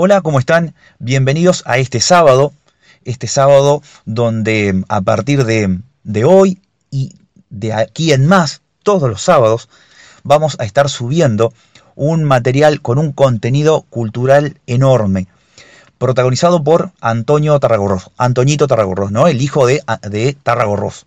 Hola, 0.00 0.20
¿cómo 0.20 0.38
están? 0.38 0.76
Bienvenidos 1.00 1.64
a 1.66 1.78
este 1.78 2.00
sábado, 2.00 2.52
este 3.04 3.26
sábado 3.26 3.82
donde 4.04 4.84
a 4.88 5.00
partir 5.00 5.44
de, 5.44 5.80
de 6.04 6.24
hoy 6.24 6.60
y 6.88 7.16
de 7.50 7.72
aquí 7.72 8.12
en 8.12 8.24
más, 8.24 8.62
todos 8.84 9.10
los 9.10 9.22
sábados, 9.22 9.68
vamos 10.22 10.54
a 10.60 10.64
estar 10.64 10.88
subiendo 10.88 11.52
un 11.96 12.22
material 12.22 12.80
con 12.80 12.98
un 12.98 13.10
contenido 13.10 13.86
cultural 13.90 14.60
enorme, 14.68 15.26
protagonizado 15.98 16.62
por 16.62 16.92
Antonio 17.00 17.58
Tarragorros, 17.58 18.12
Antoñito 18.18 18.68
Tarragorros, 18.68 19.10
¿no? 19.10 19.26
El 19.26 19.42
hijo 19.42 19.66
de, 19.66 19.82
de 20.02 20.32
Tarragorros. 20.34 21.06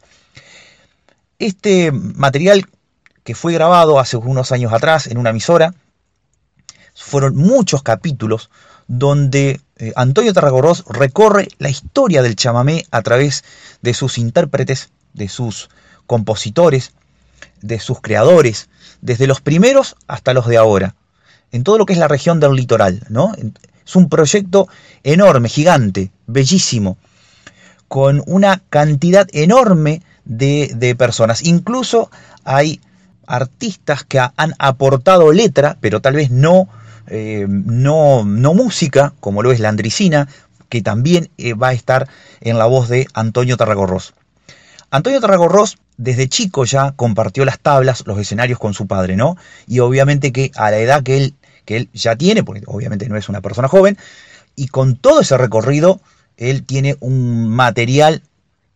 Este 1.39 1.94
material 1.94 2.66
que 3.23 3.36
fue 3.36 3.54
grabado 3.54 4.02
hace 4.02 4.18
unos 4.18 4.52
años 4.52 4.73
atrás 4.73 5.08
en 5.08 5.18
una 5.18 5.30
emisora, 5.30 5.73
fueron 6.94 7.38
muchos 7.38 7.84
capítulos 7.84 8.50
donde 8.92 9.62
eh, 9.78 9.94
Antonio 9.95 10.34
Tarragorros 10.34 10.84
recorre 10.90 11.48
la 11.59 11.70
historia 11.70 12.22
del 12.22 12.36
chamamé 12.36 12.86
a 12.91 13.02
través 13.02 13.45
de 13.82 13.94
sus 13.94 14.18
intérpretes, 14.18 14.90
de 15.13 15.30
sus 15.30 15.70
compositores, 16.08 16.91
de 17.62 17.80
sus 17.80 18.02
creadores, 18.02 18.68
desde 18.99 19.27
los 19.27 19.40
primeros 19.40 19.96
hasta 20.08 20.34
los 20.34 20.46
de 20.46 20.58
ahora, 20.58 20.96
en 21.54 21.63
todo 21.63 21.77
lo 21.77 21.85
que 21.85 21.94
es 21.94 21.99
la 21.99 22.09
región 22.09 22.41
del 22.41 22.52
litoral. 22.52 23.05
¿no? 23.08 23.32
Es 23.85 23.96
un 23.96 24.09
proyecto 24.09 24.68
enorme, 25.04 25.48
gigante, 25.48 26.12
bellísimo, 26.27 26.98
con 27.88 28.21
una 28.27 28.62
cantidad 28.70 29.26
enorme 29.32 30.02
de, 30.26 30.70
de 30.76 30.96
personas. 30.96 31.44
Incluso 31.44 32.12
hay 32.44 32.82
artistas 33.26 34.04
que 34.04 34.20
han 34.20 34.54
aportado 34.60 35.32
letra, 35.32 35.77
pero 35.80 36.02
tal 36.02 36.16
vez 36.16 36.30
no, 36.30 36.68
eh, 37.13 37.45
no, 37.49 38.23
no, 38.23 38.53
música, 38.53 39.13
como 39.20 39.43
lo 39.43 39.51
es 39.51 39.59
la 39.59 39.67
Andricina, 39.67 40.29
que 40.70 40.81
también 40.81 41.29
eh, 41.37 41.53
va 41.53 41.70
a 41.70 41.73
estar 41.73 42.07
en 42.40 42.57
la 42.57 42.68
voz 42.68 42.87
de 42.87 43.05
Antonio 43.13 43.57
Tarragorros. 43.57 44.13
Antonio 44.90 45.20
Tarragorros 45.20 45.77
desde 45.98 46.29
chico 46.29 46.63
ya 46.63 46.93
compartió 46.93 47.43
las 47.43 47.59
tablas, 47.59 48.03
los 48.07 48.18
escenarios 48.18 48.57
con 48.57 48.73
su 48.73 48.87
padre, 48.87 49.18
¿no? 49.18 49.35
Y 49.68 49.79
obviamente 49.79 50.31
que 50.31 50.51
a 50.55 50.71
la 50.71 50.77
edad 50.77 51.03
que 51.03 51.18
él, 51.18 51.34
que 51.65 51.77
él 51.77 51.90
ya 51.93 52.15
tiene, 52.15 52.43
porque 52.43 52.63
obviamente 52.65 53.09
no 53.09 53.18
es 53.18 53.27
una 53.27 53.41
persona 53.41 53.68
joven, 53.68 53.98
y 54.55 54.70
con 54.70 54.96
todo 54.96 55.20
ese 55.20 55.37
recorrido, 55.37 55.99
él 56.37 56.63
tiene 56.63 56.96
un 57.01 57.49
material 57.49 58.23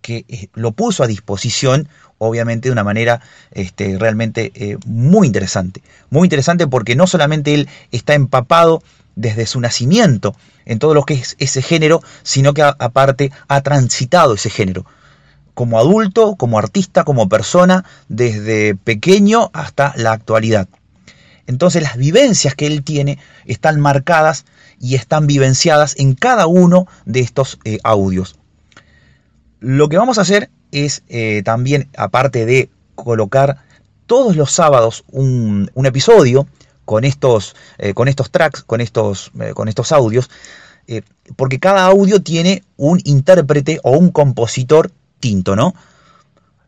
que 0.01 0.25
eh, 0.27 0.49
lo 0.53 0.73
puso 0.73 1.03
a 1.03 1.07
disposición, 1.07 1.87
obviamente 2.17 2.69
de 2.69 2.73
una 2.73 2.83
manera 2.83 3.21
este, 3.51 3.97
realmente 3.97 4.51
eh, 4.55 4.77
muy 4.85 5.27
interesante. 5.27 5.81
Muy 6.09 6.25
interesante 6.25 6.67
porque 6.67 6.95
no 6.95 7.07
solamente 7.07 7.53
él 7.53 7.67
está 7.91 8.13
empapado 8.13 8.81
desde 9.15 9.45
su 9.45 9.59
nacimiento 9.59 10.35
en 10.65 10.79
todo 10.79 10.93
lo 10.93 11.03
que 11.03 11.15
es 11.15 11.35
ese 11.39 11.61
género, 11.61 12.01
sino 12.23 12.53
que 12.53 12.63
aparte 12.63 13.31
ha 13.47 13.61
transitado 13.61 14.33
ese 14.33 14.49
género 14.49 14.85
como 15.55 15.79
adulto, 15.79 16.35
como 16.35 16.59
artista, 16.59 17.05
como 17.05 17.29
persona, 17.29 17.85
desde 18.09 18.75
pequeño 18.75 19.49
hasta 19.53 19.93
la 19.95 20.11
actualidad. 20.11 20.67
Entonces 21.47 21.81
las 21.81 21.97
vivencias 21.97 22.55
que 22.55 22.67
él 22.67 22.83
tiene 22.83 23.17
están 23.45 23.79
marcadas 23.79 24.45
y 24.79 24.95
están 24.95 25.25
vivenciadas 25.25 25.95
en 25.97 26.13
cada 26.13 26.45
uno 26.45 26.87
de 27.05 27.21
estos 27.21 27.59
eh, 27.63 27.79
audios. 27.83 28.35
Lo 29.61 29.87
que 29.87 29.97
vamos 29.97 30.17
a 30.17 30.21
hacer 30.21 30.49
es 30.83 31.03
eh, 31.07 31.41
también, 31.43 31.89
aparte 31.97 32.45
de 32.45 32.69
colocar 32.95 33.57
todos 34.05 34.35
los 34.35 34.51
sábados 34.51 35.03
un, 35.11 35.69
episodio 35.83 36.47
con 36.85 37.03
estos, 37.03 37.55
eh, 37.77 37.93
con 37.93 38.07
estos 38.07 38.29
tracks, 38.31 38.63
con 38.63 38.81
estos, 38.81 39.31
con 39.53 39.67
estos 39.67 39.91
audios, 39.91 40.29
porque 41.35 41.59
cada 41.59 41.87
audio 41.87 42.21
tiene 42.21 42.63
un 42.77 43.01
intérprete 43.05 43.79
o 43.83 43.91
un 43.97 44.11
compositor 44.11 44.91
¿no? 45.55 45.73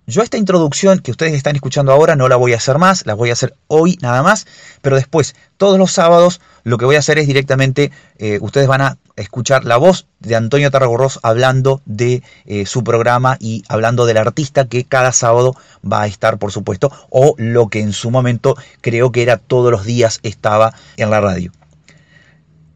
Yo 0.09 0.21
esta 0.21 0.37
introducción 0.37 0.99
que 0.99 1.11
ustedes 1.11 1.33
están 1.33 1.57
escuchando 1.57 1.91
ahora 1.91 2.15
no 2.15 2.29
la 2.29 2.37
voy 2.37 2.53
a 2.53 2.57
hacer 2.57 2.77
más, 2.77 3.05
la 3.05 3.13
voy 3.13 3.29
a 3.29 3.33
hacer 3.33 3.53
hoy 3.67 3.97
nada 4.01 4.23
más, 4.23 4.47
pero 4.81 4.95
después, 4.95 5.35
todos 5.57 5.77
los 5.77 5.91
sábados, 5.91 6.39
lo 6.63 6.77
que 6.77 6.85
voy 6.85 6.95
a 6.95 6.99
hacer 6.99 7.19
es 7.19 7.27
directamente, 7.27 7.91
eh, 8.17 8.39
ustedes 8.41 8.67
van 8.69 8.79
a 8.79 8.97
escuchar 9.17 9.65
la 9.65 9.75
voz 9.75 10.07
de 10.19 10.37
Antonio 10.37 10.71
Tarragorros 10.71 11.19
hablando 11.23 11.81
de 11.85 12.23
eh, 12.45 12.65
su 12.65 12.85
programa 12.85 13.35
y 13.41 13.63
hablando 13.67 14.05
del 14.05 14.15
artista 14.15 14.63
que 14.63 14.85
cada 14.85 15.11
sábado 15.11 15.57
va 15.83 16.03
a 16.03 16.07
estar, 16.07 16.37
por 16.37 16.53
supuesto, 16.53 16.89
o 17.09 17.35
lo 17.37 17.67
que 17.67 17.81
en 17.81 17.91
su 17.91 18.09
momento 18.09 18.55
creo 18.79 19.11
que 19.11 19.23
era 19.23 19.35
todos 19.35 19.73
los 19.73 19.83
días 19.83 20.21
estaba 20.23 20.73
en 20.95 21.09
la 21.09 21.19
radio. 21.19 21.51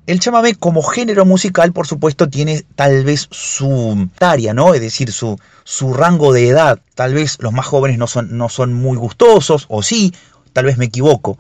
El 0.08 0.20
chamamé 0.20 0.56
como 0.56 0.82
género 0.82 1.26
musical, 1.26 1.74
por 1.74 1.86
supuesto, 1.86 2.28
tiene 2.28 2.66
tal 2.76 3.04
vez 3.04 3.28
su 3.30 4.10
tarea, 4.18 4.54
¿no? 4.54 4.74
Es 4.74 4.82
decir, 4.82 5.12
su, 5.12 5.40
su 5.64 5.94
rango 5.94 6.34
de 6.34 6.48
edad. 6.48 6.80
Tal 6.96 7.14
vez 7.14 7.38
los 7.40 7.54
más 7.54 7.68
jóvenes 7.68 8.00
no 8.00 8.08
son, 8.08 8.36
no 8.36 8.50
son 8.50 8.74
muy 8.74 8.98
gustosos, 8.98 9.68
o 9.70 9.84
sí, 9.84 10.14
tal 10.54 10.66
vez 10.66 10.78
me 10.78 10.86
equivoco. 10.86 11.38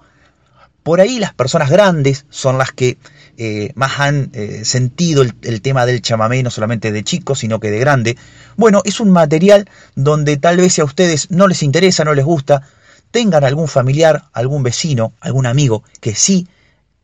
Por 0.83 1.01
ahí 1.01 1.19
las 1.19 1.33
personas 1.33 1.69
grandes 1.69 2.25
son 2.29 2.57
las 2.59 2.71
que 2.71 2.97
eh, 3.37 3.71
más 3.75 3.99
han 3.99 4.29
eh, 4.33 4.61
sentido 4.63 5.23
el, 5.23 5.61
tema 5.61 5.87
del 5.87 6.01
chamamé, 6.01 6.43
no 6.43 6.51
solamente 6.51 6.91
de 6.91 7.03
chicos, 7.03 7.39
sino 7.39 7.59
que 7.59 7.71
de 7.71 7.79
grande. 7.79 8.17
Bueno, 8.57 8.81
es 8.85 8.99
un 8.99 9.09
material 9.09 9.67
donde 9.95 10.37
tal 10.37 10.57
vez 10.57 10.73
si 10.73 10.81
a 10.81 10.85
ustedes 10.85 11.31
no 11.31 11.47
les 11.47 11.63
interesa, 11.63 12.03
no 12.03 12.13
les 12.13 12.25
gusta, 12.25 12.61
tengan 13.09 13.43
algún 13.43 13.67
familiar, 13.67 14.25
algún 14.33 14.61
vecino, 14.61 15.13
algún 15.19 15.47
amigo 15.47 15.83
que 15.99 16.13
sí 16.13 16.47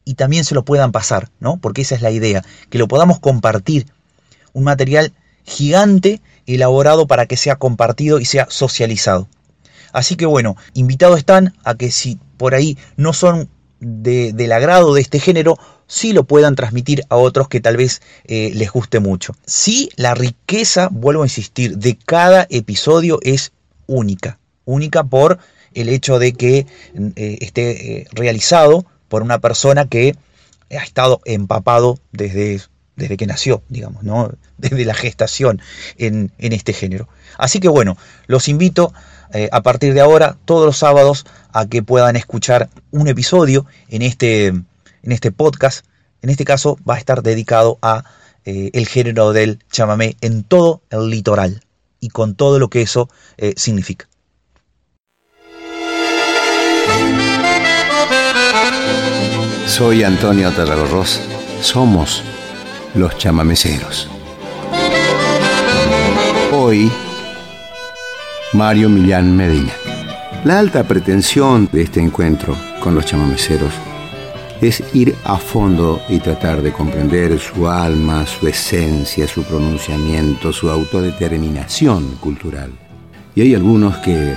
y 0.08 0.14
también 0.14 0.46
se 0.46 0.56
lo 0.56 0.64
puedan 0.64 0.94
pasar, 0.94 1.30
¿no? 1.42 1.58
Porque 1.58 1.82
esa 1.82 1.94
es 1.94 2.02
la 2.02 2.12
idea, 2.12 2.42
que 2.70 2.78
lo 2.78 2.88
podamos 2.88 3.20
compartir. 3.20 3.88
Un 4.54 4.64
material 4.64 5.12
gigante 5.44 6.22
elaborado 6.46 7.08
para 7.08 7.26
que 7.26 7.36
sea 7.36 7.58
compartido 7.58 8.18
y 8.22 8.24
sea 8.24 8.48
socializado. 8.50 9.28
Así 9.92 10.16
que 10.16 10.26
bueno, 10.26 10.56
invitados 10.74 11.20
están 11.20 11.54
a 11.66 11.76
que 11.76 11.92
si 11.92 12.18
por 12.38 12.56
ahí 12.56 12.78
no 12.96 13.12
son 13.12 13.50
del 13.82 14.52
agrado 14.54 14.94
de 14.94 15.02
este 15.02 15.20
género, 15.20 15.60
sí 15.88 16.14
lo 16.14 16.24
puedan 16.24 16.56
transmitir 16.56 17.04
a 17.10 17.18
otros 17.18 17.50
que 17.50 17.60
tal 17.60 17.76
vez 17.76 18.02
eh, 18.24 18.52
les 18.54 18.72
guste 18.72 19.02
mucho. 19.02 19.36
Sí, 19.46 19.90
la 19.98 20.16
riqueza, 20.16 20.88
vuelvo 20.90 21.24
a 21.24 21.26
insistir, 21.26 21.78
de 21.78 21.98
cada 21.98 22.48
episodio 22.50 23.20
es 23.24 23.52
única. 23.88 24.40
Única 24.64 25.04
por 25.04 25.40
el 25.74 25.90
hecho 25.90 26.18
de 26.18 26.32
que 26.32 26.66
eh, 26.96 27.38
esté 27.42 27.98
eh, 27.98 28.08
realizado 28.14 28.86
por 29.08 29.22
una 29.22 29.40
persona 29.40 29.86
que 29.86 30.16
ha 30.72 30.84
estado 30.84 31.22
empapado 31.26 32.00
desde, 32.12 32.62
desde 32.96 33.18
que 33.18 33.28
nació, 33.28 33.64
digamos, 33.70 34.04
¿no? 34.04 34.32
desde 34.58 34.86
la 34.86 34.94
gestación 34.94 35.62
en, 35.98 36.32
este 36.38 36.74
género. 36.74 37.08
Así 37.38 37.60
que 37.60 37.68
bueno, 37.68 37.98
los 38.26 38.48
invito 38.48 38.94
eh, 39.34 39.50
a 39.52 39.62
partir 39.62 39.94
de 39.94 40.02
ahora, 40.02 40.38
todos 40.46 40.66
los 40.66 40.78
sábados, 40.78 41.26
a 41.52 41.68
que 41.68 41.84
puedan 41.84 42.16
escuchar 42.16 42.70
un 42.92 43.08
episodio 43.08 43.66
en 43.90 44.02
este, 44.02 44.48
en 44.48 44.66
este 45.04 45.32
podcast. 45.32 45.86
En 46.22 46.30
este 46.30 46.46
caso 46.46 46.78
va 46.90 46.96
a 46.96 47.00
estar 47.00 47.22
dedicado 47.22 47.78
a 47.82 48.04
eh, 48.46 48.72
el 48.74 48.88
género 48.88 49.34
del 49.34 49.60
chamamé 49.72 50.18
en 50.22 50.44
todo 50.44 50.82
el 50.90 51.10
litoral 51.10 51.64
y 52.00 52.10
con 52.10 52.36
todo 52.36 52.60
lo 52.60 52.70
que 52.70 52.82
eso 52.82 53.10
eh, 53.38 53.54
significa. 53.58 54.08
Soy 59.68 60.02
Antonio 60.04 60.50
Tarragorros. 60.52 61.22
Somos 61.62 62.24
los 62.96 63.16
chamameceros. 63.18 64.10
Hoy, 66.54 66.90
Mario 68.54 68.88
Millán 68.90 69.36
Medina. 69.36 69.74
La 70.46 70.60
alta 70.60 70.86
pretensión 70.86 71.70
de 71.72 71.82
este 71.82 72.00
encuentro 72.00 72.56
con 72.80 72.96
los 72.96 73.06
chamameceros 73.06 73.74
es 74.62 74.82
ir 74.96 75.14
a 75.26 75.38
fondo 75.38 76.02
y 76.08 76.20
tratar 76.20 76.62
de 76.62 76.72
comprender 76.72 77.38
su 77.38 77.68
alma, 77.68 78.26
su 78.26 78.48
esencia, 78.48 79.28
su 79.28 79.44
pronunciamiento, 79.44 80.54
su 80.54 80.70
autodeterminación 80.70 82.16
cultural. 82.16 82.72
Y 83.36 83.42
hay 83.42 83.54
algunos 83.54 83.98
que 83.98 84.34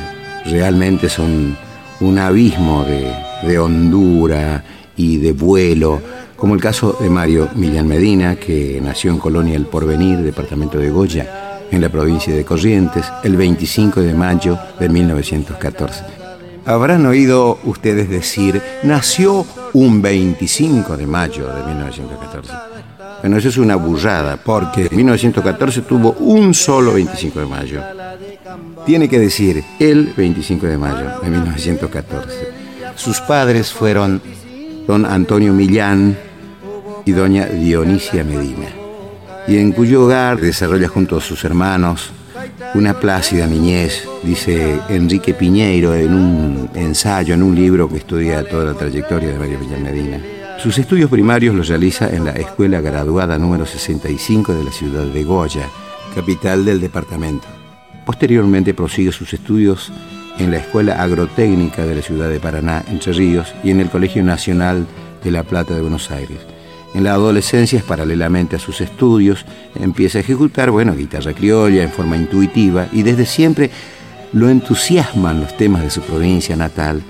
realmente 0.47 1.09
son 1.09 1.57
un 2.01 2.19
abismo 2.19 2.85
de, 2.85 3.15
de 3.47 3.59
hondura 3.59 4.65
y 5.01 5.17
de 5.17 5.33
vuelo, 5.33 5.99
como 6.37 6.55
el 6.55 6.61
caso 6.61 6.99
de 7.01 7.09
Mario 7.09 7.49
Millán 7.55 7.89
Medina, 7.89 8.37
que 8.37 8.79
nació 8.83 9.11
en 9.11 9.19
Colonia 9.19 9.57
El 9.57 9.65
Porvenir, 9.65 10.19
departamento 10.19 10.77
de 10.77 10.91
Goya, 10.91 11.67
en 11.71 11.81
la 11.81 11.89
provincia 11.89 12.35
de 12.35 12.45
Corrientes, 12.45 13.07
el 13.25 13.35
25 13.35 14.03
de 14.03 14.13
mayo 14.13 14.59
de 14.79 14.91
1914. 14.91 16.05
Habrán 16.67 17.07
oído 17.07 17.59
ustedes 17.65 18.11
decir, 18.11 18.61
nació 18.83 19.47
un 19.73 20.03
25 20.03 20.99
de 20.99 21.07
mayo 21.07 21.47
de 21.47 21.65
1914. 21.65 22.53
Bueno, 23.23 23.39
eso 23.39 23.49
es 23.49 23.57
una 23.57 23.77
burrada, 23.77 24.37
porque 24.37 24.87
1914 24.91 25.81
tuvo 25.83 26.13
un 26.13 26.53
solo 26.53 26.93
25 26.93 27.41
de 27.41 27.47
mayo. 27.47 27.83
Tiene 28.85 29.09
que 29.09 29.19
decir 29.19 29.65
el 29.79 30.13
25 30.15 30.67
de 30.67 30.77
mayo 30.77 31.21
de 31.23 31.31
1914. 31.31 32.49
Sus 32.97 33.19
padres 33.21 33.73
fueron 33.73 34.21
don 34.91 35.07
Antonio 35.07 35.53
Millán 35.53 36.19
y 37.07 37.13
doña 37.13 37.47
Dionisia 37.47 38.25
Medina, 38.25 38.67
y 39.47 39.57
en 39.57 39.71
cuyo 39.71 40.03
hogar 40.03 40.41
desarrolla 40.41 40.89
junto 40.89 41.17
a 41.17 41.21
sus 41.21 41.45
hermanos 41.45 42.11
una 42.75 42.99
plácida 42.99 43.47
niñez, 43.47 44.09
dice 44.25 44.81
Enrique 44.89 45.33
Piñeiro 45.33 45.95
en 45.95 46.13
un 46.13 46.71
ensayo, 46.75 47.35
en 47.35 47.45
un 47.45 47.55
libro 47.55 47.89
que 47.89 47.99
estudia 47.99 48.43
toda 48.43 48.65
la 48.65 48.75
trayectoria 48.75 49.29
de 49.29 49.39
María 49.39 49.59
Medina. 49.79 50.21
Sus 50.59 50.77
estudios 50.77 51.09
primarios 51.09 51.55
los 51.55 51.69
realiza 51.69 52.11
en 52.11 52.25
la 52.25 52.33
Escuela 52.33 52.81
Graduada 52.81 53.39
número 53.39 53.67
65 53.67 54.53
de 54.55 54.65
la 54.65 54.73
ciudad 54.73 55.05
de 55.05 55.23
Goya, 55.23 55.69
capital 56.17 56.65
del 56.65 56.81
departamento. 56.81 57.47
Posteriormente 58.05 58.75
prosigue 58.75 59.13
sus 59.13 59.33
estudios 59.35 59.93
en 60.41 60.51
la 60.51 60.57
Escuela 60.57 61.03
Agrotécnica 61.03 61.85
de 61.85 61.95
la 61.95 62.03
ciudad 62.03 62.29
de 62.31 62.41
Paraná, 62.41 62.83
Entre 62.89 63.13
Ríos, 63.13 63.55
y 63.63 63.71
en 63.71 63.81
el 63.81 63.91
Colegio 63.91 64.23
Nacional 64.23 64.87
de 65.23 65.31
La 65.31 65.43
Plata 65.43 65.75
de 65.75 65.83
Buenos 65.83 66.11
Aires. 66.11 66.39
En 66.95 67.05
la 67.05 67.13
adolescencia, 67.13 67.83
paralelamente 67.87 68.57
a 68.57 68.59
sus 68.59 68.81
estudios, 68.81 69.45
empieza 69.79 70.19
a 70.19 70.23
ejecutar, 70.23 70.71
bueno, 70.71 70.97
guitarra 70.97 71.35
criolla 71.35 71.83
en 71.83 71.91
forma 71.91 72.17
intuitiva 72.17 72.89
y 72.91 73.03
desde 73.03 73.27
siempre 73.27 73.71
lo 74.33 74.49
entusiasman 74.49 75.41
los 75.41 75.57
temas 75.57 75.83
de 75.83 75.91
su 75.91 76.01
provincia 76.01 76.57
natal. 76.57 77.03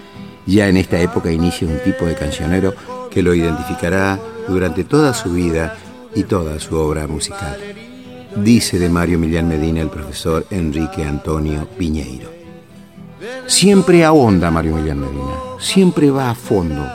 Ya 0.45 0.69
en 0.69 0.77
esta 0.77 1.01
época 1.01 1.31
inicia 1.31 1.69
un 1.69 1.79
tipo 1.85 2.07
de 2.07 2.17
cancionero 2.17 2.75
que 3.11 3.23
lo 3.23 3.33
identificará 3.33 4.19
durante 4.49 4.85
toda 4.85 5.15
su 5.15 5.33
vida 5.33 5.77
y 6.15 6.25
toda 6.25 6.59
su 6.59 6.75
obra 6.77 7.07
musical. 7.07 7.57
Dice 8.37 8.79
de 8.79 8.89
Mario 8.89 9.19
Millán 9.19 9.49
Medina 9.49 9.81
el 9.81 9.89
profesor 9.89 10.47
Enrique 10.51 11.05
Antonio 11.05 11.67
Piñeiro. 11.79 12.40
Siempre 13.47 14.05
ahonda 14.05 14.51
Mario 14.51 14.77
Millán 14.77 15.01
Medina, 15.01 15.35
siempre 15.59 16.11
va 16.11 16.31
a 16.31 16.35
fondo, 16.35 16.87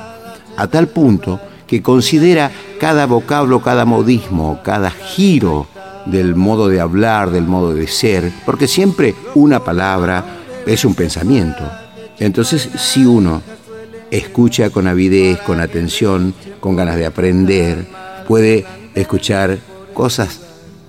a 0.57 0.67
tal 0.67 0.87
punto 0.87 1.39
que 1.67 1.81
considera 1.81 2.51
cada 2.79 3.05
vocablo, 3.05 3.61
cada 3.61 3.85
modismo, 3.85 4.59
cada 4.63 4.89
giro 4.89 5.67
del 6.05 6.35
modo 6.35 6.67
de 6.67 6.79
hablar, 6.79 7.31
del 7.31 7.45
modo 7.45 7.73
de 7.73 7.87
ser, 7.87 8.31
porque 8.45 8.67
siempre 8.67 9.13
una 9.35 9.63
palabra 9.63 10.23
es 10.65 10.83
un 10.85 10.95
pensamiento. 10.95 11.63
Entonces, 12.19 12.69
si 12.75 13.05
uno 13.05 13.41
escucha 14.09 14.69
con 14.69 14.87
avidez, 14.87 15.39
con 15.41 15.59
atención, 15.59 16.33
con 16.59 16.75
ganas 16.75 16.95
de 16.95 17.05
aprender, 17.05 17.85
puede 18.27 18.65
escuchar 18.95 19.59
cosas 19.93 20.39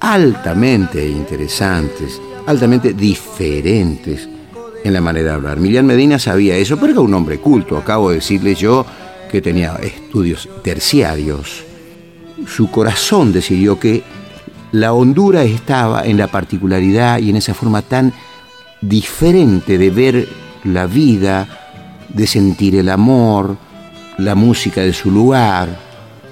altamente 0.01 1.07
interesantes, 1.07 2.21
altamente 2.47 2.93
diferentes 2.95 4.29
en 4.87 4.93
la 4.93 5.01
manera 5.01 5.31
de 5.31 5.35
hablar. 5.35 5.59
Miriam 5.59 5.85
Medina 5.85 6.19
sabía 6.19 6.57
eso, 6.57 6.77
pero 6.77 6.93
era 6.93 7.01
un 7.01 7.13
hombre 7.13 7.39
culto, 7.39 7.77
acabo 7.77 8.11
de 8.11 8.17
decirle 8.17 8.55
yo 8.55 8.87
que 9.29 9.43
tenía 9.43 9.75
estudios 9.83 10.49
terciarios, 10.63 11.65
su 12.47 12.71
corazón 12.71 13.33
decidió 13.33 13.81
que 13.81 14.05
la 14.71 14.93
hondura 14.93 15.43
estaba 15.43 16.05
en 16.05 16.17
la 16.17 16.29
particularidad 16.29 17.19
y 17.19 17.31
en 17.31 17.37
esa 17.37 17.53
forma 17.53 17.83
tan 17.83 18.13
diferente 18.81 19.77
de 19.77 19.91
ver 19.91 20.29
la 20.63 20.87
vida, 20.87 21.49
de 22.09 22.27
sentir 22.29 22.77
el 22.77 22.89
amor, 22.89 23.57
la 24.19 24.37
música 24.37 24.83
de 24.83 24.93
su 24.93 25.11
lugar, 25.11 25.81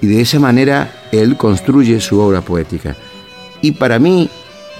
y 0.00 0.06
de 0.06 0.20
esa 0.20 0.38
manera 0.38 1.08
él 1.10 1.36
construye 1.36 2.00
su 2.00 2.20
obra 2.20 2.40
poética. 2.40 2.94
Y 3.62 3.72
para 3.72 3.98
mí, 3.98 4.30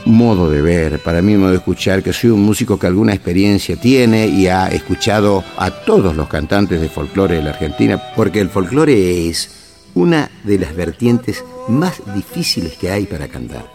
modo 0.06 0.51
de 0.51 0.61
ver, 0.61 1.03
para 1.03 1.23
mí 1.23 1.37
modo 1.37 1.51
de 1.51 1.56
escuchar, 1.56 2.03
que 2.03 2.12
soy 2.12 2.31
un 2.31 2.43
músico 2.43 2.79
que 2.79 2.87
alguna 2.87 3.15
experiencia 3.15 3.77
tiene 3.77 4.27
y 4.27 4.47
ha 4.47 4.69
escuchado 4.69 5.43
a 5.56 5.71
todos 5.71 6.15
los 6.15 6.29
cantantes 6.29 6.81
de 6.81 6.89
folclore 6.89 7.37
de 7.37 7.43
la 7.43 7.51
Argentina, 7.51 8.01
porque 8.15 8.41
el 8.41 8.51
folclore 8.51 9.29
es 9.29 9.83
una 9.95 10.31
de 10.43 10.59
las 10.59 10.75
vertientes 10.75 11.45
más 11.69 12.01
difíciles 12.15 12.77
que 12.77 12.91
hay 12.91 13.06
para 13.06 13.29
cantar. 13.29 13.67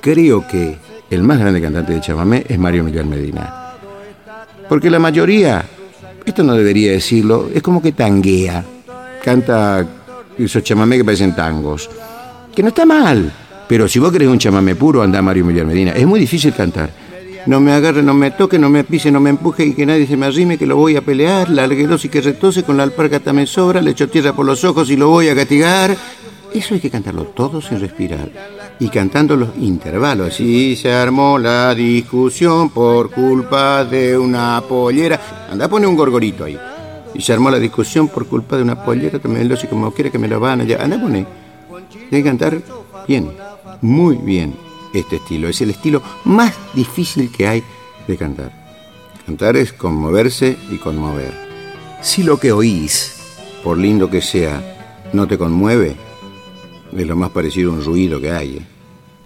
Creo 0.00 0.46
que 0.46 0.76
el 1.10 1.22
más 1.22 1.38
grande 1.38 1.60
cantante 1.60 1.94
de 1.94 2.00
chamamé 2.00 2.44
es 2.48 2.58
Mario 2.58 2.84
Miguel 2.84 3.06
Medina. 3.06 3.74
Porque 4.68 4.90
la 4.90 4.98
mayoría, 4.98 5.64
esto 6.24 6.42
no 6.42 6.54
debería 6.54 6.92
decirlo, 6.92 7.48
es 7.52 7.62
como 7.62 7.80
que 7.80 7.92
tanguea, 7.92 8.64
canta 9.22 9.86
esos 10.36 10.62
chamamé 10.62 10.98
que 10.98 11.04
parecen 11.04 11.34
tangos, 11.34 11.88
que 12.54 12.62
no 12.62 12.68
está 12.68 12.84
mal, 12.84 13.32
pero 13.68 13.86
si 13.86 13.98
vos 13.98 14.10
querés 14.10 14.28
un 14.28 14.38
chamamé 14.38 14.74
puro, 14.74 15.02
anda 15.02 15.20
Mario 15.20 15.44
Miguel 15.44 15.66
Medina. 15.66 15.92
Es 15.92 16.06
muy 16.06 16.18
difícil 16.18 16.54
cantar. 16.54 16.90
No 17.46 17.60
me 17.60 17.72
agarre, 17.72 18.02
no 18.02 18.14
me 18.14 18.30
toque, 18.30 18.58
no 18.58 18.68
me 18.68 18.82
pise, 18.84 19.10
no 19.10 19.20
me 19.20 19.30
empuje 19.30 19.66
y 19.66 19.74
que 19.74 19.86
nadie 19.86 20.06
se 20.06 20.16
me 20.16 20.26
arrime, 20.26 20.58
que 20.58 20.66
lo 20.66 20.76
voy 20.76 20.96
a 20.96 21.02
pelear. 21.02 21.48
La 21.50 21.66
y 21.66 22.08
que 22.08 22.20
retose, 22.20 22.62
con 22.62 22.76
la 22.76 22.82
alpargata 22.82 23.32
me 23.32 23.46
sobra, 23.46 23.80
le 23.80 23.92
echo 23.92 24.08
tierra 24.08 24.32
por 24.32 24.46
los 24.46 24.64
ojos 24.64 24.90
y 24.90 24.96
lo 24.96 25.08
voy 25.08 25.28
a 25.28 25.34
castigar. 25.34 25.96
Eso 26.52 26.74
hay 26.74 26.80
que 26.80 26.90
cantarlo 26.90 27.24
todo 27.24 27.60
sin 27.60 27.78
respirar 27.78 28.30
y 28.80 28.88
cantando 28.88 29.36
los 29.36 29.50
intervalos. 29.58 30.40
Y 30.40 30.76
se 30.76 30.92
armó 30.92 31.38
la 31.38 31.74
discusión 31.74 32.70
por 32.70 33.10
culpa 33.10 33.84
de 33.84 34.16
una 34.16 34.62
pollera. 34.66 35.20
Anda 35.50 35.66
a 35.66 35.68
poner 35.68 35.88
un 35.88 35.96
gorgorito 35.96 36.44
ahí. 36.44 36.58
Y 37.14 37.20
se 37.20 37.32
armó 37.32 37.50
la 37.50 37.58
discusión 37.58 38.08
por 38.08 38.26
culpa 38.26 38.56
de 38.56 38.62
una 38.62 38.82
pollera, 38.82 39.20
me 39.24 39.44
lo 39.44 39.56
como 39.68 39.90
quiere 39.92 40.10
que 40.10 40.18
me 40.18 40.28
lo 40.28 40.40
van 40.40 40.62
allá. 40.62 40.82
Anda 40.82 40.96
a 40.96 41.00
poner. 41.00 41.26
Tiene 42.10 42.22
que 42.22 42.24
cantar 42.24 42.58
bien 43.06 43.47
muy 43.80 44.16
bien 44.16 44.54
este 44.92 45.16
estilo. 45.16 45.48
Es 45.48 45.60
el 45.60 45.70
estilo 45.70 46.02
más 46.24 46.54
difícil 46.74 47.30
que 47.30 47.46
hay 47.46 47.62
de 48.06 48.16
cantar. 48.16 48.52
Cantar 49.26 49.56
es 49.56 49.72
conmoverse 49.72 50.56
y 50.70 50.76
conmover. 50.78 51.32
Si 52.00 52.22
lo 52.22 52.38
que 52.38 52.52
oís, 52.52 53.44
por 53.62 53.76
lindo 53.76 54.08
que 54.08 54.22
sea, 54.22 54.62
no 55.12 55.26
te 55.26 55.36
conmueve, 55.36 55.96
es 56.96 57.06
lo 57.06 57.16
más 57.16 57.30
parecido 57.30 57.70
a 57.70 57.74
un 57.74 57.84
ruido 57.84 58.20
que 58.20 58.30
hay. 58.30 58.56
¿eh? 58.56 58.62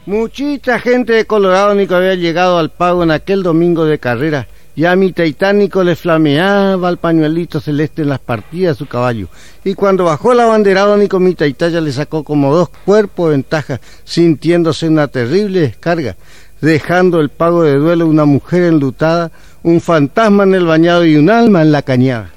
Muchita 0.06 0.80
gente 0.80 1.12
de 1.12 1.26
Colorado 1.26 1.74
ni 1.74 1.86
que 1.86 1.94
había 1.94 2.14
llegado 2.14 2.58
al 2.58 2.70
pago 2.70 3.04
en 3.04 3.12
aquel 3.12 3.42
domingo 3.42 3.84
de 3.84 3.98
carrera 3.98 4.48
y 4.74 4.84
a 4.84 4.96
mi 4.96 5.12
taitánico 5.12 5.84
le 5.84 5.96
flameaba 5.96 6.88
el 6.88 6.96
pañuelito 6.96 7.60
celeste 7.60 8.02
en 8.02 8.08
las 8.08 8.20
partidas 8.20 8.76
de 8.76 8.78
su 8.78 8.86
caballo. 8.86 9.28
Y 9.64 9.74
cuando 9.74 10.04
bajó 10.04 10.32
la 10.34 10.46
banderada, 10.46 10.96
Nico 10.96 11.20
mi 11.20 11.34
taitaya 11.34 11.80
le 11.80 11.92
sacó 11.92 12.24
como 12.24 12.54
dos 12.54 12.70
cuerpos 12.84 13.28
de 13.28 13.36
ventaja, 13.36 13.80
sintiéndose 14.04 14.88
una 14.88 15.08
terrible 15.08 15.60
descarga, 15.60 16.16
dejando 16.60 17.20
el 17.20 17.28
pago 17.28 17.62
de 17.62 17.76
duelo 17.76 18.06
una 18.06 18.24
mujer 18.24 18.62
enlutada, 18.62 19.30
un 19.62 19.80
fantasma 19.80 20.44
en 20.44 20.54
el 20.54 20.64
bañado 20.64 21.04
y 21.04 21.16
un 21.16 21.30
alma 21.30 21.62
en 21.62 21.72
la 21.72 21.82
cañada. 21.82 22.30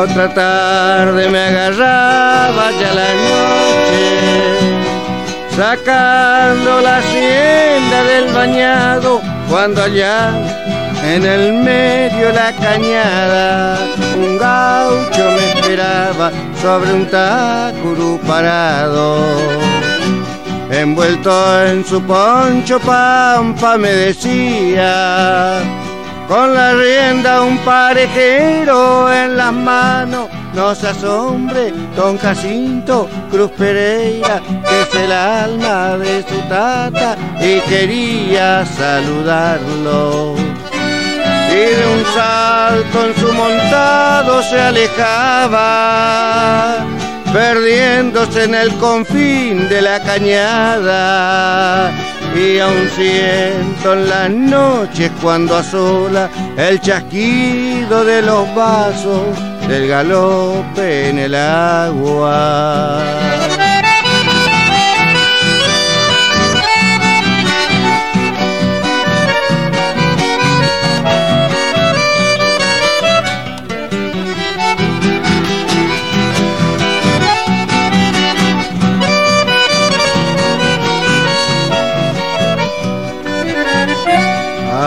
Otra 0.00 0.32
tarde 0.32 1.28
me 1.28 1.38
agarraba 1.38 2.70
ya 2.80 2.92
la 2.94 3.10
noche, 3.28 4.08
sacando 5.54 6.80
la 6.80 6.98
hacienda 6.98 8.04
del 8.04 8.32
bañado, 8.32 9.20
cuando 9.48 9.82
allá 9.82 10.30
en 11.04 11.24
el 11.24 11.52
medio 11.52 12.32
la 12.32 12.52
cañada 12.52 13.78
un 14.16 14.38
gaucho 14.38 15.24
me 15.36 15.52
esperaba 15.52 16.30
sobre 16.60 16.92
un 16.92 17.06
tacuru 17.06 18.20
parado. 18.26 19.18
Envuelto 20.70 21.66
en 21.66 21.84
su 21.84 22.02
poncho 22.02 22.80
pampa 22.80 23.76
me 23.76 23.90
decía 23.90 25.60
con 26.32 26.54
la 26.54 26.72
rienda 26.72 27.42
un 27.42 27.58
parejero 27.58 29.12
en 29.12 29.36
las 29.36 29.52
manos. 29.52 30.30
No 30.54 30.74
se 30.74 30.88
asombre, 30.88 31.74
don 31.94 32.16
Jacinto 32.16 33.06
Cruz 33.30 33.50
Pereira, 33.50 34.40
que 34.66 34.80
es 34.80 34.94
el 34.94 35.12
alma 35.12 35.98
de 35.98 36.22
su 36.22 36.38
tata 36.48 37.18
y 37.38 37.60
quería 37.68 38.64
saludarlo. 38.64 40.34
Y 41.50 41.64
de 41.78 41.86
un 41.96 42.02
salto 42.14 43.04
en 43.06 43.14
su 43.20 43.30
montado 43.34 44.42
se 44.42 44.58
alejaba, 44.58 45.66
perdiéndose 47.30 48.44
en 48.44 48.54
el 48.54 48.72
confín 48.78 49.68
de 49.68 49.82
la 49.82 50.00
cañada 50.00 51.92
y 52.34 52.58
aún 52.58 52.88
siento 52.94 53.92
en 53.92 54.08
las 54.08 54.30
noches 54.30 55.10
cuando 55.20 55.56
asola 55.56 56.30
el 56.56 56.80
chasquido 56.80 58.04
de 58.04 58.22
los 58.22 58.54
vasos 58.54 59.38
del 59.68 59.88
galope 59.88 61.10
en 61.10 61.18
el 61.18 61.34
agua. 61.34 63.02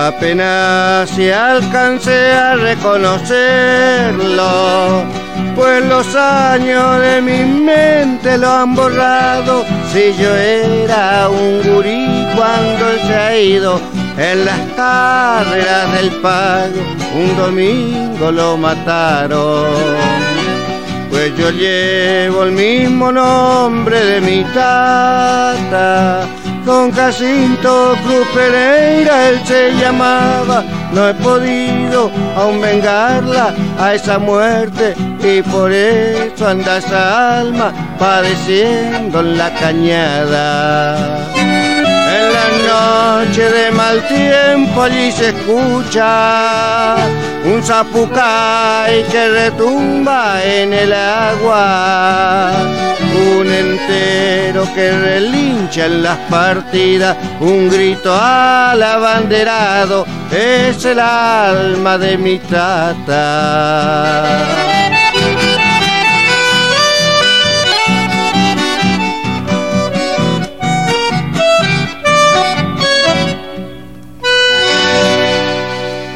Apenas 0.05 1.09
si 1.09 1.31
alcancé 1.31 2.31
a 2.33 2.53
reconocerlo, 2.53 5.03
pues 5.55 5.83
los 5.83 6.15
años 6.15 7.01
de 7.01 7.24
mi 7.24 7.43
mente 7.43 8.38
lo 8.38 8.51
han 8.51 8.75
borrado. 8.75 9.65
Si 9.91 10.13
yo 10.21 10.35
era 10.35 11.27
un 11.27 11.63
gurí 11.63 12.27
cuando 12.35 12.91
él 12.91 13.00
se 13.07 13.15
ha 13.15 13.35
ido 13.35 13.81
en 14.15 14.45
las 14.45 14.59
carreras 14.75 15.91
del 15.93 16.12
pago, 16.21 16.81
un 17.15 17.35
domingo 17.35 18.31
lo 18.31 18.57
mataron. 18.57 19.65
Pues 21.09 21.35
yo 21.35 21.50
llevo 21.50 22.43
el 22.43 22.51
mismo 22.51 23.12
nombre 23.12 24.05
de 24.05 24.21
mi 24.21 24.43
tata 24.53 26.27
Don 26.65 26.91
Jacinto 26.91 27.95
Cruz 28.03 28.27
Pereira 28.34 29.29
él 29.29 29.39
se 29.45 29.72
llamaba, 29.79 30.63
no 30.93 31.10
he 31.10 31.13
podido 31.13 32.10
aún 32.36 32.60
vengarla 32.60 33.53
a 33.79 33.93
esa 33.93 34.17
muerte 34.17 34.95
y 35.24 35.43
por 35.43 35.72
eso 35.72 36.48
anda 36.48 36.77
esa 36.77 37.39
alma 37.39 37.72
padeciendo 38.00 39.19
en 39.19 39.38
la 39.38 39.53
cañada. 39.53 41.31
En 41.36 42.34
la 42.34 43.25
noche 43.25 43.43
de 43.43 43.72
mal 43.72 44.01
tiempo 44.07 44.81
allí 44.81 45.12
se 45.12 45.29
escucha 45.29 46.95
un 47.45 47.63
zapucay 47.63 49.03
que 49.03 49.29
retumba 49.29 50.43
en 50.43 50.73
el 50.73 50.91
agua, 50.93 52.51
un 53.13 53.47
entero 53.47 54.67
que 54.73 54.91
relincha 54.91 55.85
en 55.85 56.03
las 56.03 56.17
partidas, 56.29 57.15
un 57.39 57.69
grito 57.69 58.13
al 58.13 58.81
abanderado, 58.81 60.05
es 60.31 60.83
el 60.85 60.99
alma 60.99 61.97
de 61.97 62.17
mi 62.17 62.39
tata. 62.39 63.85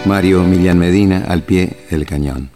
Mario 0.10 0.44
Milian 0.44 0.80
Medina 0.80 1.26
al 1.28 1.44
pie 1.44 1.86
del 1.92 2.04
cañón. 2.04 2.50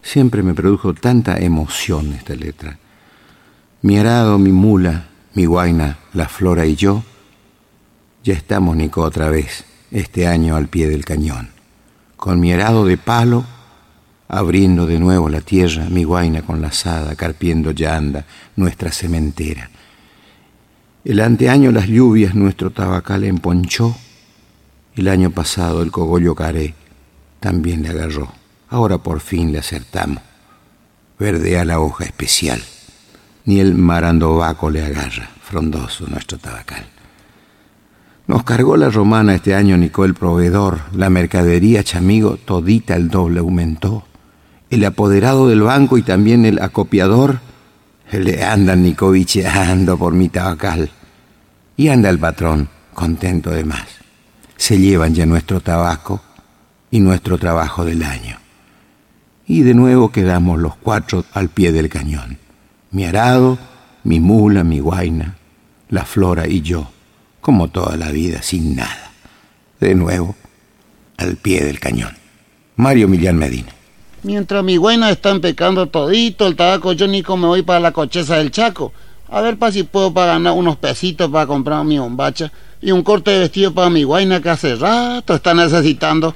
Siempre 0.00 0.44
me 0.44 0.54
produjo 0.54 0.94
tanta 0.94 1.38
emoción 1.38 2.12
esta 2.12 2.36
letra. 2.36 2.78
Mi 3.82 3.98
arado, 3.98 4.38
mi 4.38 4.52
mula, 4.52 5.08
mi 5.34 5.44
guaina, 5.44 5.98
la 6.14 6.28
flora 6.28 6.66
y 6.66 6.76
yo, 6.76 7.02
ya 8.22 8.34
estamos, 8.34 8.76
Nico, 8.76 9.02
otra 9.02 9.28
vez, 9.28 9.64
este 9.90 10.28
año 10.28 10.54
al 10.54 10.68
pie 10.68 10.88
del 10.88 11.04
cañón. 11.04 11.48
Con 12.16 12.38
mi 12.38 12.52
arado 12.52 12.86
de 12.86 12.96
palo, 12.96 13.44
abriendo 14.28 14.86
de 14.86 15.00
nuevo 15.00 15.28
la 15.28 15.40
tierra, 15.40 15.88
mi 15.90 16.04
guaina 16.04 16.42
con 16.42 16.62
la 16.62 16.68
asada, 16.68 17.16
carpiendo 17.16 17.72
ya 17.72 17.96
anda 17.96 18.24
nuestra 18.54 18.92
cementera. 18.92 19.68
El 21.04 21.18
anteaño 21.18 21.72
las 21.72 21.88
lluvias 21.88 22.36
nuestro 22.36 22.70
tabacal 22.70 23.24
emponchó, 23.24 23.96
el 24.94 25.08
año 25.08 25.32
pasado 25.32 25.82
el 25.82 25.90
cogollo 25.90 26.36
caré, 26.36 26.74
también 27.40 27.82
le 27.82 27.88
agarró. 27.88 28.32
Ahora 28.68 28.98
por 28.98 29.20
fin 29.20 29.50
le 29.50 29.58
acertamos. 29.58 30.22
Verdea 31.18 31.64
la 31.64 31.80
hoja 31.80 32.04
especial. 32.04 32.62
Ni 33.46 33.58
el 33.58 33.74
marandovaco 33.74 34.70
le 34.70 34.84
agarra, 34.84 35.30
frondoso 35.42 36.06
nuestro 36.06 36.38
tabacal. 36.38 36.86
Nos 38.26 38.44
cargó 38.44 38.76
la 38.76 38.90
romana 38.90 39.34
este 39.34 39.56
año 39.56 39.76
Nico 39.76 40.04
el 40.04 40.14
proveedor, 40.14 40.82
la 40.94 41.10
mercadería 41.10 41.82
chamigo 41.82 42.36
todita 42.36 42.94
el 42.94 43.08
doble 43.08 43.40
aumentó. 43.40 44.04
El 44.68 44.84
apoderado 44.84 45.48
del 45.48 45.62
banco 45.62 45.98
y 45.98 46.02
también 46.02 46.44
el 46.44 46.62
acopiador 46.62 47.40
le 48.12 48.44
andan 48.44 48.84
nicovicheando 48.84 49.98
por 49.98 50.12
mi 50.12 50.28
tabacal. 50.28 50.90
Y 51.76 51.88
anda 51.88 52.08
el 52.08 52.20
patrón, 52.20 52.68
contento 52.94 53.50
de 53.50 53.64
más. 53.64 53.86
Se 54.56 54.78
llevan 54.78 55.14
ya 55.14 55.26
nuestro 55.26 55.60
tabaco 55.60 56.22
y 56.90 57.00
nuestro 57.00 57.38
trabajo 57.38 57.84
del 57.84 58.02
año. 58.02 58.38
Y 59.46 59.62
de 59.62 59.74
nuevo 59.74 60.12
quedamos 60.12 60.58
los 60.58 60.76
cuatro 60.76 61.24
al 61.32 61.48
pie 61.48 61.72
del 61.72 61.88
cañón. 61.88 62.38
Mi 62.90 63.04
arado, 63.04 63.58
mi 64.04 64.20
mula, 64.20 64.64
mi 64.64 64.80
guaina, 64.80 65.36
la 65.88 66.04
flora 66.04 66.46
y 66.46 66.60
yo, 66.62 66.90
como 67.40 67.68
toda 67.68 67.96
la 67.96 68.10
vida, 68.10 68.42
sin 68.42 68.76
nada. 68.76 69.12
De 69.80 69.94
nuevo, 69.94 70.34
al 71.16 71.36
pie 71.36 71.64
del 71.64 71.80
cañón. 71.80 72.16
Mario 72.76 73.08
Millán 73.08 73.36
Medina. 73.36 73.72
Mientras 74.22 74.62
mi 74.62 74.76
guaina 74.76 75.10
está 75.10 75.30
empecando 75.30 75.86
todito 75.86 76.46
el 76.46 76.56
tabaco, 76.56 76.92
yo 76.92 77.06
Nico 77.06 77.36
me 77.36 77.46
voy 77.46 77.62
para 77.62 77.80
la 77.80 77.92
cocheza 77.92 78.36
del 78.36 78.50
Chaco. 78.50 78.92
A 79.28 79.40
ver 79.40 79.56
para 79.58 79.72
si 79.72 79.84
puedo 79.84 80.12
para 80.12 80.32
ganar 80.32 80.52
unos 80.54 80.76
pesitos 80.76 81.30
para 81.30 81.46
comprar 81.46 81.84
mi 81.84 81.98
bombacha 81.98 82.52
y 82.82 82.90
un 82.90 83.02
corte 83.02 83.30
de 83.30 83.38
vestido 83.38 83.72
para 83.72 83.88
mi 83.88 84.02
guaina 84.02 84.40
que 84.42 84.50
hace 84.50 84.74
rato 84.74 85.34
está 85.34 85.54
necesitando. 85.54 86.34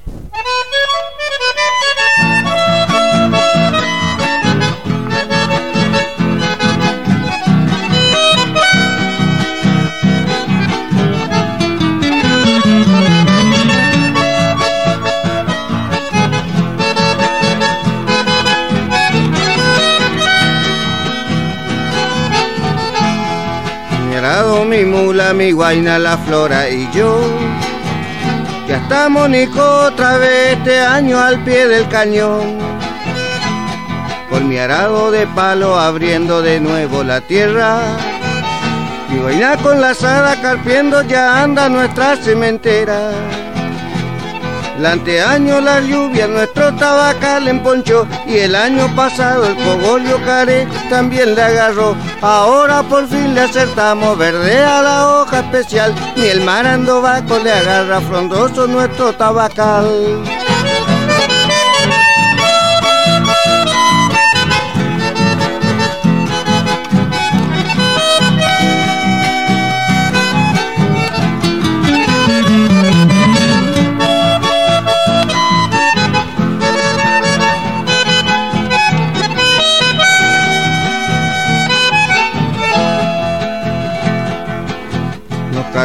Mi 24.85 24.91
mula, 24.91 25.33
mi 25.33 25.53
guaina, 25.53 25.99
la 25.99 26.17
flora 26.19 26.69
y 26.69 26.89
yo. 26.93 27.21
Ya 28.69 28.77
estamos 28.77 29.29
Nico 29.31 29.63
otra 29.63 30.17
vez 30.19 30.59
este 30.59 30.81
año 30.81 31.19
al 31.19 31.43
pie 31.45 31.69
del 31.69 31.89
cañón. 31.89 32.59
Con 34.31 34.49
mi 34.49 34.59
arado 34.59 35.11
de 35.11 35.27
palo 35.29 35.79
abriendo 35.79 36.43
de 36.43 36.61
nuevo 36.61 37.03
la 37.03 37.21
tierra. 37.21 37.81
Mi 39.11 39.21
guaina 39.21 39.57
con 39.59 39.81
la 39.81 39.91
asada 39.91 40.41
carpiendo 40.41 41.03
ya 41.03 41.43
anda 41.43 41.69
nuestra 41.69 42.17
cementera. 42.17 43.11
El 44.77 44.87
anteaño 44.87 45.61
la 45.61 45.81
lluvia 45.81 46.27
nuestro 46.27 46.75
tabacal 46.75 47.47
emponchó 47.47 48.07
y 48.27 48.39
el 48.39 48.57
año 48.57 48.89
pasado 48.97 49.47
el 49.47 49.55
cogollo 49.57 50.19
caré 50.25 50.67
también 50.91 51.35
le 51.35 51.43
agarró. 51.43 51.95
Ahora 52.21 52.83
por 52.83 53.07
fin 53.07 53.35
le 53.35 53.43
acertamos, 53.43 54.19
verdea 54.19 54.83
la 54.83 55.09
hoja 55.09 55.41
especial, 55.41 55.95
ni 56.17 56.27
el 56.27 56.41
marandovaco 56.41 57.39
le 57.39 57.53
agarra 57.53 58.01
frondoso 58.01 58.67
nuestro 58.67 59.13
tabacal. 59.15 60.25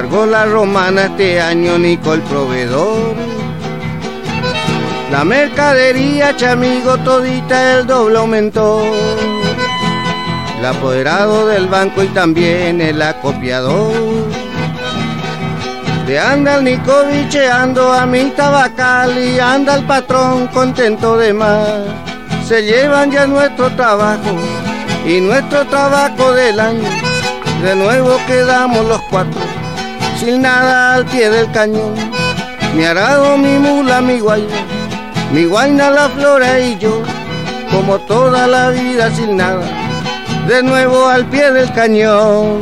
Cargó 0.09 0.25
la 0.25 0.45
romana 0.45 1.05
este 1.05 1.39
año 1.39 1.77
Nico 1.77 2.13
el 2.13 2.21
proveedor. 2.21 3.15
La 5.11 5.23
mercadería, 5.23 6.35
chamigo, 6.35 6.97
todita 6.99 7.77
el 7.77 7.85
doble 7.87 8.17
aumentó. 8.17 8.81
El 10.57 10.65
apoderado 10.65 11.47
del 11.47 11.67
banco 11.67 12.03
y 12.03 12.07
también 12.07 12.81
el 12.81 13.01
acopiador. 13.01 13.93
De 16.07 16.19
anda 16.19 16.55
el 16.55 16.63
Nico 16.63 17.05
bicheando 17.11 17.93
a 17.93 18.07
mi 18.07 18.31
tabacal 18.31 19.15
y 19.15 19.39
anda 19.39 19.75
el 19.75 19.83
patrón 19.83 20.47
contento 20.47 21.17
de 21.17 21.33
más. 21.33 21.67
Se 22.47 22.63
llevan 22.63 23.11
ya 23.11 23.27
nuestro 23.27 23.69
trabajo 23.75 24.35
y 25.05 25.21
nuestro 25.21 25.67
trabajo 25.67 26.31
del 26.33 26.59
año. 26.59 26.89
De 27.61 27.75
nuevo 27.75 28.17
quedamos 28.25 28.87
los 28.87 29.01
cuatro 29.11 29.48
sin 30.19 30.41
nada 30.41 30.95
al 30.95 31.05
pie 31.05 31.29
del 31.29 31.49
cañón. 31.51 31.95
Mi 32.75 32.83
arado, 32.83 33.37
mi 33.37 33.57
mula, 33.57 34.01
mi 34.01 34.19
guayna, 34.19 34.59
mi 35.33 35.45
guayna, 35.45 35.89
la 35.89 36.09
flora 36.09 36.59
y 36.59 36.77
yo, 36.77 37.01
como 37.71 37.99
toda 37.99 38.45
la 38.45 38.69
vida 38.69 39.09
sin 39.15 39.37
nada, 39.37 39.65
de 40.47 40.61
nuevo 40.61 41.07
al 41.07 41.25
pie 41.25 41.51
del 41.51 41.71
cañón. 41.71 42.61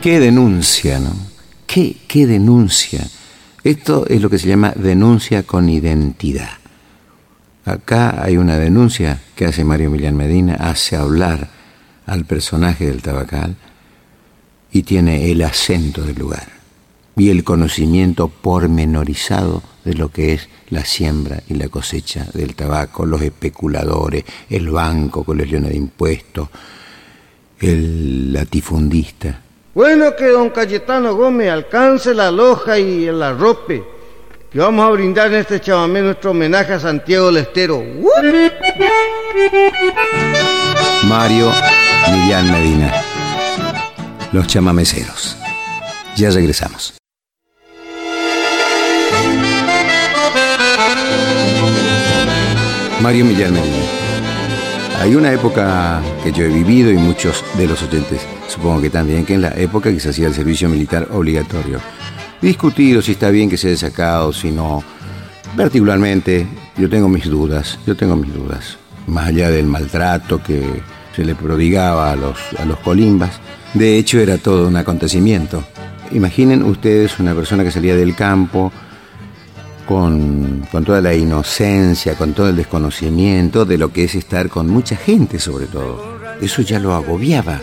¿Qué 0.00 0.18
denuncia, 0.18 0.98
no? 0.98 1.14
¿Qué, 1.66 1.96
qué 2.08 2.26
denuncia? 2.26 3.06
Esto 3.62 4.06
es 4.08 4.22
lo 4.22 4.30
que 4.30 4.38
se 4.38 4.48
llama 4.48 4.72
denuncia 4.74 5.42
con 5.42 5.68
identidad. 5.68 6.50
Acá 7.64 8.22
hay 8.22 8.36
una 8.36 8.56
denuncia 8.56 9.20
que 9.36 9.44
hace 9.44 9.64
Mario 9.64 9.90
Millán 9.90 10.16
Medina, 10.16 10.54
hace 10.54 10.96
hablar 10.96 11.50
al 12.06 12.24
personaje 12.24 12.86
del 12.86 13.02
tabacal 13.02 13.56
y 14.72 14.82
tiene 14.82 15.30
el 15.30 15.42
acento 15.42 16.02
del 16.02 16.18
lugar 16.18 16.60
y 17.16 17.28
el 17.28 17.44
conocimiento 17.44 18.28
pormenorizado 18.28 19.62
de 19.84 19.92
lo 19.94 20.10
que 20.10 20.32
es 20.32 20.48
la 20.70 20.84
siembra 20.86 21.42
y 21.48 21.54
la 21.54 21.68
cosecha 21.68 22.26
del 22.32 22.54
tabaco, 22.54 23.04
los 23.04 23.20
especuladores, 23.20 24.24
el 24.48 24.70
banco 24.70 25.22
con 25.22 25.36
leones 25.36 25.70
de 25.70 25.76
impuestos, 25.76 26.48
el 27.60 28.32
latifundista. 28.32 29.38
Bueno 29.72 30.16
que 30.16 30.26
don 30.26 30.50
Cayetano 30.50 31.14
Gómez 31.14 31.48
alcance 31.48 32.12
la 32.12 32.32
loja 32.32 32.76
y 32.76 33.06
el 33.06 33.22
arrope, 33.22 33.84
que 34.50 34.58
vamos 34.58 34.84
a 34.84 34.90
brindar 34.90 35.28
en 35.28 35.40
este 35.40 35.60
chamamé 35.60 36.02
nuestro 36.02 36.32
homenaje 36.32 36.72
a 36.72 36.80
Santiago 36.80 37.26
del 37.26 37.36
Estero. 37.36 37.80
Mario 41.04 41.52
Millán 42.10 42.50
Medina, 42.50 42.92
los 44.32 44.48
chamameceros. 44.48 45.36
Ya 46.16 46.30
regresamos. 46.30 46.94
Mario 53.00 53.24
Millán 53.24 53.52
Medina. 53.52 53.84
Hay 55.00 55.14
una 55.14 55.32
época 55.32 56.02
que 56.24 56.32
yo 56.32 56.44
he 56.44 56.48
vivido 56.48 56.90
y 56.90 56.94
muchos 56.94 57.44
de 57.56 57.68
los 57.68 57.80
oyentes 57.84 58.20
supongo 58.60 58.82
que 58.82 58.90
también, 58.90 59.24
que 59.24 59.34
en 59.34 59.40
la 59.40 59.54
época 59.56 59.90
que 59.90 59.98
se 59.98 60.10
hacía 60.10 60.26
el 60.26 60.34
servicio 60.34 60.68
militar 60.68 61.08
obligatorio. 61.12 61.80
Discutido 62.42 63.00
si 63.00 63.12
está 63.12 63.30
bien 63.30 63.48
que 63.48 63.56
se 63.56 63.68
haya 63.68 63.78
sacado, 63.78 64.34
si 64.34 64.50
no. 64.50 64.84
Particularmente, 65.56 66.46
yo 66.76 66.90
tengo 66.90 67.08
mis 67.08 67.24
dudas, 67.24 67.78
yo 67.86 67.96
tengo 67.96 68.16
mis 68.16 68.34
dudas. 68.34 68.76
Más 69.06 69.28
allá 69.28 69.50
del 69.50 69.64
maltrato 69.64 70.42
que 70.42 70.62
se 71.16 71.24
le 71.24 71.34
prodigaba 71.34 72.12
a 72.12 72.16
los, 72.16 72.36
a 72.58 72.66
los 72.66 72.78
colimbas, 72.80 73.40
de 73.72 73.96
hecho 73.96 74.20
era 74.20 74.36
todo 74.36 74.68
un 74.68 74.76
acontecimiento. 74.76 75.64
Imaginen 76.12 76.62
ustedes 76.62 77.18
una 77.18 77.34
persona 77.34 77.64
que 77.64 77.70
salía 77.70 77.96
del 77.96 78.14
campo, 78.14 78.70
con, 79.86 80.68
toda 80.84 81.00
la 81.00 81.14
inocencia, 81.14 82.14
con 82.14 82.34
todo 82.34 82.50
el 82.50 82.56
desconocimiento 82.56 83.64
de 83.64 83.78
lo 83.78 83.90
que 83.90 84.04
es 84.04 84.14
estar 84.14 84.50
con 84.50 84.68
mucha 84.68 84.96
gente 84.96 85.38
sobre 85.38 85.64
todo. 85.64 86.20
Eso 86.42 86.60
ya 86.60 86.78
lo 86.78 86.94
agobiaba. 86.94 87.58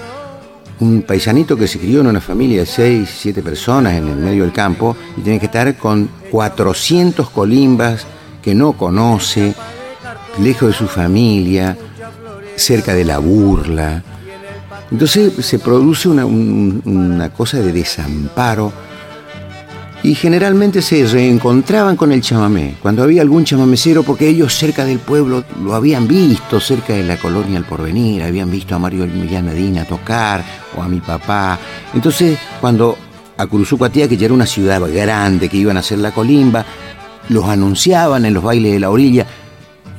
Un 0.79 1.01
paisanito 1.01 1.57
que 1.57 1.67
se 1.67 1.79
crió 1.79 2.01
en 2.01 2.07
una 2.07 2.21
familia 2.21 2.59
de 2.59 2.65
seis, 2.65 3.09
siete 3.19 3.41
personas 3.41 3.93
en 3.93 4.07
el 4.07 4.15
medio 4.15 4.43
del 4.43 4.53
campo 4.53 4.95
y 5.17 5.21
tiene 5.21 5.39
que 5.39 5.47
estar 5.47 5.75
con 5.77 6.09
400 6.29 7.29
colimbas 7.29 8.05
que 8.41 8.53
no 8.53 8.73
conoce, 8.73 9.53
lejos 10.39 10.69
de 10.69 10.73
su 10.73 10.87
familia, 10.87 11.77
cerca 12.55 12.93
de 12.93 13.05
la 13.05 13.17
burla. 13.17 14.03
Entonces 14.91 15.33
se 15.45 15.59
produce 15.59 16.07
una, 16.07 16.25
una 16.25 17.29
cosa 17.29 17.59
de 17.59 17.71
desamparo 17.73 18.71
y 20.03 20.15
generalmente 20.15 20.81
se 20.81 21.05
reencontraban 21.05 21.95
con 21.95 22.11
el 22.11 22.21
chamamé, 22.21 22.75
cuando 22.81 23.03
había 23.03 23.21
algún 23.21 23.43
chamamecero, 23.43 24.03
porque 24.03 24.27
ellos 24.27 24.53
cerca 24.53 24.85
del 24.85 24.99
pueblo 24.99 25.43
lo 25.63 25.73
habían 25.73 26.07
visto, 26.07 26.59
cerca 26.59 26.93
de 26.93 27.03
la 27.03 27.17
colonia 27.17 27.57
El 27.57 27.65
Porvenir, 27.65 28.23
habían 28.23 28.51
visto 28.51 28.75
a 28.75 28.79
Mario 28.79 29.07
Millán 29.07 29.45
Medina 29.45 29.85
tocar, 29.85 30.43
o 30.77 30.83
a 30.83 30.87
mi 30.87 30.99
papá. 30.99 31.59
Entonces, 31.93 32.37
cuando 32.61 32.97
a 33.37 33.45
Curuzucuatía, 33.47 34.07
que 34.07 34.17
ya 34.17 34.25
era 34.25 34.33
una 34.33 34.45
ciudad 34.45 34.81
grande, 34.81 35.49
que 35.49 35.57
iban 35.57 35.77
a 35.77 35.81
hacer 35.81 35.99
la 35.99 36.11
colimba, 36.11 36.65
los 37.29 37.45
anunciaban 37.45 38.25
en 38.25 38.33
los 38.33 38.43
bailes 38.43 38.73
de 38.73 38.79
la 38.79 38.89
orilla, 38.89 39.25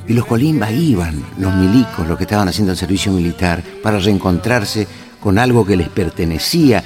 y 0.07 0.13
los 0.13 0.25
colimbas 0.25 0.71
iban, 0.71 1.23
los 1.37 1.53
milicos, 1.53 2.07
los 2.07 2.17
que 2.17 2.23
estaban 2.23 2.47
haciendo 2.47 2.71
el 2.71 2.77
servicio 2.77 3.11
militar, 3.11 3.61
para 3.83 3.99
reencontrarse 3.99 4.87
con 5.19 5.37
algo 5.37 5.65
que 5.65 5.77
les 5.77 5.89
pertenecía, 5.89 6.83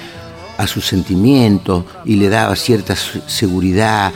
a 0.56 0.66
sus 0.66 0.86
sentimientos 0.86 1.84
y 2.04 2.16
le 2.16 2.28
daba 2.28 2.56
cierta 2.56 2.94
seguridad. 2.96 4.12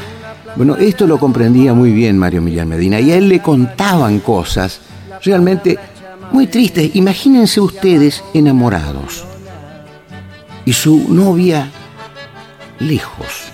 Bueno, 0.56 0.76
esto 0.76 1.06
lo 1.06 1.18
comprendía 1.18 1.74
muy 1.74 1.92
bien 1.92 2.18
Mario 2.18 2.42
Millán 2.42 2.68
Medina 2.68 3.00
y 3.00 3.10
a 3.10 3.16
él 3.16 3.28
le 3.28 3.40
contaban 3.40 4.20
cosas 4.20 4.80
realmente 5.22 5.78
muy 6.32 6.46
tristes. 6.46 6.94
Imagínense 6.94 7.60
ustedes 7.60 8.22
enamorados 8.34 9.24
y 10.64 10.72
su 10.72 11.12
novia 11.12 11.70
lejos 12.78 13.50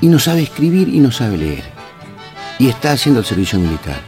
y 0.00 0.08
no 0.08 0.18
sabe 0.18 0.42
escribir 0.42 0.88
y 0.88 0.98
no 0.98 1.10
sabe 1.10 1.38
leer 1.38 1.64
y 2.58 2.68
está 2.68 2.92
haciendo 2.92 3.20
el 3.20 3.26
servicio 3.26 3.58
militar. 3.58 4.00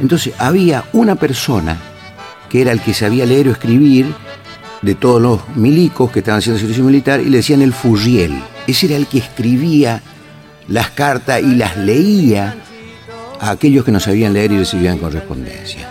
Entonces 0.00 0.34
había 0.38 0.84
una 0.92 1.16
persona 1.16 1.78
que 2.48 2.62
era 2.62 2.72
el 2.72 2.80
que 2.80 2.94
sabía 2.94 3.26
leer 3.26 3.48
o 3.48 3.52
escribir 3.52 4.14
de 4.82 4.94
todos 4.94 5.20
los 5.20 5.40
milicos 5.56 6.10
que 6.10 6.20
estaban 6.20 6.38
haciendo 6.38 6.60
servicio 6.60 6.84
militar 6.84 7.20
y 7.20 7.26
le 7.26 7.38
decían 7.38 7.62
el 7.62 7.72
Furriel. 7.72 8.40
Ese 8.66 8.86
era 8.86 8.96
el 8.96 9.06
que 9.06 9.18
escribía 9.18 10.02
las 10.68 10.90
cartas 10.90 11.42
y 11.42 11.54
las 11.54 11.76
leía 11.76 12.56
a 13.40 13.50
aquellos 13.50 13.84
que 13.84 13.92
no 13.92 14.00
sabían 14.00 14.32
leer 14.32 14.52
y 14.52 14.58
recibían 14.58 14.98
correspondencia. 14.98 15.88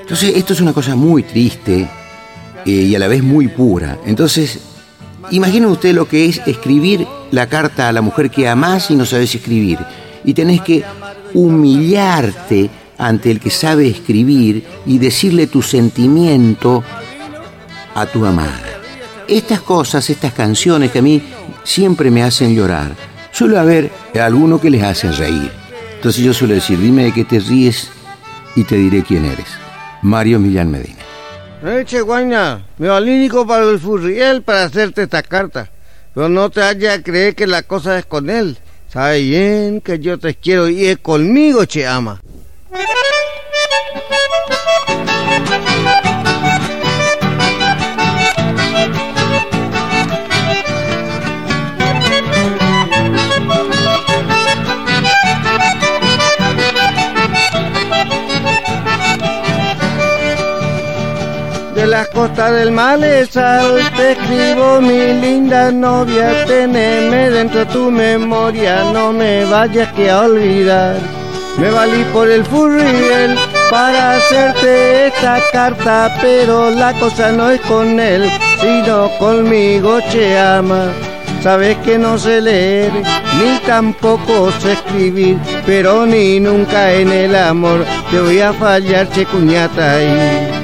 Entonces, 0.00 0.36
esto 0.36 0.52
es 0.52 0.60
una 0.60 0.72
cosa 0.72 0.96
muy 0.96 1.22
triste 1.22 1.88
eh, 2.64 2.70
y 2.70 2.94
a 2.94 2.98
la 2.98 3.08
vez 3.08 3.22
muy 3.22 3.48
pura. 3.48 3.98
Entonces, 4.06 4.60
imaginen 5.30 5.70
usted 5.70 5.94
lo 5.94 6.08
que 6.08 6.26
es 6.26 6.40
escribir 6.46 7.06
la 7.30 7.48
carta 7.48 7.88
a 7.88 7.92
la 7.92 8.00
mujer 8.00 8.30
que 8.30 8.48
amás 8.48 8.90
y 8.90 8.96
no 8.96 9.04
sabes 9.04 9.34
escribir. 9.34 9.78
Y 10.24 10.34
tenés 10.34 10.60
que 10.62 10.84
humillarte 11.32 12.70
ante 12.98 13.30
el 13.30 13.40
que 13.40 13.50
sabe 13.50 13.88
escribir 13.88 14.64
y 14.84 14.98
decirle 14.98 15.46
tu 15.46 15.62
sentimiento 15.62 16.84
a 17.94 18.06
tu 18.06 18.24
amada. 18.24 18.60
Estas 19.28 19.60
cosas, 19.60 20.08
estas 20.10 20.32
canciones 20.32 20.90
que 20.90 20.98
a 20.98 21.02
mí 21.02 21.22
siempre 21.64 22.10
me 22.10 22.22
hacen 22.22 22.54
llorar, 22.54 22.92
suele 23.32 23.58
haber 23.58 23.90
algunos 24.20 24.60
que 24.60 24.70
les 24.70 24.82
hacen 24.82 25.16
reír. 25.16 25.50
Entonces 25.94 26.24
yo 26.24 26.32
suelo 26.32 26.54
decir, 26.54 26.78
dime 26.78 27.04
de 27.04 27.12
qué 27.12 27.24
te 27.24 27.38
ríes 27.40 27.90
y 28.56 28.64
te 28.64 28.76
diré 28.76 29.02
quién 29.02 29.24
eres. 29.24 29.46
Mario 30.02 30.38
Millán 30.38 30.70
Medina. 30.70 30.96
Eche 31.62 32.00
guaña, 32.00 32.64
me 32.78 32.88
valínico 32.88 33.46
para 33.46 33.68
el 33.68 33.78
Furriel 33.78 34.42
para 34.42 34.64
hacerte 34.64 35.02
esta 35.02 35.22
carta. 35.22 35.70
Pero 36.14 36.28
no 36.28 36.50
te 36.50 36.62
haya 36.62 36.94
a 36.94 37.02
creer 37.02 37.34
que 37.34 37.46
la 37.46 37.62
cosa 37.62 37.98
es 37.98 38.06
con 38.06 38.30
él. 38.30 38.58
Sabe 38.88 39.20
bien 39.20 39.80
que 39.80 39.98
yo 39.98 40.18
te 40.18 40.34
quiero 40.34 40.68
y 40.68 40.86
es 40.86 40.98
conmigo, 40.98 41.64
che 41.66 41.86
ama. 41.86 42.20
De 61.80 61.86
las 61.86 62.08
costas 62.08 62.52
del 62.52 62.72
malezal 62.72 63.80
te 63.96 64.12
escribo 64.12 64.82
mi 64.82 65.14
linda 65.14 65.72
novia, 65.72 66.44
teneme 66.44 67.30
dentro 67.30 67.60
de 67.60 67.66
tu 67.66 67.90
memoria, 67.90 68.84
no 68.92 69.12
me 69.14 69.46
vayas 69.46 69.90
que 69.94 70.10
a 70.10 70.20
olvidar. 70.22 70.96
Me 71.56 71.70
valí 71.70 72.04
por 72.12 72.30
el 72.30 72.44
furriel 72.44 73.34
para 73.70 74.16
hacerte 74.16 75.06
esta 75.06 75.38
carta, 75.52 76.14
pero 76.20 76.70
la 76.70 76.92
cosa 76.94 77.32
no 77.32 77.48
es 77.50 77.60
con 77.62 77.98
él, 77.98 78.30
sino 78.60 79.08
conmigo 79.18 80.00
te 80.12 80.38
ama. 80.38 80.92
Sabes 81.42 81.78
que 81.78 81.96
no 81.96 82.18
sé 82.18 82.42
leer, 82.42 82.92
ni 82.92 83.58
tampoco 83.66 84.52
sé 84.60 84.72
escribir, 84.72 85.38
pero 85.64 86.04
ni 86.04 86.40
nunca 86.40 86.92
en 86.92 87.10
el 87.10 87.34
amor 87.34 87.86
te 88.10 88.20
voy 88.20 88.40
a 88.40 88.52
fallar, 88.52 89.08
che 89.10 89.24
cuñata 89.24 89.92
ahí. 89.92 90.59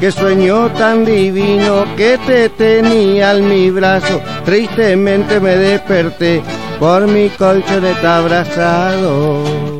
Qué 0.00 0.10
sueño 0.10 0.70
tan 0.70 1.04
divino 1.04 1.84
que 1.94 2.16
te 2.26 2.48
tenía 2.48 3.32
en 3.36 3.46
mi 3.46 3.70
brazo. 3.70 4.22
Tristemente 4.46 5.38
me 5.40 5.56
desperté 5.56 6.42
por 6.78 7.06
mi 7.06 7.28
colchoneta 7.28 8.16
abrazado. 8.16 9.79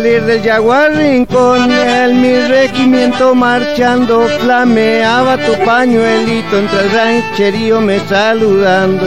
Salir 0.00 0.22
del 0.22 0.42
Jaguar 0.42 0.92
Rincón, 0.96 1.70
el 1.70 2.14
mi 2.14 2.34
regimiento 2.34 3.34
marchando, 3.34 4.26
flameaba 4.40 5.36
tu 5.36 5.52
pañuelito 5.64 6.58
entre 6.58 6.80
el 6.80 6.90
rancherío 6.90 7.80
me 7.82 7.98
saludando. 8.08 9.06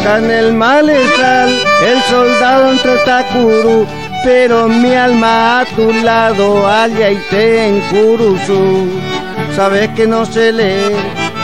Acá 0.00 0.18
en 0.18 0.30
el 0.30 0.54
malestar, 0.54 1.48
el 1.86 2.00
soldado 2.08 2.72
entre 2.72 2.96
Takuru, 3.04 3.86
pero 4.24 4.68
mi 4.68 4.94
alma 4.94 5.60
a 5.60 5.64
tu 5.66 5.92
lado, 5.92 6.66
allá 6.66 7.10
y 7.10 7.16
te 7.28 7.66
en 7.68 7.80
Curuzú. 7.90 8.88
Sabes 9.54 9.90
que 9.90 10.06
no 10.06 10.24
sé 10.24 10.50
leer, 10.52 10.92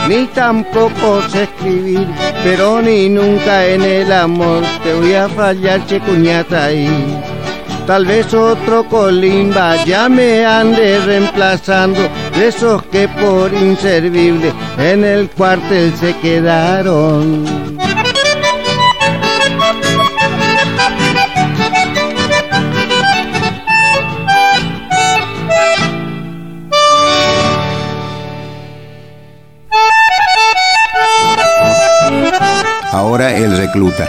ni 0.07 0.25
tampoco 0.27 1.21
sé 1.29 1.43
escribir, 1.43 2.07
pero 2.43 2.81
ni 2.81 3.07
nunca 3.07 3.67
en 3.67 3.83
el 3.83 4.11
amor 4.11 4.63
te 4.83 4.95
voy 4.95 5.13
a 5.13 5.29
fallar, 5.29 5.85
che 5.85 5.99
cuñata 5.99 6.65
ahí. 6.65 7.26
Tal 7.87 8.05
vez 8.05 8.33
otro 8.33 8.83
colimba 8.89 9.85
ya 9.85 10.09
me 10.09 10.45
ande 10.45 10.99
reemplazando 10.99 12.01
de 12.35 12.49
esos 12.49 12.83
que 12.87 13.07
por 13.07 13.53
inservible 13.53 14.51
en 14.77 15.05
el 15.05 15.29
cuartel 15.29 15.93
se 15.95 16.13
quedaron. 16.17 17.45
Ahora 32.91 33.33
el 33.33 33.55
recluta. 33.55 34.07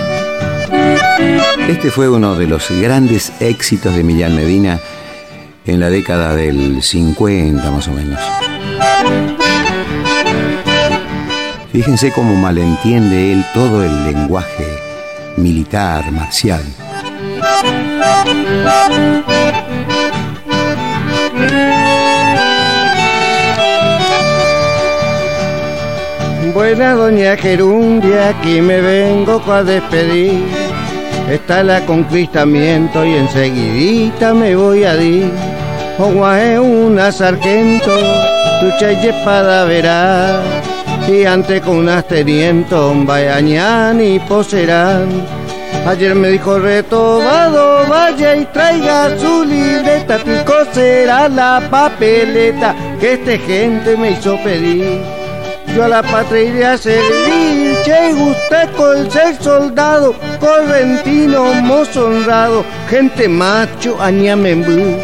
Este 1.68 1.90
fue 1.90 2.08
uno 2.08 2.34
de 2.34 2.46
los 2.46 2.70
grandes 2.80 3.30
éxitos 3.40 3.94
de 3.94 4.02
Millán 4.02 4.34
Medina 4.34 4.80
en 5.66 5.80
la 5.80 5.90
década 5.90 6.34
del 6.34 6.82
50 6.82 7.70
más 7.70 7.86
o 7.88 7.92
menos. 7.92 8.18
Fíjense 11.70 12.10
cómo 12.10 12.34
malentiende 12.36 13.32
él 13.32 13.44
todo 13.52 13.84
el 13.84 14.04
lenguaje 14.04 14.66
militar, 15.36 16.10
marcial. 16.10 16.64
Buena 26.54 26.94
doña 26.94 27.36
Gerundia, 27.36 28.30
aquí 28.30 28.62
me 28.62 28.80
vengo 28.80 29.42
a 29.52 29.62
despedir. 29.62 30.67
Está 31.30 31.60
el 31.60 31.84
conquistamiento 31.84 33.04
y 33.04 33.14
enseguidita 33.16 34.32
me 34.32 34.56
voy 34.56 34.84
a 34.84 34.96
dir. 34.96 35.30
es 36.40 36.58
una 36.58 37.12
sargento, 37.12 37.94
tu 38.60 38.66
y 38.86 39.06
espada 39.08 39.64
verá. 39.64 40.40
Y 41.06 41.24
ante 41.24 41.60
con 41.60 41.76
unas 41.76 42.06
teniento, 42.08 42.94
vayañán 43.04 44.00
y 44.00 44.18
poserán. 44.20 45.08
Ayer 45.86 46.14
me 46.14 46.28
dijo 46.28 46.58
retobado, 46.58 47.86
vaya 47.88 48.34
y 48.34 48.46
traiga 48.46 49.18
su 49.18 49.44
libreta, 49.44 50.18
pico 50.18 50.54
será 50.72 51.28
la 51.28 51.62
papeleta 51.70 52.74
que 52.98 53.14
este 53.14 53.38
gente 53.38 53.96
me 53.98 54.12
hizo 54.12 54.36
pedir 54.42 55.17
a 55.82 55.88
la 55.88 56.02
patria 56.02 56.42
iré 56.42 56.64
a 56.66 56.76
servir, 56.76 57.76
che 57.84 58.12
gusteco 58.12 58.92
el 58.92 59.10
ser 59.10 59.36
soldado, 59.40 60.14
correntino, 60.40 61.54
mozo 61.62 62.06
honrado, 62.06 62.64
gente 62.88 63.28
macho, 63.28 64.00
añamembú. 64.00 64.96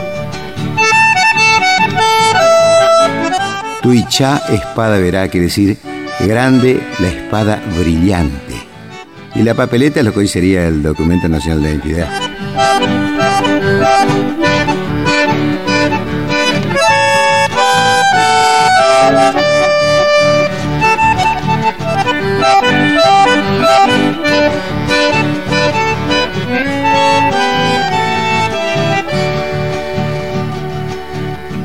Tuichá, 3.83 4.43
espada 4.49 4.99
verá, 4.99 5.29
quiere 5.29 5.47
decir 5.47 5.79
grande 6.21 6.81
la 6.99 7.09
espada 7.09 7.61
brillante. 7.79 8.55
Y 9.35 9.43
la 9.43 9.55
papeleta 9.55 10.01
es 10.01 10.07
lo 10.07 10.13
que 10.13 10.21
hoy 10.21 10.29
sería 10.29 10.67
el 10.67 10.83
documento 10.83 11.29
nacional 11.29 11.63
de 11.63 11.71
identidad. 11.71 12.09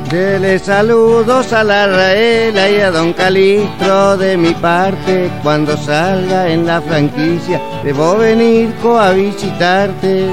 Dele 0.10 0.58
saludos 0.58 1.54
a 1.54 1.64
la 1.64 1.86
Raela 1.86 2.68
y 2.68 2.80
a 2.82 2.90
don 2.90 3.14
Calistro 3.14 4.18
de 4.18 4.38
mi 4.38 4.56
parte. 4.56 5.30
Cuando 5.44 5.78
salga 5.78 6.48
en 6.48 6.66
la 6.66 6.82
franquicia, 6.82 7.62
debo 7.84 8.18
venir 8.18 8.74
a 8.84 9.12
visitarte. 9.12 10.26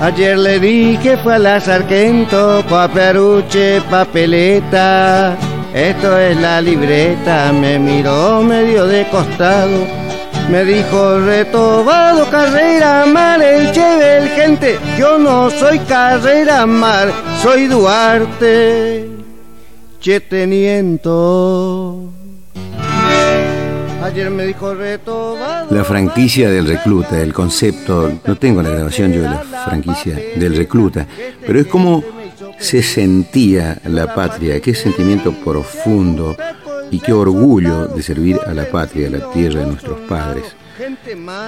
Ayer 0.00 0.38
le 0.38 0.58
dije 0.58 1.18
fue 1.18 1.34
a 1.34 1.38
la 1.38 1.60
sargento, 1.60 2.64
peruche, 2.94 3.82
papeleta. 3.90 5.36
Esto 5.74 6.18
es 6.18 6.40
la 6.40 6.62
libreta, 6.62 7.52
me 7.52 7.78
miró 7.78 8.42
medio 8.42 8.86
de 8.86 9.06
costado 9.08 10.01
me 10.50 10.64
dijo 10.64 11.20
retobado 11.20 12.28
carrera 12.30 13.06
mar 13.06 13.42
el 13.42 13.72
chevel 13.72 14.28
gente, 14.30 14.78
yo 14.98 15.18
no 15.18 15.50
soy 15.50 15.78
carrera 15.80 16.66
mar, 16.66 17.12
soy 17.42 17.66
Duarte, 17.66 19.08
che 20.00 20.20
teniento. 20.20 22.10
Ayer 24.02 24.30
me 24.30 24.46
dijo 24.46 24.74
retobado. 24.74 25.74
La 25.74 25.84
franquicia 25.84 26.50
del 26.50 26.66
recluta, 26.66 27.20
el 27.20 27.32
concepto, 27.32 28.12
no 28.26 28.36
tengo 28.36 28.60
la 28.62 28.70
grabación 28.70 29.12
yo 29.12 29.22
de 29.22 29.28
la 29.28 29.38
franquicia 29.64 30.18
del 30.36 30.56
recluta, 30.56 31.06
pero 31.46 31.60
es 31.60 31.66
como 31.66 32.02
se 32.58 32.82
sentía 32.82 33.78
la 33.84 34.14
patria, 34.14 34.60
qué 34.60 34.74
sentimiento 34.74 35.32
profundo, 35.32 36.36
y 36.92 37.00
qué 37.00 37.12
orgullo 37.12 37.88
de 37.88 38.02
servir 38.02 38.38
a 38.46 38.52
la 38.52 38.66
patria, 38.66 39.08
a 39.08 39.10
la 39.10 39.32
tierra 39.32 39.60
de 39.60 39.66
nuestros 39.66 39.98
padres. 40.00 40.44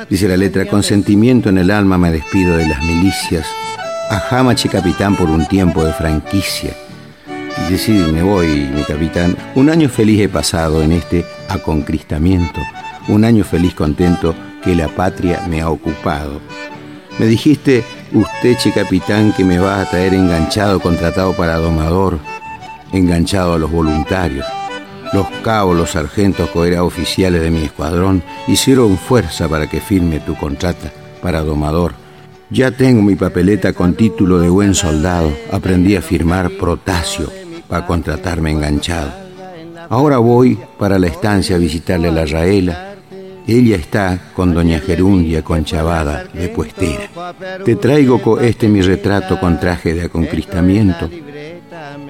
Dice 0.09 0.27
la 0.27 0.39
letra, 0.39 0.67
con 0.67 0.83
sentimiento 0.83 1.51
en 1.51 1.59
el 1.59 1.71
alma 1.71 1.99
me 1.99 2.11
despido 2.11 2.57
de 2.57 2.67
las 2.67 2.83
milicias, 2.83 3.47
a 4.11 4.23
Hamache 4.31 4.71
capitán 4.71 5.15
por 5.15 5.29
un 5.29 5.47
tiempo 5.47 5.85
de 5.85 5.93
franquicia. 5.93 6.75
Y 7.67 7.73
decir, 7.73 8.09
me 8.09 8.23
voy, 8.23 8.71
mi 8.75 8.83
capitán, 8.85 9.37
un 9.55 9.69
año 9.69 9.89
feliz 9.89 10.21
he 10.23 10.29
pasado 10.29 10.83
en 10.83 10.93
este 10.93 11.27
aconcristamiento, 11.49 12.61
un 13.09 13.25
año 13.25 13.45
feliz 13.45 13.75
contento 13.75 14.35
que 14.63 14.75
la 14.75 14.89
patria 14.89 15.43
me 15.49 15.61
ha 15.61 15.69
ocupado. 15.69 16.41
Me 17.19 17.27
dijiste, 17.27 17.85
usted, 18.13 18.57
che 18.57 18.73
capitán, 18.73 19.33
que 19.35 19.45
me 19.45 19.59
va 19.59 19.81
a 19.81 19.85
traer 19.91 20.15
enganchado, 20.15 20.81
contratado 20.81 21.35
para 21.35 21.57
domador, 21.57 22.19
enganchado 22.93 23.55
a 23.55 23.59
los 23.59 23.71
voluntarios. 23.71 24.47
Los 25.15 25.29
cabos, 25.45 25.77
los 25.77 25.93
sargentos 25.93 26.51
coera 26.51 26.83
oficiales 26.83 27.41
de 27.41 27.53
mi 27.53 27.63
escuadrón 27.63 28.21
hicieron 28.49 28.99
fuerza 28.99 29.49
para 29.49 29.69
que 29.69 29.81
firme 29.81 30.19
tu 30.19 30.35
contrata 30.35 30.91
para 31.23 31.43
domador. 31.43 31.95
Ya 32.51 32.73
tengo 32.73 33.01
mi 33.01 33.15
papeleta 33.15 33.73
con 33.73 33.95
título 33.95 34.41
de 34.41 34.49
buen 34.49 34.75
soldado. 34.75 35.31
Aprendí 35.53 35.95
a 35.95 36.03
firmar 36.03 36.51
protasio 36.51 37.31
para 37.69 37.87
contratarme 37.87 38.51
enganchado. 38.51 39.13
Ahora 39.89 40.19
voy 40.19 40.59
para 40.81 40.99
la 40.99 41.07
estancia 41.07 41.55
a 41.55 41.61
visitarle 41.61 42.09
a 42.09 42.13
la 42.13 42.25
Raela. 42.25 42.95
Ella 43.47 43.77
está 43.77 44.19
con 44.35 44.53
doña 44.53 44.81
Gerundia 44.81 45.45
conchavada 45.45 46.25
de 46.33 46.49
puestera. 46.49 47.09
Te 47.65 47.77
traigo 47.77 48.41
este 48.41 48.67
mi 48.67 48.83
retrato 48.83 49.39
con 49.39 49.61
traje 49.61 49.95
de 49.95 50.07
aconcristamiento 50.07 51.09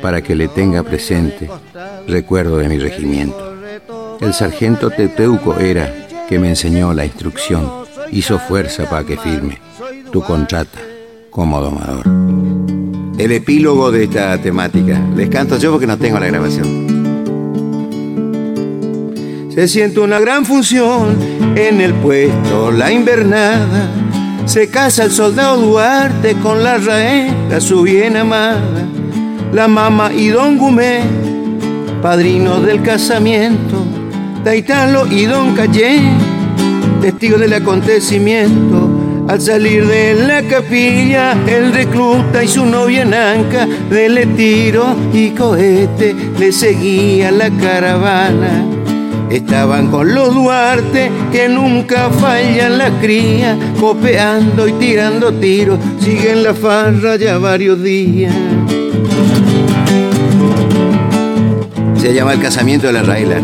para 0.00 0.22
que 0.22 0.34
le 0.34 0.48
tenga 0.48 0.82
presente 0.82 1.50
recuerdo 2.06 2.58
de 2.58 2.68
mi 2.68 2.78
regimiento. 2.78 3.54
El 4.20 4.32
sargento 4.34 4.90
Teteuco 4.90 5.58
era 5.58 6.06
que 6.28 6.38
me 6.38 6.48
enseñó 6.48 6.92
la 6.94 7.04
instrucción, 7.04 7.70
hizo 8.10 8.38
fuerza 8.38 8.88
para 8.88 9.04
que 9.04 9.16
firme 9.16 9.58
tu 10.10 10.22
contrata 10.22 10.78
como 11.30 11.60
domador. 11.60 12.04
El 13.18 13.32
epílogo 13.32 13.90
de 13.90 14.04
esta 14.04 14.40
temática, 14.40 15.00
les 15.14 15.28
canto 15.28 15.58
yo 15.58 15.70
porque 15.70 15.86
no 15.86 15.98
tengo 15.98 16.18
la 16.18 16.26
grabación. 16.26 16.84
Se 19.54 19.68
siente 19.68 20.00
una 20.00 20.18
gran 20.18 20.44
función 20.44 21.16
en 21.54 21.80
el 21.80 21.94
puesto, 21.94 22.72
la 22.72 22.90
invernada. 22.92 23.88
Se 24.46 24.68
casa 24.68 25.04
el 25.04 25.10
soldado 25.10 25.60
Duarte 25.60 26.34
con 26.42 26.62
la 26.64 26.76
raeta, 26.78 27.60
su 27.60 27.82
bien 27.82 28.16
amada 28.16 28.60
la 29.54 29.68
mama 29.68 30.12
y 30.12 30.28
don 30.28 30.58
Gumé, 30.58 31.02
padrino 32.04 32.60
del 32.60 32.82
casamiento, 32.82 33.82
Taitalo 34.44 35.06
y 35.06 35.24
don 35.24 35.54
Cayé, 35.54 36.02
testigos 37.00 37.40
del 37.40 37.54
acontecimiento, 37.54 38.90
Al 39.26 39.40
salir 39.40 39.86
de 39.86 40.12
la 40.12 40.42
capilla, 40.42 41.32
el 41.46 41.72
recluta 41.72 42.44
y 42.44 42.48
su 42.48 42.66
novia 42.66 43.06
Nanca, 43.06 43.66
le 43.88 44.26
tiro 44.26 44.94
y 45.14 45.30
cohete, 45.30 46.14
le 46.38 46.52
seguía 46.52 47.30
la 47.30 47.48
caravana. 47.48 48.66
Estaban 49.30 49.90
con 49.90 50.14
los 50.14 50.34
Duarte, 50.34 51.10
que 51.32 51.48
nunca 51.48 52.10
fallan 52.10 52.76
la 52.76 52.90
cría, 53.00 53.56
copeando 53.80 54.68
y 54.68 54.72
tirando 54.72 55.32
tiros, 55.32 55.78
siguen 56.00 56.42
la 56.42 56.52
farra 56.52 57.16
ya 57.16 57.38
varios 57.38 57.82
días. 57.82 58.34
Se 62.04 62.12
llama 62.12 62.34
el 62.34 62.40
casamiento 62.42 62.86
de 62.88 62.92
la 62.92 63.02
Raila 63.02 63.40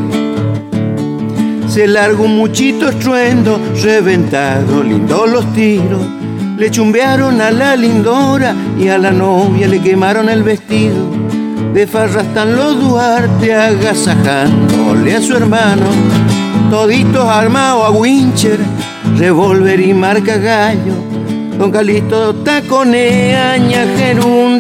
se 1.67 1.87
largó 1.87 2.25
un 2.25 2.37
muchito 2.37 2.91
estruendo, 2.91 3.59
reventado, 3.83 4.83
lindo 4.83 5.25
los 5.27 5.51
tiros. 5.55 6.03
Le 6.59 6.71
chumbearon 6.71 7.41
a 7.41 7.51
la 7.51 7.75
lindora 7.75 8.55
y 8.79 8.89
a 8.89 8.99
la 8.99 9.13
novia 9.13 9.67
le 9.67 9.81
quemaron 9.81 10.29
el 10.29 10.43
vestido. 10.43 11.07
De 11.73 11.87
farra 11.87 12.21
están 12.21 12.55
los 12.55 12.79
Duarte 12.79 13.55
agasajándole 13.55 15.17
a 15.17 15.23
su 15.23 15.35
hermano. 15.39 15.87
Toditos 16.69 17.27
armados 17.27 17.87
a 17.87 17.91
wincher, 17.93 18.59
revólver 19.17 19.81
y 19.81 19.95
marca 19.95 20.37
gallo. 20.37 20.93
Don 21.57 21.71
Calixto 21.71 22.35
taconea, 22.35 23.57
ña 23.57 23.87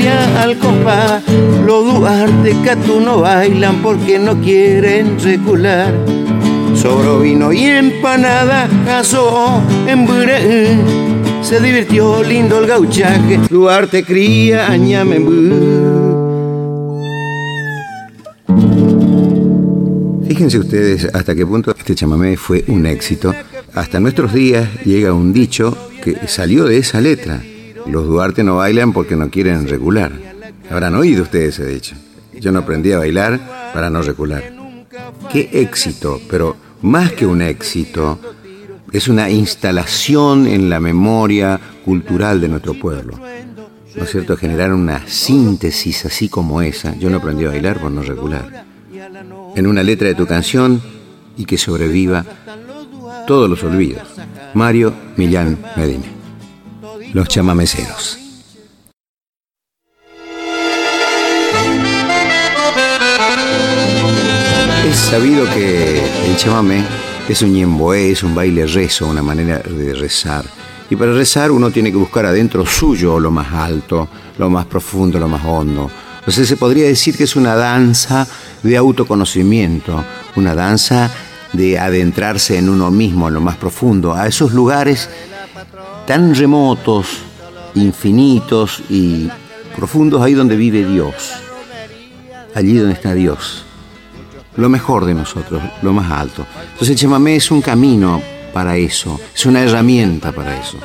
al 0.08 0.58
compás. 0.58 1.22
Los 1.66 1.94
Duarte 1.94 2.56
no 3.00 3.20
bailan 3.20 3.82
porque 3.82 4.18
no 4.18 4.40
quieren 4.40 5.18
recular. 5.20 5.92
Sobro 6.74 7.20
vino 7.20 7.52
y 7.52 7.64
empanada, 7.64 8.68
casó 8.86 9.62
en 9.86 10.06
Buré. 10.06 10.76
Se 11.42 11.60
divirtió 11.60 12.22
lindo 12.22 12.58
el 12.58 12.66
gauchaje, 12.66 13.38
Duarte 13.50 14.04
cría 14.04 14.68
Fíjense 20.26 20.58
ustedes 20.58 21.08
hasta 21.12 21.34
qué 21.34 21.44
punto 21.44 21.74
este 21.76 21.94
chamamé 21.94 22.36
fue 22.36 22.64
un 22.68 22.86
éxito. 22.86 23.34
Hasta 23.74 24.00
nuestros 24.00 24.32
días 24.32 24.68
llega 24.84 25.12
un 25.12 25.32
dicho 25.32 25.76
que 26.02 26.16
salió 26.28 26.64
de 26.64 26.78
esa 26.78 27.00
letra. 27.00 27.42
Los 27.90 28.06
Duarte 28.06 28.44
no 28.44 28.56
bailan 28.56 28.92
porque 28.92 29.16
no 29.16 29.30
quieren 29.30 29.68
regular. 29.68 30.12
Habrán 30.70 30.94
oído 30.94 31.24
ustedes 31.24 31.58
ese 31.58 31.66
dicho. 31.66 31.96
Yo 32.38 32.52
no 32.52 32.60
aprendí 32.60 32.92
a 32.92 32.98
bailar 32.98 33.40
para 33.74 33.90
no 33.90 34.02
regular. 34.02 34.52
Qué 35.32 35.48
éxito, 35.52 36.20
pero 36.30 36.56
más 36.82 37.12
que 37.12 37.26
un 37.26 37.42
éxito, 37.42 38.18
es 38.92 39.08
una 39.08 39.30
instalación 39.30 40.46
en 40.46 40.70
la 40.70 40.80
memoria 40.80 41.60
cultural 41.84 42.40
de 42.40 42.48
nuestro 42.48 42.74
pueblo. 42.74 43.18
¿No 43.96 44.04
es 44.04 44.10
cierto? 44.10 44.36
Generar 44.36 44.72
una 44.72 45.06
síntesis 45.06 46.04
así 46.06 46.28
como 46.28 46.62
esa. 46.62 46.94
Yo 46.96 47.10
no 47.10 47.18
aprendí 47.18 47.44
a 47.44 47.48
bailar 47.48 47.80
por 47.80 47.90
no 47.90 48.02
regular. 48.02 48.64
En 49.56 49.66
una 49.66 49.82
letra 49.82 50.08
de 50.08 50.14
tu 50.14 50.26
canción 50.26 50.80
y 51.36 51.44
que 51.44 51.58
sobreviva 51.58 52.24
todos 53.26 53.50
los 53.50 53.62
olvidos. 53.64 54.02
Mario 54.54 54.92
Millán 55.16 55.58
Medina. 55.76 56.19
Los 57.12 57.26
chamameceros. 57.26 58.18
Es 64.86 64.96
sabido 64.96 65.44
que 65.52 66.04
el 66.26 66.36
chamamé 66.36 66.84
es 67.28 67.42
un 67.42 67.52
ñemboé, 67.52 68.12
es 68.12 68.22
un 68.22 68.34
baile 68.34 68.64
rezo, 68.66 69.08
una 69.08 69.22
manera 69.22 69.58
de 69.58 69.92
rezar. 69.94 70.44
Y 70.88 70.94
para 70.94 71.12
rezar 71.12 71.50
uno 71.50 71.70
tiene 71.70 71.90
que 71.90 71.96
buscar 71.96 72.26
adentro 72.26 72.64
suyo 72.64 73.18
lo 73.18 73.32
más 73.32 73.52
alto, 73.52 74.08
lo 74.38 74.48
más 74.48 74.66
profundo, 74.66 75.18
lo 75.18 75.26
más 75.26 75.44
hondo. 75.44 75.90
Entonces 76.20 76.46
se 76.46 76.56
podría 76.56 76.86
decir 76.86 77.16
que 77.16 77.24
es 77.24 77.34
una 77.34 77.56
danza 77.56 78.26
de 78.62 78.76
autoconocimiento, 78.76 80.04
una 80.36 80.54
danza 80.54 81.10
de 81.52 81.76
adentrarse 81.76 82.56
en 82.56 82.68
uno 82.68 82.92
mismo, 82.92 83.26
en 83.28 83.34
lo 83.34 83.40
más 83.40 83.56
profundo, 83.56 84.14
a 84.14 84.28
esos 84.28 84.52
lugares 84.52 85.08
tan 86.10 86.34
remotos, 86.34 87.06
infinitos 87.76 88.82
y 88.90 89.28
profundos, 89.76 90.20
ahí 90.20 90.34
donde 90.34 90.56
vive 90.56 90.84
Dios, 90.84 91.14
allí 92.52 92.74
donde 92.74 92.94
está 92.94 93.14
Dios 93.14 93.64
lo 94.56 94.68
mejor 94.68 95.04
de 95.04 95.14
nosotros, 95.14 95.62
lo 95.82 95.92
más 95.92 96.10
alto. 96.10 96.44
Entonces 96.72 96.88
el 96.90 96.96
chamamé 96.96 97.36
es 97.36 97.52
un 97.52 97.62
camino 97.62 98.20
para 98.52 98.76
eso, 98.76 99.20
es 99.32 99.46
una 99.46 99.62
herramienta 99.62 100.32
para 100.32 100.60
eso. 100.60 100.78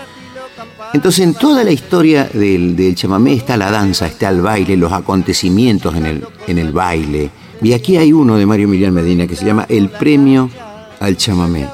Entonces 0.94 1.26
en 1.26 1.34
toda 1.34 1.64
la 1.64 1.72
historia 1.72 2.30
del, 2.32 2.94
chamamé 2.94 3.34
está 3.34 3.58
la 3.58 3.72
danza, 3.72 4.06
está 4.06 4.30
el 4.30 4.42
baile, 4.42 4.78
los 4.78 4.92
acontecimientos 4.92 5.96
en 5.96 6.06
el, 6.06 6.28
en 6.46 6.60
el 6.60 6.72
baile. 6.72 7.32
Y 7.64 7.74
aquí 7.74 7.98
hay 7.98 8.14
uno 8.14 8.38
de 8.38 8.46
Mario 8.46 8.66
Emiliano 8.66 8.94
Medina 8.94 9.26
que 9.26 9.36
se 9.36 9.44
llama 9.44 9.66
El 9.70 9.90
Premio 9.90 10.52
al 11.00 11.18
Chamamé, 11.18 11.68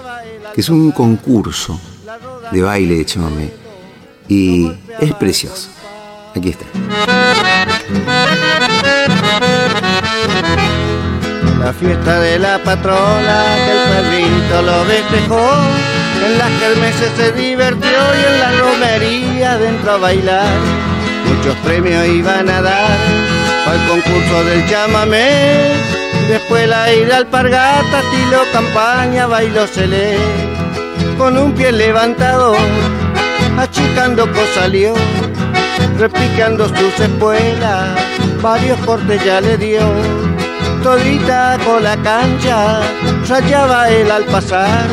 que 0.56 0.62
es 0.62 0.70
un 0.70 0.92
concurso 0.92 1.78
de 2.52 2.62
baile 2.62 2.98
de 2.98 3.06
chamamé. 3.06 3.50
Y 4.28 4.72
es 5.00 5.14
precioso. 5.14 5.70
Aquí 6.36 6.50
está 6.50 6.66
la 11.64 11.74
fiesta 11.74 12.20
de 12.20 12.40
la 12.40 12.58
patrona 12.58 13.44
que 13.64 13.72
el 13.72 13.90
perrito 13.90 14.62
lo 14.64 14.86
despejó. 14.86 15.50
En 16.26 16.38
las 16.38 16.50
kermeses 16.60 17.12
se 17.16 17.32
divirtió 17.34 17.90
y 17.90 18.34
en 18.34 18.40
la 18.40 18.52
romería 18.54 19.58
dentro 19.58 19.92
a 19.92 19.98
bailar. 19.98 20.58
Muchos 21.28 21.56
premios 21.58 22.08
iban 22.08 22.50
a 22.50 22.62
dar 22.62 22.98
al 23.68 23.88
concurso 23.88 24.44
del 24.46 24.68
chamamé. 24.68 25.72
Después 26.28 26.68
la 26.68 26.92
ida 26.94 27.18
alpargata, 27.18 28.00
estilo 28.00 28.40
campaña, 28.52 29.28
bailó 29.28 29.66
lee 29.76 30.61
Con 31.22 31.38
un 31.38 31.54
pie 31.54 31.72
levantado, 31.72 32.56
achicando 33.56 34.28
salió, 34.56 34.96
repicando 36.00 36.68
sus 36.68 37.00
espuelas, 37.00 37.96
varios 38.42 38.80
cortes 38.80 39.24
ya 39.24 39.40
le 39.40 39.56
dio 39.56 39.82
todita 40.82 41.60
con 41.64 41.84
la 41.84 41.96
cancha, 41.98 42.82
rayaba 43.30 43.92
él 43.92 44.10
al 44.10 44.26
pasar, 44.26 44.88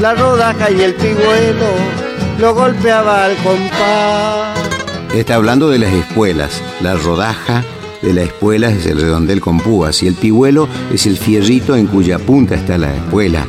la 0.00 0.14
rodaja 0.14 0.70
y 0.70 0.80
el 0.80 0.94
pigüelo 0.94 1.68
lo 2.38 2.54
golpeaba 2.54 3.26
al 3.26 3.36
compás. 3.36 4.58
Está 5.14 5.34
hablando 5.34 5.68
de 5.68 5.80
las 5.80 5.92
espuelas, 5.92 6.62
la 6.80 6.94
rodaja 6.94 7.62
de 8.00 8.14
la 8.14 8.22
espuela 8.22 8.70
es 8.70 8.86
el 8.86 8.98
redondel 8.98 9.42
con 9.42 9.60
púas 9.60 10.02
y 10.02 10.06
el 10.06 10.14
pigüelo 10.14 10.66
es 10.90 11.04
el 11.04 11.18
fierrito 11.18 11.76
en 11.76 11.88
cuya 11.88 12.18
punta 12.18 12.54
está 12.54 12.78
la 12.78 12.96
espuela. 12.96 13.46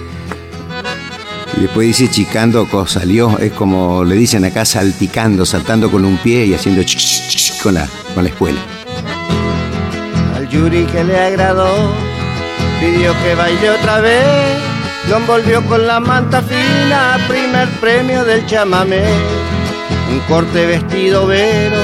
Después 1.63 1.87
dice 1.87 2.09
chicando 2.09 2.67
salió, 2.87 3.39
es 3.39 3.53
como 3.53 4.03
le 4.03 4.15
dicen 4.15 4.43
acá 4.43 4.65
salticando, 4.65 5.45
saltando 5.45 5.89
con 5.89 6.03
un 6.03 6.17
pie 6.17 6.45
y 6.45 6.53
haciendo 6.53 6.81
con 7.63 7.75
la, 7.75 7.87
con 8.13 8.25
la 8.25 8.29
espuela. 8.29 8.59
Yuri 10.51 10.83
que 10.87 11.05
le 11.05 11.17
agradó, 11.17 11.73
pidió 12.81 13.13
que 13.23 13.35
baile 13.35 13.69
otra 13.69 14.01
vez, 14.01 14.57
lo 15.09 15.15
envolvió 15.15 15.65
con 15.65 15.87
la 15.87 16.01
manta 16.01 16.41
fina, 16.41 17.17
primer 17.29 17.69
premio 17.79 18.25
del 18.25 18.45
chamamé. 18.45 19.05
Un 20.11 20.19
corte 20.27 20.65
vestido 20.65 21.25
vero, 21.27 21.77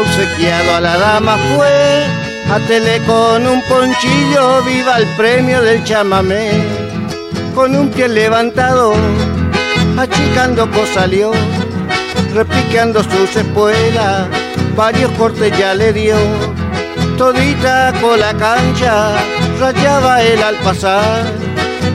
obsequiado 0.00 0.76
a 0.76 0.80
la 0.80 0.96
dama 0.96 1.36
fue, 1.56 2.06
atele 2.54 3.00
con 3.04 3.44
un 3.48 3.60
ponchillo, 3.62 4.62
viva 4.62 4.98
el 4.98 5.06
premio 5.16 5.60
del 5.60 5.82
chamamé. 5.82 6.83
Con 7.54 7.76
un 7.76 7.90
pie 7.90 8.08
levantado, 8.08 8.94
achicando 9.96 10.68
salió, 10.92 11.32
repiqueando 12.34 13.02
sus 13.04 13.36
espuelas, 13.36 14.28
varios 14.76 15.10
cortes 15.12 15.56
ya 15.56 15.74
le 15.74 15.92
dio 15.92 16.16
todita 17.16 17.92
con 18.00 18.18
la 18.18 18.34
cancha, 18.34 19.14
rayaba 19.60 20.22
él 20.22 20.42
al 20.42 20.56
pasar, 20.56 21.24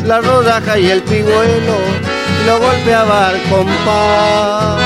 la 0.06 0.22
rodaja 0.22 0.80
y 0.80 0.90
el 0.90 1.02
pigüelo 1.02 1.78
lo 2.46 2.60
golpeaba 2.60 3.30
al 3.30 3.42
compás. 3.44 4.80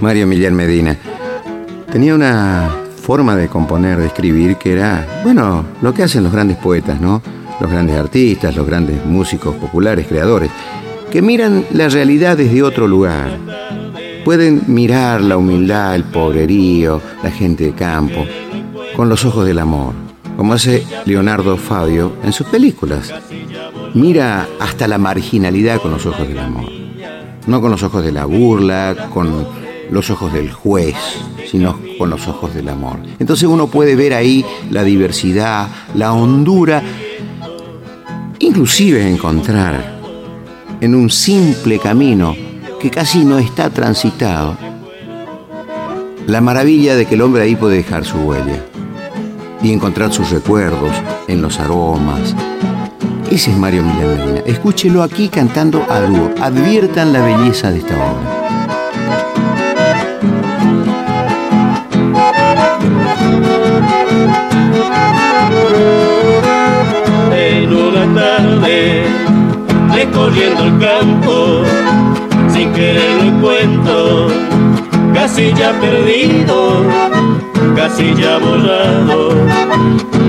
Mario 0.00 0.26
Millán 0.26 0.54
Medina, 0.54 0.96
tenía 1.92 2.14
una 2.14 2.70
forma 3.02 3.36
de 3.36 3.48
componer, 3.48 3.98
de 3.98 4.06
escribir, 4.06 4.56
que 4.56 4.72
era, 4.72 5.20
bueno, 5.22 5.64
lo 5.82 5.92
que 5.92 6.02
hacen 6.02 6.22
los 6.22 6.32
grandes 6.32 6.56
poetas, 6.56 7.00
¿no? 7.00 7.22
los 7.60 7.70
grandes 7.70 7.96
artistas, 7.96 8.56
los 8.56 8.66
grandes 8.66 9.04
músicos 9.04 9.54
populares, 9.56 10.06
creadores, 10.06 10.50
que 11.10 11.20
miran 11.22 11.66
la 11.72 11.88
realidad 11.88 12.36
desde 12.36 12.62
otro 12.62 12.88
lugar. 12.88 13.36
Pueden 14.24 14.62
mirar 14.66 15.20
la 15.20 15.36
humildad, 15.36 15.94
el 15.94 16.04
pobrerío, 16.04 17.00
la 17.22 17.30
gente 17.30 17.64
de 17.64 17.72
campo, 17.72 18.26
con 18.96 19.08
los 19.08 19.24
ojos 19.24 19.46
del 19.46 19.58
amor, 19.58 19.92
como 20.36 20.54
hace 20.54 20.84
Leonardo 21.04 21.56
Fabio 21.56 22.14
en 22.24 22.32
sus 22.32 22.46
películas. 22.46 23.12
Mira 23.94 24.48
hasta 24.60 24.86
la 24.86 24.98
marginalidad 24.98 25.80
con 25.80 25.90
los 25.90 26.06
ojos 26.06 26.28
del 26.28 26.38
amor, 26.38 26.70
no 27.46 27.60
con 27.60 27.72
los 27.72 27.82
ojos 27.82 28.04
de 28.04 28.12
la 28.12 28.24
burla, 28.24 29.08
con 29.12 29.46
los 29.90 30.10
ojos 30.10 30.32
del 30.32 30.52
juez, 30.52 30.94
sino 31.50 31.76
con 31.98 32.08
los 32.08 32.28
ojos 32.28 32.54
del 32.54 32.68
amor. 32.68 33.00
Entonces 33.18 33.48
uno 33.48 33.66
puede 33.66 33.96
ver 33.96 34.14
ahí 34.14 34.44
la 34.70 34.84
diversidad, 34.84 35.68
la 35.94 36.12
hondura, 36.12 36.82
inclusive 38.38 39.08
encontrar 39.08 39.98
en 40.80 40.94
un 40.94 41.10
simple 41.10 41.80
camino 41.80 42.36
que 42.78 42.90
casi 42.90 43.24
no 43.24 43.38
está 43.38 43.70
transitado, 43.70 44.56
la 46.28 46.40
maravilla 46.40 46.94
de 46.94 47.06
que 47.06 47.16
el 47.16 47.22
hombre 47.22 47.42
ahí 47.42 47.56
puede 47.56 47.78
dejar 47.78 48.04
su 48.04 48.18
huella 48.18 48.64
y 49.62 49.72
encontrar 49.72 50.12
sus 50.12 50.30
recuerdos 50.30 50.92
en 51.26 51.42
los 51.42 51.58
aromas. 51.58 52.36
Ese 53.30 53.52
es 53.52 53.56
Mario 53.56 53.84
Milán 53.84 54.16
Medina. 54.16 54.40
Escúchelo 54.44 55.04
aquí 55.04 55.28
cantando 55.28 55.86
a 55.88 56.00
dúo. 56.00 56.30
Adviertan 56.40 57.12
la 57.12 57.22
belleza 57.24 57.70
de 57.70 57.78
esta 57.78 57.94
obra. 57.94 58.36
En 67.36 67.72
una 67.72 68.20
tarde, 68.20 69.04
recorriendo 69.94 70.64
el 70.64 70.78
campo, 70.80 71.62
sin 72.52 72.72
querer 72.72 73.14
lo 73.14 73.22
encuentro, 73.22 74.26
casi 75.14 75.54
ya 75.54 75.72
perdido, 75.80 76.84
casi 77.76 78.12
ya 78.16 78.38
borrado 78.38 79.34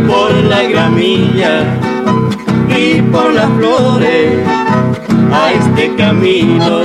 por 0.07 0.31
la 0.43 0.61
gramilla 0.63 1.65
por 3.11 3.33
las 3.33 3.49
flores 3.57 4.39
a 5.31 5.51
este 5.51 5.95
camino. 5.95 6.81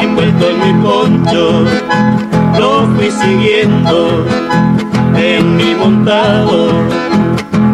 Envuelto 0.00 0.50
en 0.50 0.60
mi 0.60 0.82
poncho 0.82 1.64
lo 2.58 2.86
fui 2.94 3.10
siguiendo. 3.10 4.24
En 5.16 5.56
mi 5.56 5.74
montado 5.74 6.68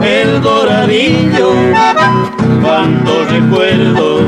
el 0.02 0.40
doradillo 0.40 1.50
cuando 2.62 3.24
recuerdo 3.28 4.20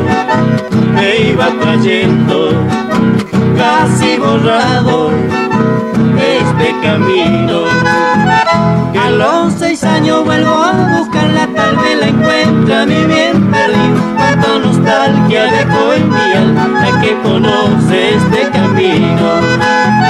me 0.95 1.31
iba 1.31 1.49
trayendo 1.61 2.51
casi 3.57 4.17
borrado 4.17 5.11
este 6.19 6.75
camino. 6.83 7.63
Que 8.93 8.99
a 8.99 9.11
los 9.11 9.53
seis 9.55 9.84
vuelvo 10.11 10.55
a 10.55 10.99
buscarla 10.99 11.49
tal 11.55 11.77
vez 11.77 11.99
la 11.99 12.09
encuentra 12.09 12.87
mi 12.87 13.05
bien 13.05 13.51
perdido 13.51 14.01
cuánta 14.17 14.59
nostalgia 14.59 15.45
dejó 15.45 15.93
en 15.95 16.11
mi 16.11 16.33
alma 16.33 16.69
la 16.81 17.01
que 17.01 17.17
conoce 17.23 18.15
este 18.17 18.51
camino 18.51 20.05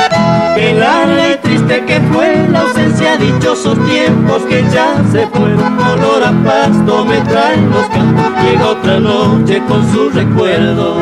Qué 0.56 0.72
larga 0.72 1.40
triste 1.42 1.84
que 1.84 2.00
fue 2.12 2.46
la 2.50 2.60
ausencia, 2.60 3.16
dichosos 3.16 3.76
tiempos 3.86 4.42
que 4.48 4.62
ya 4.72 5.02
se 5.10 5.26
fueron. 5.26 5.78
Olor 5.78 6.22
a 6.22 6.32
pasto 6.44 7.04
me 7.04 7.18
traen 7.22 7.70
los 7.70 7.86
campos, 7.86 8.24
llega 8.42 8.68
otra 8.68 9.00
noche 9.00 9.60
con 9.68 9.92
su 9.92 10.10
recuerdo. 10.10 10.96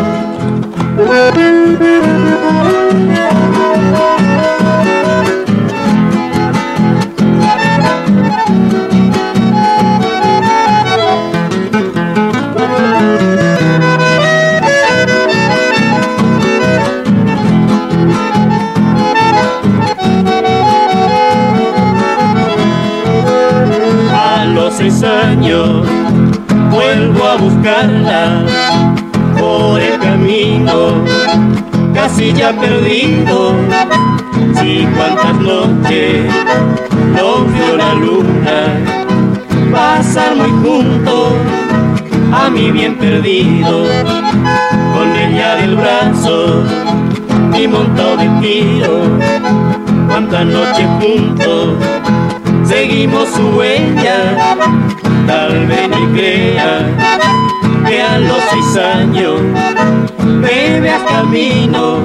Vuelvo 26.71 27.25
a 27.25 27.37
buscarla 27.37 28.45
por 29.39 29.81
el 29.81 29.99
camino, 29.99 31.05
casi 31.95 32.33
ya 32.33 32.53
perdido. 32.53 33.55
Si 34.55 34.87
cuántas 34.97 35.41
noches 35.41 36.33
no 37.17 37.45
vio 37.45 37.77
la 37.77 37.95
luna 37.95 38.79
pasar 39.73 40.37
muy 40.37 40.51
junto 40.63 41.37
a 42.33 42.51
mi 42.51 42.71
bien 42.71 42.97
perdido, 42.97 43.85
con 44.95 45.17
ella 45.17 45.57
del 45.57 45.77
brazo 45.77 46.63
y 47.59 47.67
montado 47.67 48.17
de 48.17 48.29
tiro. 48.41 49.01
Cuántas 50.09 50.47
noches 50.47 50.87
juntos 51.01 51.75
seguimos 52.65 53.29
su 53.31 53.49
huella, 53.51 54.57
tal 55.27 55.67
vez 55.67 55.89
ni 55.89 56.19
crea 56.19 56.87
que 57.87 58.03
a 58.03 58.19
los 58.19 58.39
seis 58.51 58.77
años 58.77 59.41
bebe 60.41 60.91
a 60.91 61.05
camino 61.05 61.99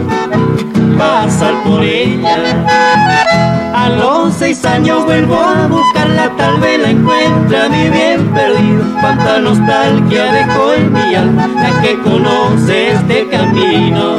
pasar 0.98 1.54
por 1.64 1.84
ella. 1.84 3.47
A 3.78 3.90
los 3.90 4.34
seis 4.34 4.66
años 4.66 5.06
vuelvo 5.06 5.36
a 5.36 5.68
buscarla, 5.68 6.36
tal 6.36 6.60
vez 6.60 6.80
la 6.80 6.90
encuentra 6.90 7.70
mi 7.70 7.88
bien 7.90 8.28
perdido. 8.34 8.84
Cuánta 9.00 9.38
nostalgia 9.38 10.32
dejó 10.32 10.74
en 10.74 10.92
mi 10.92 11.14
alma 11.14 11.48
la 11.48 11.82
que 11.84 11.96
conoce 12.00 12.94
este 12.94 13.28
camino. 13.28 14.16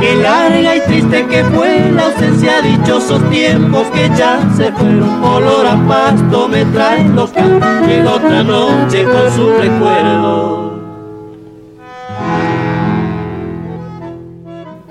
Qué 0.00 0.16
larga 0.16 0.74
y 0.74 0.80
triste 0.80 1.24
que 1.26 1.44
fue 1.44 1.92
la 1.94 2.06
ausencia, 2.06 2.60
dichosos 2.60 3.22
tiempos 3.30 3.86
que 3.94 4.10
ya 4.18 4.40
se 4.56 4.72
fueron. 4.72 5.22
Olor 5.22 5.68
a 5.68 5.76
pasto 5.86 6.48
me 6.48 6.64
traen 6.64 7.14
los 7.14 7.30
campos, 7.30 7.86
llega 7.86 8.14
otra 8.14 8.42
noche 8.42 9.04
con 9.04 9.32
su 9.32 9.48
recuerdo. 9.62 10.73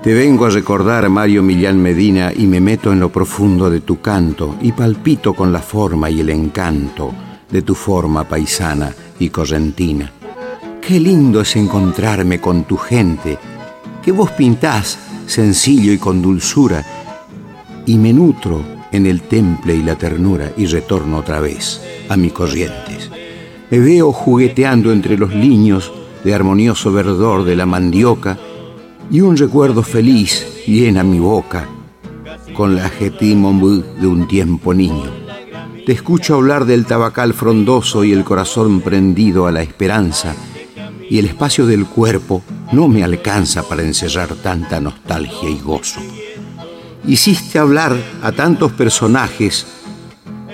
Te 0.04 0.12
vengo 0.12 0.44
a 0.44 0.50
recordar, 0.50 1.08
Mario 1.08 1.42
Millán 1.42 1.80
Medina, 1.80 2.30
y 2.36 2.46
me 2.46 2.60
meto 2.60 2.92
en 2.92 3.00
lo 3.00 3.08
profundo 3.08 3.70
de 3.70 3.80
tu 3.80 4.02
canto 4.02 4.56
y 4.60 4.70
palpito 4.72 5.32
con 5.32 5.50
la 5.50 5.60
forma 5.60 6.10
y 6.10 6.20
el 6.20 6.28
encanto 6.28 7.10
de 7.50 7.62
tu 7.62 7.74
forma 7.74 8.24
paisana 8.24 8.94
y 9.18 9.30
correntina. 9.30 10.12
Qué 10.86 11.00
lindo 11.00 11.40
es 11.40 11.56
encontrarme 11.56 12.38
con 12.38 12.64
tu 12.64 12.76
gente, 12.76 13.38
que 14.02 14.12
vos 14.12 14.30
pintás 14.32 14.98
sencillo 15.24 15.90
y 15.90 15.96
con 15.96 16.20
dulzura, 16.20 16.84
y 17.86 17.96
me 17.96 18.12
nutro 18.12 18.62
en 18.92 19.06
el 19.06 19.22
temple 19.22 19.74
y 19.74 19.82
la 19.82 19.96
ternura 19.96 20.52
y 20.54 20.66
retorno 20.66 21.16
otra 21.16 21.40
vez 21.40 21.80
a 22.10 22.18
mis 22.18 22.34
corrientes. 22.34 23.10
Me 23.70 23.78
veo 23.78 24.12
jugueteando 24.12 24.92
entre 24.92 25.16
los 25.16 25.34
liños 25.34 25.90
de 26.24 26.34
armonioso 26.34 26.92
verdor 26.92 27.44
de 27.44 27.56
la 27.56 27.64
mandioca 27.64 28.36
y 29.10 29.20
un 29.20 29.36
recuerdo 29.36 29.82
feliz 29.82 30.46
llena 30.66 31.02
mi 31.02 31.18
boca 31.18 31.68
con 32.54 32.76
la 32.76 32.88
jetimombu 32.88 33.82
de 34.00 34.06
un 34.06 34.26
tiempo 34.28 34.72
niño. 34.72 35.10
Te 35.84 35.92
escucho 35.92 36.36
hablar 36.36 36.64
del 36.64 36.86
tabacal 36.86 37.34
frondoso 37.34 38.04
y 38.04 38.12
el 38.12 38.24
corazón 38.24 38.80
prendido 38.80 39.46
a 39.46 39.52
la 39.52 39.62
esperanza 39.62 40.34
y 41.10 41.18
el 41.18 41.26
espacio 41.26 41.66
del 41.66 41.86
cuerpo 41.86 42.42
no 42.72 42.88
me 42.88 43.04
alcanza 43.04 43.62
para 43.68 43.82
encerrar 43.82 44.34
tanta 44.36 44.80
nostalgia 44.80 45.50
y 45.50 45.58
gozo. 45.58 46.00
Hiciste 47.06 47.58
hablar 47.58 47.94
a 48.22 48.32
tantos 48.32 48.72
personajes 48.72 49.66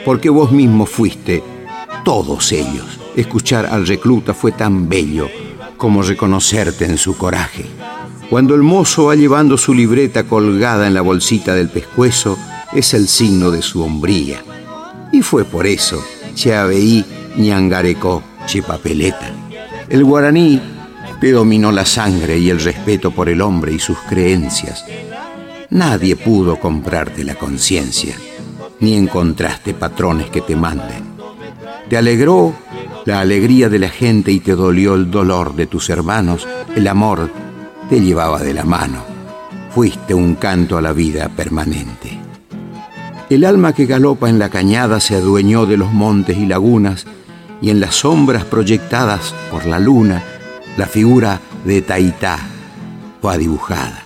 porque 0.05 0.31
vos 0.31 0.51
mismo 0.51 0.87
fuiste 0.87 1.45
todos 2.05 2.51
ellos. 2.53 2.99
Escuchar 3.15 3.67
al 3.67 3.87
recluta 3.87 4.35
fue 4.35 4.53
tan 4.53 4.89
bello 4.89 5.29
como 5.77 6.03
reconocerte 6.03 6.85
en 6.87 6.99
su 6.99 7.17
coraje. 7.17 7.67
Cuando 8.31 8.55
el 8.55 8.63
mozo 8.63 9.07
va 9.07 9.17
llevando 9.17 9.59
su 9.59 9.75
libreta 9.75 10.23
colgada 10.23 10.87
en 10.87 10.95
la 10.95 11.01
bolsita 11.01 11.53
del 11.53 11.69
pescuezo, 11.69 12.39
es 12.73 12.95
el 12.95 13.09
signo 13.09 13.51
de 13.51 13.61
su 13.61 13.83
hombría. 13.83 14.45
Y 15.13 15.23
fue 15.23 15.45
por 15.45 15.67
eso, 15.67 16.01
Cheaveí 16.37 17.05
ñangarecó 17.37 18.23
chepapeleta. 18.47 19.33
El 19.89 20.05
guaraní 20.05 20.63
te 21.21 21.33
dominó 21.33 21.73
la 21.73 21.85
sangre 21.85 22.39
y 22.39 22.51
el 22.51 22.61
respeto 22.61 23.11
por 23.11 23.29
el 23.29 23.41
hombre 23.41 23.73
y 23.73 23.81
sus 23.81 23.99
creencias. 24.09 24.85
Nadie 25.71 26.15
pudo 26.15 26.61
comprarte 26.61 27.25
la 27.25 27.35
conciencia, 27.35 28.15
ni 28.79 28.95
encontraste 28.95 29.75
patrones 29.75 30.31
que 30.31 30.41
te 30.41 30.55
manden. 30.55 31.03
Te 31.89 31.97
alegró 31.97 32.55
la 33.07 33.19
alegría 33.19 33.69
de 33.69 33.81
la 33.81 33.89
gente 33.89 34.31
y 34.31 34.39
te 34.39 34.55
dolió 34.55 34.95
el 34.95 35.11
dolor 35.11 35.57
de 35.57 35.67
tus 35.67 35.91
hermanos, 35.91 36.47
el 36.77 36.87
amor 36.87 37.29
te 37.91 38.01
llevaba 38.01 38.39
de 38.39 38.55
la 38.55 38.65
mano. 38.65 39.03
Fuiste 39.75 40.15
un 40.15 40.37
canto 40.37 40.79
a 40.79 40.81
la 40.81 40.93
vida 40.93 41.29
permanente. 41.29 42.21
El 43.29 43.45
alma 43.45 43.73
que 43.73 43.87
galopa 43.87 44.31
en 44.31 44.39
la 44.39 44.49
cañada 44.49 45.01
se 45.01 45.17
adueñó 45.17 45.67
de 45.67 45.77
los 45.77 45.93
montes 45.93 46.39
y 46.39 46.47
lagunas, 46.47 47.05
y 47.61 47.71
en 47.71 47.81
las 47.81 47.97
sombras 47.97 48.45
proyectadas 48.45 49.35
por 49.51 49.67
la 49.67 49.81
luna, 49.81 50.23
la 50.77 50.87
figura 50.87 51.41
de 51.65 51.83
Taitá 51.83 52.39
fue 53.21 53.37
dibujada. 53.39 54.05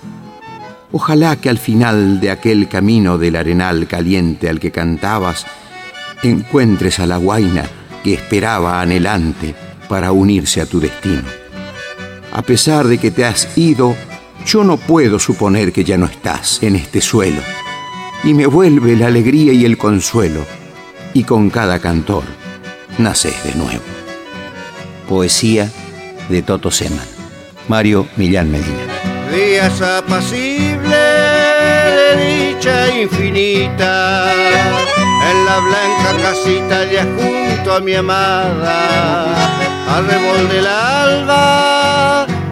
Ojalá 0.91 1.37
que 1.37 1.51
al 1.51 1.59
final 1.59 2.21
de 2.21 2.31
aquel 2.31 2.69
camino 2.69 3.19
del 3.19 3.37
arenal 3.37 3.87
caliente 3.87 4.49
al 4.49 4.61
que 4.61 4.71
cantabas, 4.71 5.45
encuentres 6.23 7.01
a 7.01 7.07
la 7.07 7.19
guaina 7.19 7.65
que 8.03 8.15
esperaba 8.15 8.81
anhelante 8.81 9.55
para 9.91 10.13
unirse 10.13 10.63
a 10.63 10.67
tu 10.67 10.81
destino. 10.81 11.44
A 12.35 12.43
pesar 12.43 12.89
de 12.89 12.99
que 12.99 13.13
te 13.13 13.25
has 13.25 13.57
ido, 13.57 13.97
yo 14.45 14.65
no 14.65 14.77
puedo 14.77 15.21
suponer 15.21 15.73
que 15.73 15.85
ya 15.85 15.97
no 15.97 16.07
estás 16.07 16.61
en 16.65 16.75
este 16.75 17.01
suelo, 17.01 17.41
y 18.25 18.35
me 18.35 18.47
vuelve 18.47 18.97
la 18.97 19.07
alegría 19.07 19.53
y 19.53 19.65
el 19.65 19.79
consuelo, 19.79 20.45
y 21.13 21.23
con 21.23 21.49
cada 21.49 21.79
cantor 21.79 22.25
naces 22.99 23.43
de 23.45 23.55
nuevo. 23.55 23.85
Poesía 25.09 25.71
de 26.29 26.43
Toto 26.43 26.73
Seman. 26.73 27.07
Mario 27.69 28.09
Millán 28.17 28.51
Medina. 28.51 28.83
Días 29.33 29.81
apacibles 29.81 30.91
de 30.91 32.51
dicha 32.51 33.01
infinita, 33.01 34.33
en 34.35 35.45
la 35.47 35.59
blanca 35.61 36.23
casita 36.23 36.85
ya 36.91 37.05
junto 37.05 37.75
a 37.75 37.81
mi 37.81 37.95
amada, 37.95 39.37
al 39.97 40.49
del 40.49 40.67
alba, 40.67 41.74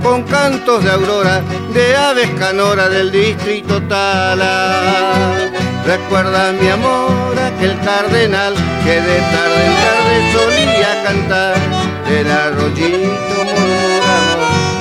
con 0.03 0.23
cantos 0.25 0.85
de 0.85 0.91
aurora, 0.91 1.43
de 1.73 1.97
aves 1.97 2.31
canora 2.39 2.89
del 2.89 3.11
distrito 3.11 3.81
Tala. 3.83 5.51
Recuerda 5.87 6.53
mi 6.53 6.69
amor 6.69 7.39
aquel 7.39 7.79
cardenal 7.81 8.55
que 8.85 9.01
de 9.01 9.19
tarde 9.35 9.67
en 9.67 9.75
tarde 9.85 10.33
solía 10.33 11.03
cantar, 11.05 11.57
el 12.09 12.31
arroyito 12.31 13.42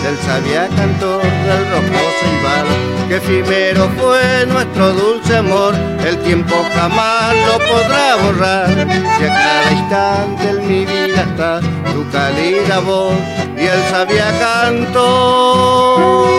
del 0.03 0.17
sabia 0.19 0.67
cantor 0.67 1.21
del 1.21 1.69
rojo 1.69 2.01
ceibal, 2.19 2.67
que 3.07 3.19
primero 3.19 3.89
fue 3.97 4.45
nuestro 4.47 4.93
dulce 4.93 5.37
amor, 5.37 5.75
el 6.05 6.17
tiempo 6.19 6.55
jamás 6.73 7.35
lo 7.47 7.59
podrá 7.59 8.15
borrar, 8.15 8.69
si 9.17 9.25
a 9.25 9.27
cada 9.27 9.71
instante 9.71 10.49
en 10.49 10.67
mi 10.67 10.85
vida 10.85 11.21
está 11.21 11.61
tu 11.93 12.09
cálida 12.09 12.79
voz 12.79 13.15
y 13.55 13.65
el 13.65 13.83
sabia 13.89 14.31
cantor. 14.39 16.31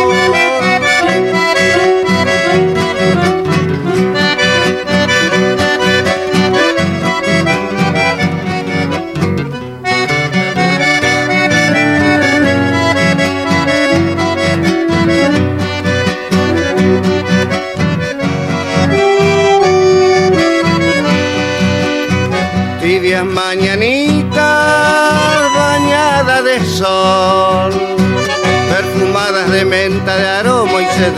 En 31.05 31.11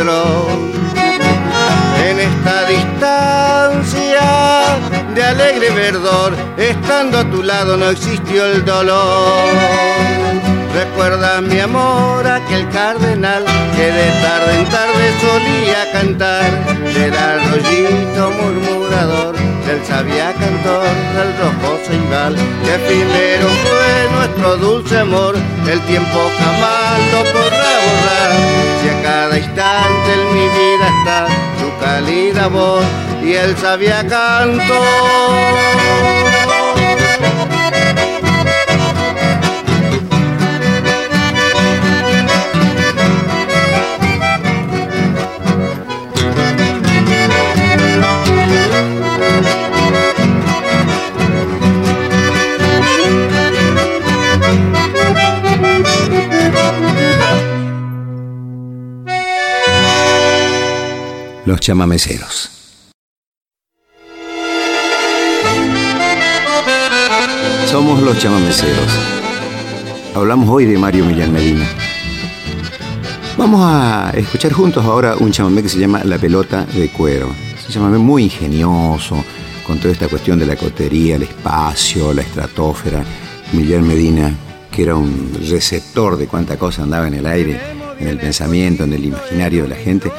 esta 2.19 2.65
distancia 2.67 4.23
de 5.15 5.23
alegre 5.23 5.71
verdor, 5.73 6.33
estando 6.57 7.19
a 7.19 7.25
tu 7.25 7.43
lado 7.43 7.77
no 7.77 7.91
existió 7.91 8.47
el 8.47 8.65
dolor. 8.65 9.45
Recuerda 10.75 11.43
mi 11.43 11.61
amor 11.61 12.27
aquel 12.27 12.67
cardenal 12.71 13.45
que 13.77 13.93
de 13.93 14.11
tarde 14.23 14.59
en 14.59 14.65
tarde 14.71 15.13
solía 15.21 15.93
cantar. 15.93 16.51
Del 16.95 17.15
arroyito 17.15 18.31
murmurador 18.41 19.35
del 19.67 19.85
sabia 19.85 20.33
cantor 20.35 20.85
del 21.17 21.31
rojo 21.39 21.79
ceibal, 21.87 22.35
que 22.35 22.79
primero 22.87 23.49
fue 23.65 24.11
nuestro 24.13 24.57
dulce 24.59 24.99
amor, 24.99 25.35
el 25.67 25.81
tiempo 25.83 26.31
jamás 26.39 27.01
lo 27.13 27.25
si 28.81 28.89
a 28.89 29.03
cada 29.03 29.39
instante 29.39 30.13
en 30.13 30.23
mi 30.35 30.47
vida 30.49 30.87
está 30.99 31.27
tu 31.61 31.69
cálida 31.85 32.47
voz 32.49 32.85
y 33.23 33.33
el 33.33 33.57
sabia 33.57 34.07
cantor. 34.07 34.75
Los 61.47 61.61
chamameceros. 61.61 62.51
Somos 67.67 68.01
los 68.01 68.19
chamameceros. 68.19 68.89
Hablamos 70.15 70.49
hoy 70.49 70.65
de 70.65 70.79
Mario 70.79 71.05
Millán 71.05 71.35
Medina. 71.35 71.67
Vamos 73.37 73.61
a 73.63 74.13
escuchar 74.17 74.55
juntos 74.55 74.87
ahora 74.87 75.17
un 75.17 75.33
chamamé 75.33 75.63
que 75.63 75.69
se 75.69 75.79
llama 75.79 76.03
La 76.05 76.17
pelota 76.17 76.65
de 76.65 76.89
cuero. 76.89 77.29
Es 77.59 77.67
un 77.67 77.73
chamamé 77.75 77.99
muy 77.99 78.25
ingenioso, 78.25 79.23
con 79.67 79.79
toda 79.79 79.93
esta 79.93 80.09
cuestión 80.09 80.39
de 80.39 80.47
la 80.47 80.57
cotería, 80.57 81.17
el 81.17 81.25
espacio, 81.25 82.15
la 82.15 82.23
estratosfera. 82.23 83.05
Millán 83.53 83.87
Medina, 83.87 84.35
que 84.71 84.85
era 84.85 84.95
un 84.95 85.31
receptor 85.51 86.17
de 86.17 86.27
cuánta 86.27 86.57
cosa 86.57 86.85
andaba 86.85 87.07
en 87.07 87.15
el 87.15 87.27
aire, 87.27 87.61
en 88.01 88.09
el 88.09 88.17
pensamiento, 88.17 88.85
en 88.85 88.95
el 88.95 89.05
imaginario 89.05 89.65
de 89.65 89.69
la 89.69 89.77
gente, 89.77 90.11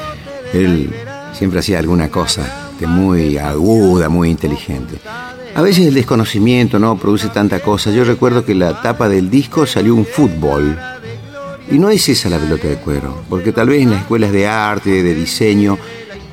siempre 1.36 1.60
hacía 1.60 1.78
alguna 1.78 2.08
cosa 2.08 2.70
de 2.78 2.86
muy 2.86 3.38
aguda, 3.38 4.08
muy 4.08 4.30
inteligente. 4.30 4.98
A 5.54 5.62
veces 5.62 5.86
el 5.86 5.94
desconocimiento 5.94 6.78
no 6.78 6.98
produce 6.98 7.28
tanta 7.28 7.60
cosa. 7.60 7.90
Yo 7.90 8.04
recuerdo 8.04 8.44
que 8.44 8.54
la 8.54 8.80
tapa 8.82 9.08
del 9.08 9.30
disco 9.30 9.66
salió 9.66 9.94
un 9.94 10.04
fútbol. 10.04 10.78
Y 11.70 11.78
no 11.78 11.90
es 11.90 12.08
esa 12.08 12.28
la 12.28 12.38
pelota 12.38 12.68
de 12.68 12.76
cuero, 12.76 13.22
porque 13.28 13.52
tal 13.52 13.68
vez 13.68 13.82
en 13.82 13.90
las 13.90 14.00
escuelas 14.00 14.30
de 14.30 14.46
arte, 14.46 15.02
de 15.02 15.14
diseño, 15.14 15.78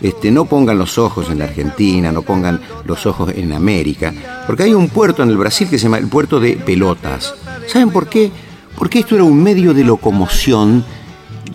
este, 0.02 0.30
no 0.30 0.46
pongan 0.46 0.78
los 0.78 0.98
ojos 0.98 1.30
en 1.30 1.40
la 1.40 1.46
Argentina, 1.46 2.12
no 2.12 2.22
pongan 2.22 2.60
los 2.86 3.06
ojos 3.06 3.34
en 3.36 3.52
América, 3.54 4.14
porque 4.46 4.64
hay 4.64 4.74
un 4.74 4.90
puerto 4.90 5.24
en 5.24 5.30
el 5.30 5.38
Brasil 5.38 5.68
que 5.70 5.80
se 5.80 5.84
llama 5.84 5.98
el 5.98 6.08
puerto 6.08 6.40
de 6.40 6.58
pelotas. 6.58 7.34
¿Saben 7.68 7.90
por 7.90 8.08
qué? 8.08 8.30
Porque 8.78 9.00
esto 9.00 9.16
era 9.16 9.24
un 9.24 9.42
medio 9.42 9.74
de 9.74 9.84
locomoción 9.84 10.86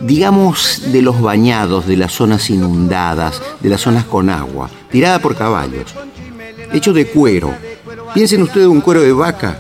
digamos, 0.01 0.93
de 0.93 1.03
los 1.03 1.21
bañados, 1.21 1.87
de 1.87 1.97
las 1.97 2.13
zonas 2.13 2.51
inundadas, 2.51 3.41
de 3.61 3.69
las 3.69 3.81
zonas 3.81 4.05
con 4.05 4.31
agua, 4.31 4.71
tirada 4.91 5.19
por 5.19 5.37
caballos, 5.37 5.95
hecho 6.73 6.93
de 6.93 7.07
cuero. 7.07 7.55
Piensen 8.15 8.43
ustedes 8.43 8.67
un 8.67 8.81
cuero 8.81 9.03
de 9.03 9.13
vaca 9.13 9.59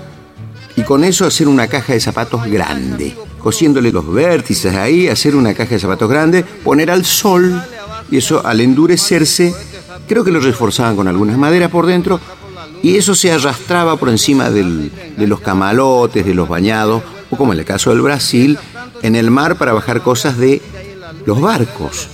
y 0.76 0.82
con 0.82 1.04
eso 1.04 1.26
hacer 1.26 1.48
una 1.48 1.66
caja 1.66 1.92
de 1.92 2.00
zapatos 2.00 2.46
grande, 2.46 3.16
cosiéndole 3.38 3.92
los 3.92 4.10
vértices 4.12 4.74
ahí, 4.74 5.08
hacer 5.08 5.34
una 5.34 5.54
caja 5.54 5.70
de 5.70 5.80
zapatos 5.80 6.08
grande, 6.08 6.44
poner 6.44 6.90
al 6.90 7.04
sol 7.04 7.62
y 8.10 8.18
eso 8.18 8.44
al 8.46 8.60
endurecerse, 8.60 9.54
creo 10.06 10.24
que 10.24 10.30
lo 10.30 10.40
reforzaban 10.40 10.96
con 10.96 11.08
algunas 11.08 11.36
maderas 11.36 11.70
por 11.70 11.86
dentro 11.86 12.20
y 12.82 12.96
eso 12.96 13.14
se 13.14 13.32
arrastraba 13.32 13.96
por 13.96 14.08
encima 14.08 14.50
de 14.50 15.26
los 15.26 15.40
camalotes, 15.40 16.24
de 16.24 16.34
los 16.34 16.48
bañados, 16.48 17.02
o 17.30 17.36
como 17.36 17.52
en 17.52 17.58
el 17.58 17.64
caso 17.64 17.90
del 17.90 18.00
Brasil, 18.00 18.58
en 19.02 19.16
el 19.16 19.30
mar 19.30 19.56
para 19.58 19.72
bajar 19.72 20.02
cosas 20.02 20.38
de 20.38 20.62
los 21.26 21.40
barcos. 21.40 22.08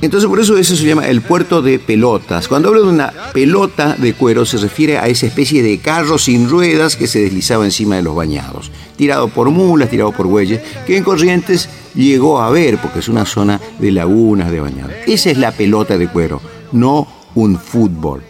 Entonces 0.00 0.28
por 0.28 0.38
eso 0.38 0.56
eso 0.56 0.76
se 0.76 0.84
llama 0.84 1.08
el 1.08 1.22
puerto 1.22 1.62
de 1.62 1.78
pelotas. 1.78 2.46
Cuando 2.46 2.68
hablo 2.68 2.82
de 2.84 2.88
una 2.88 3.12
pelota 3.32 3.96
de 3.98 4.14
cuero 4.14 4.44
se 4.44 4.58
refiere 4.58 4.98
a 4.98 5.08
esa 5.08 5.26
especie 5.26 5.62
de 5.62 5.78
carro 5.78 6.18
sin 6.18 6.48
ruedas 6.48 6.96
que 6.96 7.06
se 7.06 7.20
deslizaba 7.20 7.64
encima 7.64 7.96
de 7.96 8.02
los 8.02 8.14
bañados, 8.14 8.70
tirado 8.96 9.28
por 9.28 9.50
mulas, 9.50 9.90
tirado 9.90 10.12
por 10.12 10.26
bueyes, 10.26 10.60
que 10.86 10.96
en 10.96 11.04
Corrientes 11.04 11.68
llegó 11.94 12.40
a 12.40 12.50
ver 12.50 12.78
porque 12.78 13.00
es 13.00 13.08
una 13.08 13.24
zona 13.24 13.60
de 13.78 13.90
lagunas 13.90 14.50
de 14.50 14.60
bañados. 14.60 14.92
Esa 15.06 15.30
es 15.30 15.38
la 15.38 15.52
pelota 15.52 15.98
de 15.98 16.08
cuero, 16.08 16.40
no 16.72 17.08
un 17.34 17.58
fútbol. 17.58 18.22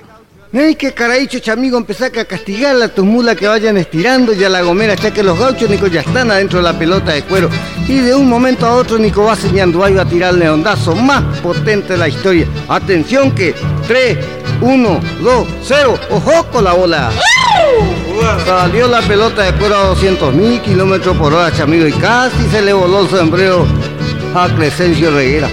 Ay, 0.50 0.76
qué 0.76 0.94
caraicho, 0.94 1.40
chamigo, 1.40 1.76
empezá 1.76 2.06
a 2.06 2.10
castigar 2.10 2.80
a 2.80 2.88
tus 2.88 3.04
mulas 3.04 3.36
que 3.36 3.46
vayan 3.46 3.76
estirando 3.76 4.32
y 4.32 4.42
a 4.44 4.48
la 4.48 4.62
gomera, 4.62 4.94
ya 4.94 5.12
que 5.12 5.22
los 5.22 5.38
gauchos, 5.38 5.68
Nico, 5.68 5.88
ya 5.88 6.00
están 6.00 6.30
adentro 6.30 6.60
de 6.60 6.64
la 6.64 6.78
pelota 6.78 7.12
de 7.12 7.22
cuero. 7.22 7.50
Y 7.86 7.98
de 7.98 8.14
un 8.14 8.30
momento 8.30 8.64
a 8.64 8.72
otro, 8.72 8.98
Nico 8.98 9.24
va 9.24 9.36
señando 9.36 9.84
ahí 9.84 9.92
va 9.92 10.02
a 10.02 10.08
tirar 10.08 10.32
el 10.32 10.40
leondazo 10.40 10.96
más 10.96 11.22
potente 11.40 11.92
de 11.92 11.98
la 11.98 12.08
historia. 12.08 12.46
Atención 12.66 13.30
que 13.32 13.54
3, 13.86 14.16
1, 14.62 15.00
2, 15.20 15.48
0, 15.64 15.98
ojo 16.12 16.46
con 16.50 16.64
la 16.64 16.72
bola. 16.72 17.10
Salió 18.46 18.88
la 18.88 19.02
pelota 19.02 19.42
de 19.42 19.52
cuero 19.52 19.76
a 19.76 19.84
200 19.88 20.34
mil 20.34 20.62
kilómetros 20.62 21.14
por 21.18 21.34
hora, 21.34 21.52
chamigo, 21.52 21.86
y 21.86 21.92
casi 21.92 22.48
se 22.50 22.62
le 22.62 22.72
voló 22.72 23.02
el 23.02 23.10
sombrero 23.10 23.66
a 24.34 24.48
Crescencio 24.56 25.10
Reguera. 25.10 25.50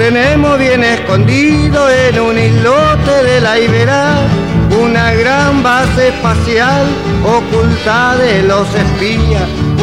Tenemos 0.00 0.58
bien 0.58 0.82
escondido 0.82 1.90
en 1.90 2.18
un 2.20 2.38
islote 2.38 3.22
de 3.22 3.38
la 3.42 3.60
Iberá 3.60 4.14
una 4.82 5.12
gran 5.12 5.62
base 5.62 6.08
espacial 6.08 6.86
oculta 7.22 8.16
de 8.16 8.42
los 8.44 8.66
espías, 8.74 9.42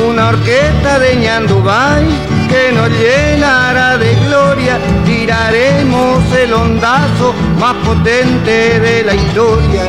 una 0.10 0.30
orquesta 0.30 0.98
de 0.98 1.18
ñandubay 1.18 2.04
que 2.50 2.72
nos 2.72 2.90
llenará 2.90 4.00
de 4.00 4.16
gloria, 4.26 4.80
tiraremos 5.06 6.24
el 6.34 6.52
ondazo 6.52 7.36
más 7.60 7.76
potente 7.86 8.80
de 8.80 9.04
la 9.04 9.14
historia, 9.14 9.84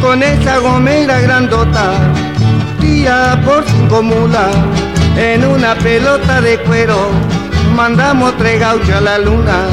con 0.00 0.22
esa 0.22 0.60
gomera 0.60 1.20
grandota, 1.20 1.92
tira 2.80 3.38
por 3.44 3.62
cinco 3.66 4.02
mulas, 4.02 4.56
en 5.18 5.44
una 5.44 5.74
pelota 5.74 6.40
de 6.40 6.58
cuero, 6.60 7.10
mandamos 7.78 8.36
tres 8.38 8.58
gauchos 8.58 8.90
a 8.90 9.00
la 9.00 9.18
luna 9.18 9.68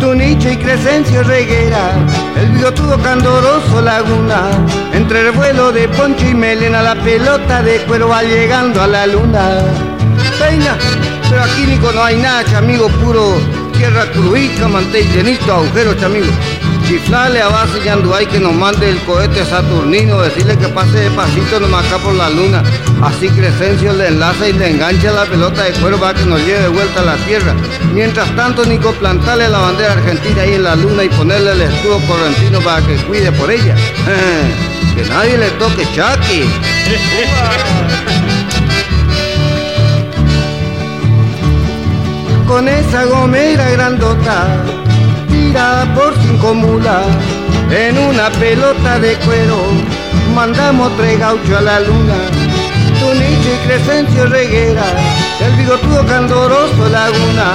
tu 0.00 0.14
nicho 0.14 0.48
y 0.48 0.56
Crescencio 0.56 1.22
Reguera, 1.22 1.92
el 2.40 2.48
bigotudo 2.52 2.98
candoroso 3.02 3.82
Laguna, 3.82 4.48
entre 4.94 5.20
el 5.20 5.32
vuelo 5.32 5.70
de 5.70 5.86
Poncho 5.88 6.26
y 6.26 6.34
Melena, 6.34 6.80
la 6.82 6.94
pelota 6.94 7.62
de 7.62 7.80
cuero 7.80 8.08
va 8.08 8.22
llegando 8.22 8.82
a 8.82 8.86
la 8.86 9.06
luna. 9.06 9.60
Peina, 10.38 10.74
pero 11.28 11.42
aquí 11.42 11.66
Nico 11.66 11.92
no 11.92 12.02
hay 12.02 12.16
nada, 12.16 12.44
chamigo, 12.44 12.88
puro 12.88 13.36
tierra 13.72 14.04
cruica, 14.12 14.66
mantén 14.66 15.06
llenito, 15.12 15.52
agujeros, 15.52 15.98
chamigo. 15.98 16.32
Chiflale 16.86 17.40
a 17.40 17.48
base 17.48 17.80
hay 18.14 18.26
que 18.26 18.38
nos 18.38 18.52
mande 18.52 18.90
el 18.90 19.00
cohete 19.04 19.42
saturnino, 19.46 20.20
decirle 20.20 20.58
que 20.58 20.68
pase 20.68 20.98
despacito 20.98 21.58
nomás 21.58 21.86
acá 21.86 21.96
por 21.96 22.12
la 22.14 22.28
luna. 22.28 22.62
Así 23.02 23.30
Crescencio 23.30 23.94
le 23.94 24.08
enlaza 24.08 24.46
y 24.46 24.52
le 24.52 24.68
engancha 24.68 25.10
la 25.12 25.24
pelota 25.24 25.62
de 25.62 25.72
cuero 25.72 25.98
para 25.98 26.12
que 26.12 26.26
nos 26.26 26.40
lleve 26.40 26.60
de 26.60 26.68
vuelta 26.68 27.00
a 27.00 27.04
la 27.04 27.16
tierra. 27.24 27.54
Mientras 27.94 28.28
tanto, 28.36 28.66
Nico, 28.66 28.92
plantarle 28.92 29.48
la 29.48 29.60
bandera 29.60 29.92
argentina 29.92 30.42
ahí 30.42 30.54
en 30.54 30.62
la 30.62 30.76
luna 30.76 31.04
y 31.04 31.08
ponerle 31.08 31.52
el 31.52 31.62
escudo 31.62 32.00
correntino 32.06 32.60
para 32.60 32.86
que 32.86 32.96
cuide 32.96 33.32
por 33.32 33.50
ella. 33.50 33.74
que 34.94 35.08
nadie 35.08 35.38
le 35.38 35.50
toque 35.52 35.84
Chucky. 35.94 36.44
Con 42.46 42.68
esa 42.68 43.04
gomera 43.06 43.70
grandota 43.70 44.83
por 45.94 46.12
cinco 46.20 46.52
mulas 46.52 47.06
en 47.70 47.96
una 47.96 48.28
pelota 48.30 48.98
de 48.98 49.14
cuero. 49.18 49.62
Mandamos 50.34 50.90
tres 50.96 51.18
gauchos 51.20 51.56
a 51.56 51.60
la 51.60 51.78
luna, 51.78 52.14
Tunicho 52.98 53.50
y 53.54 53.66
Crescencio 53.66 54.26
Reguera, 54.26 54.82
el 55.46 55.52
bigotudo 55.52 56.04
candoroso 56.06 56.88
Laguna. 56.90 57.52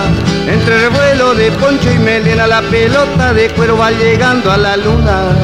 Entre 0.48 0.80
revuelo 0.80 1.36
de 1.36 1.52
Poncho 1.52 1.92
y 1.92 2.00
Melena, 2.00 2.48
la 2.48 2.62
pelota 2.62 3.34
de 3.34 3.50
cuero 3.50 3.78
va 3.78 3.92
llegando 3.92 4.50
a 4.50 4.58
la 4.58 4.78
luna. 4.78 5.36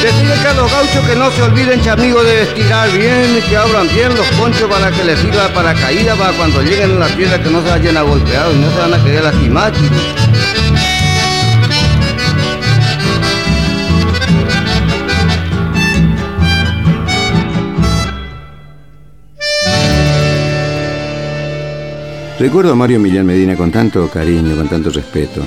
Decirle 0.00 0.34
que 0.40 0.48
a 0.48 0.54
los 0.54 0.70
gauchos 0.70 1.04
que 1.08 1.16
no 1.16 1.30
se 1.32 1.42
olviden, 1.42 1.82
chamigos, 1.82 2.24
de 2.24 2.42
estirar 2.42 2.88
bien, 2.90 3.36
y 3.36 3.42
que 3.50 3.56
abran 3.56 3.88
bien 3.88 4.16
los 4.16 4.26
ponchos 4.38 4.70
para 4.70 4.90
que 4.92 5.04
les 5.04 5.18
sirva 5.18 5.48
para 5.48 5.74
caída, 5.74 6.14
para 6.14 6.32
cuando 6.34 6.62
lleguen 6.62 6.96
a 6.96 7.06
la 7.06 7.16
tierra 7.16 7.42
que 7.42 7.50
no 7.50 7.60
se 7.62 7.68
vayan 7.68 7.96
a 7.96 8.02
golpear 8.02 8.46
y 8.54 8.58
no 8.60 8.70
se 8.70 8.78
van 8.78 8.94
a 8.94 9.04
querer 9.04 9.24
lastimar. 9.24 9.72
Recuerdo 22.40 22.72
a 22.72 22.74
Mario 22.74 22.98
Millán 22.98 23.26
Medina 23.26 23.54
con 23.54 23.70
tanto 23.70 24.08
cariño, 24.08 24.56
con 24.56 24.66
tanto 24.66 24.88
respeto. 24.88 25.42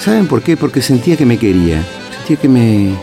¿Saben 0.00 0.26
por 0.26 0.40
qué? 0.40 0.56
Porque 0.56 0.80
sentía 0.80 1.18
que 1.18 1.26
me 1.26 1.36
quería, 1.36 1.84
sentía 2.16 2.36
que 2.38 2.48
me, 2.48 2.94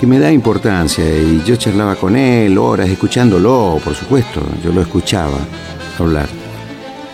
que 0.00 0.04
me 0.08 0.18
da 0.18 0.32
importancia 0.32 1.04
y 1.04 1.44
yo 1.46 1.54
charlaba 1.54 1.94
con 1.94 2.16
él 2.16 2.58
horas 2.58 2.88
escuchándolo, 2.88 3.80
por 3.84 3.94
supuesto, 3.94 4.42
yo 4.64 4.72
lo 4.72 4.82
escuchaba 4.82 5.38
hablar. 5.96 6.28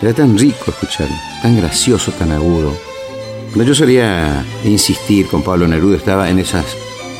Era 0.01 0.11
tan 0.11 0.35
rico 0.35 0.71
escucharlo, 0.71 1.15
tan 1.43 1.55
gracioso, 1.55 2.11
tan 2.13 2.31
agudo. 2.31 2.75
Pero 3.53 3.65
yo 3.65 3.75
solía 3.75 4.43
insistir 4.63 5.27
con 5.27 5.43
Pablo 5.43 5.67
Neruda, 5.67 5.97
estaba 5.97 6.31
en 6.31 6.39
esas 6.39 6.65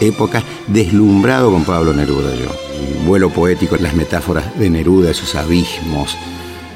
épocas 0.02 0.44
deslumbrado 0.66 1.52
con 1.52 1.64
Pablo 1.66 1.94
Neruda 1.94 2.34
yo. 2.34 2.50
El 2.80 3.06
vuelo 3.06 3.30
poético, 3.30 3.78
las 3.78 3.94
metáforas 3.94 4.58
de 4.58 4.72
Neruda, 4.72 5.12
esos 5.12 5.36
abismos, 5.36 6.18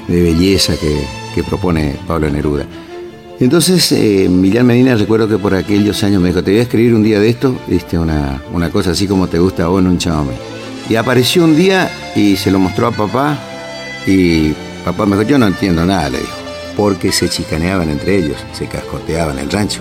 de 0.08 0.22
belleza 0.22 0.74
que, 0.76 1.42
propone 1.42 1.96
Pablo 2.06 2.30
Neruda. 2.30 2.64
Entonces, 3.40 3.90
eh, 3.90 4.28
Millán 4.30 4.66
Medina, 4.66 4.94
recuerdo 4.94 5.28
que 5.28 5.36
por 5.36 5.52
aquellos 5.54 6.04
años 6.04 6.22
me 6.22 6.28
dijo, 6.28 6.44
te 6.44 6.52
voy 6.52 6.60
a 6.60 6.62
escribir 6.62 6.94
un 6.94 7.02
día 7.02 7.18
de 7.18 7.28
esto, 7.28 7.58
viste, 7.66 7.98
una, 7.98 8.40
una 8.52 8.70
cosa 8.70 8.92
así 8.92 9.08
como 9.08 9.26
te 9.26 9.40
gusta 9.40 9.64
a 9.64 9.66
vos 9.66 9.80
en 9.80 9.88
un 9.88 9.98
chamame. 9.98 10.34
Y 10.88 10.94
apareció 10.94 11.42
un 11.42 11.56
día 11.56 11.90
y 12.14 12.36
se 12.36 12.52
lo 12.52 12.60
mostró 12.60 12.86
a 12.86 12.92
papá 12.92 13.36
y 14.06 14.52
papá 14.84 15.06
me 15.06 15.16
dijo, 15.16 15.28
yo 15.28 15.38
no 15.38 15.48
entiendo 15.48 15.84
nada, 15.84 16.10
le 16.10 16.18
dijo, 16.18 16.32
porque 16.76 17.10
se 17.10 17.28
chicaneaban 17.28 17.90
entre 17.90 18.18
ellos, 18.18 18.36
se 18.52 18.66
cascoteaban 18.66 19.38
en 19.38 19.44
el 19.44 19.50
rancho. 19.50 19.80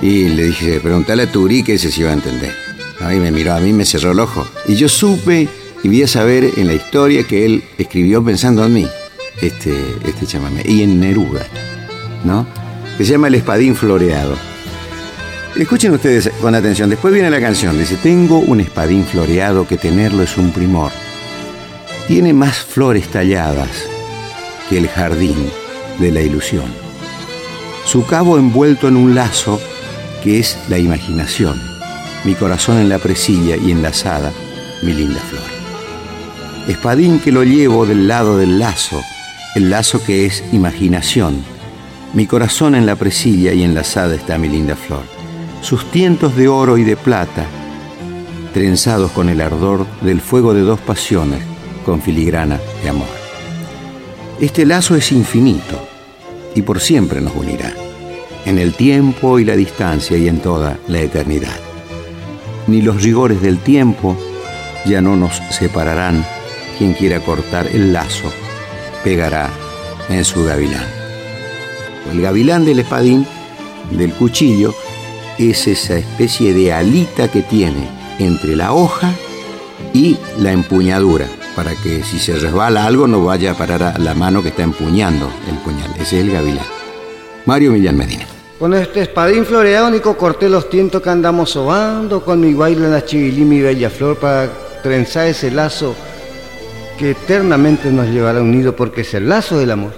Y 0.00 0.28
le 0.28 0.44
dije, 0.44 0.80
pregúntale 0.80 1.24
a 1.24 1.30
Turí 1.30 1.62
que 1.62 1.74
ese 1.74 1.90
se 1.90 2.00
iba 2.00 2.10
a 2.10 2.14
entender. 2.14 2.54
Ahí 3.00 3.18
me 3.18 3.30
miró, 3.30 3.52
a 3.52 3.60
mí 3.60 3.74
me 3.74 3.84
cerró 3.84 4.12
el 4.12 4.20
ojo. 4.20 4.46
Y 4.66 4.76
yo 4.76 4.88
supe 4.88 5.48
y 5.82 5.88
vi 5.88 6.02
a 6.02 6.08
saber 6.08 6.52
en 6.56 6.66
la 6.66 6.74
historia 6.74 7.24
que 7.24 7.44
él 7.44 7.62
escribió 7.76 8.24
pensando 8.24 8.64
en 8.64 8.72
mí 8.72 8.88
este, 9.40 9.96
este 10.04 10.26
chamamé. 10.26 10.62
Y 10.64 10.82
en 10.82 11.00
Neruda, 11.00 11.46
¿no? 12.24 12.46
Que 12.96 13.04
se 13.04 13.12
llama 13.12 13.28
El 13.28 13.36
Espadín 13.36 13.76
Floreado. 13.76 14.36
Escuchen 15.56 15.92
ustedes 15.92 16.30
con 16.40 16.54
atención. 16.54 16.90
Después 16.90 17.12
viene 17.12 17.30
la 17.30 17.40
canción. 17.40 17.78
Dice, 17.78 17.96
tengo 17.96 18.38
un 18.38 18.60
espadín 18.60 19.04
floreado 19.04 19.66
que 19.66 19.76
tenerlo 19.76 20.22
es 20.22 20.36
un 20.36 20.52
primor. 20.52 20.92
Tiene 22.06 22.32
más 22.32 22.58
flores 22.58 23.08
talladas 23.08 23.68
que 24.68 24.78
el 24.78 24.88
jardín 24.88 25.50
de 25.98 26.12
la 26.12 26.20
ilusión. 26.20 26.66
Su 27.84 28.06
cabo 28.06 28.38
envuelto 28.38 28.86
en 28.86 28.96
un 28.96 29.14
lazo 29.14 29.60
que 30.22 30.38
es 30.38 30.56
la 30.68 30.78
imaginación. 30.78 31.60
Mi 32.24 32.34
corazón 32.34 32.78
en 32.78 32.88
la 32.88 32.98
presilla 32.98 33.56
y 33.56 33.72
enlazada, 33.72 34.32
mi 34.82 34.92
linda 34.92 35.20
flor. 35.20 35.42
Espadín 36.68 37.18
que 37.18 37.32
lo 37.32 37.42
llevo 37.42 37.86
del 37.86 38.06
lado 38.06 38.36
del 38.36 38.58
lazo 38.58 39.02
el 39.54 39.70
lazo 39.70 40.02
que 40.04 40.26
es 40.26 40.44
imaginación. 40.52 41.42
Mi 42.12 42.26
corazón 42.26 42.74
en 42.74 42.86
la 42.86 42.96
presilla 42.96 43.52
y 43.52 43.62
enlazada 43.62 44.14
está 44.14 44.38
mi 44.38 44.48
linda 44.48 44.76
flor. 44.76 45.02
Sus 45.62 45.90
tientos 45.90 46.36
de 46.36 46.48
oro 46.48 46.78
y 46.78 46.84
de 46.84 46.96
plata, 46.96 47.44
trenzados 48.52 49.10
con 49.12 49.28
el 49.28 49.40
ardor 49.40 49.86
del 50.02 50.20
fuego 50.20 50.54
de 50.54 50.60
dos 50.60 50.80
pasiones, 50.80 51.40
con 51.84 52.00
filigrana 52.00 52.60
de 52.82 52.88
amor. 52.90 53.08
Este 54.40 54.64
lazo 54.66 54.94
es 54.94 55.10
infinito 55.12 55.80
y 56.54 56.62
por 56.62 56.80
siempre 56.80 57.20
nos 57.20 57.34
unirá, 57.34 57.72
en 58.44 58.58
el 58.58 58.74
tiempo 58.74 59.38
y 59.38 59.44
la 59.44 59.56
distancia 59.56 60.16
y 60.16 60.28
en 60.28 60.40
toda 60.40 60.78
la 60.86 61.00
eternidad. 61.00 61.58
Ni 62.66 62.82
los 62.82 63.02
rigores 63.02 63.42
del 63.42 63.58
tiempo 63.58 64.16
ya 64.84 65.00
no 65.00 65.16
nos 65.16 65.42
separarán 65.50 66.24
quien 66.76 66.92
quiera 66.92 67.20
cortar 67.20 67.66
el 67.66 67.92
lazo 67.92 68.30
pegará 69.04 69.50
en 70.08 70.24
su 70.24 70.44
gavilán. 70.44 70.86
El 72.10 72.22
gavilán 72.22 72.64
del 72.64 72.80
espadín, 72.80 73.26
del 73.90 74.12
cuchillo, 74.12 74.74
es 75.38 75.66
esa 75.66 75.96
especie 75.96 76.52
de 76.52 76.72
alita 76.72 77.28
que 77.28 77.42
tiene 77.42 77.88
entre 78.18 78.56
la 78.56 78.72
hoja 78.72 79.12
y 79.92 80.16
la 80.38 80.52
empuñadura, 80.52 81.26
para 81.54 81.74
que 81.74 82.02
si 82.02 82.18
se 82.18 82.34
resbala 82.36 82.86
algo 82.86 83.06
no 83.06 83.24
vaya 83.24 83.52
a 83.52 83.54
parar 83.54 83.82
a 83.82 83.98
la 83.98 84.14
mano 84.14 84.42
que 84.42 84.48
está 84.48 84.62
empuñando 84.62 85.30
el 85.48 85.56
puñal. 85.58 85.90
Ese 85.94 86.18
es 86.18 86.24
el 86.24 86.32
gavilán. 86.32 86.66
Mario 87.46 87.72
Millán 87.72 87.96
Medina. 87.96 88.26
Con 88.58 88.74
este 88.74 89.02
espadín 89.02 89.46
floreónico 89.46 90.16
corté 90.16 90.48
los 90.48 90.68
tientos 90.68 91.00
que 91.00 91.10
andamos 91.10 91.50
sobando, 91.50 92.24
con 92.24 92.40
mi 92.40 92.54
baile 92.54 92.86
en 92.86 92.92
la 92.92 93.04
chivilí, 93.04 93.44
mi 93.44 93.60
bella 93.60 93.88
flor, 93.88 94.18
para 94.18 94.50
trenzar 94.82 95.28
ese 95.28 95.50
lazo 95.50 95.94
que 96.98 97.12
eternamente 97.12 97.90
nos 97.90 98.08
llevará 98.08 98.42
unido 98.42 98.74
porque 98.74 99.02
es 99.02 99.14
el 99.14 99.28
lazo 99.28 99.56
del 99.58 99.70
amor. 99.70 99.92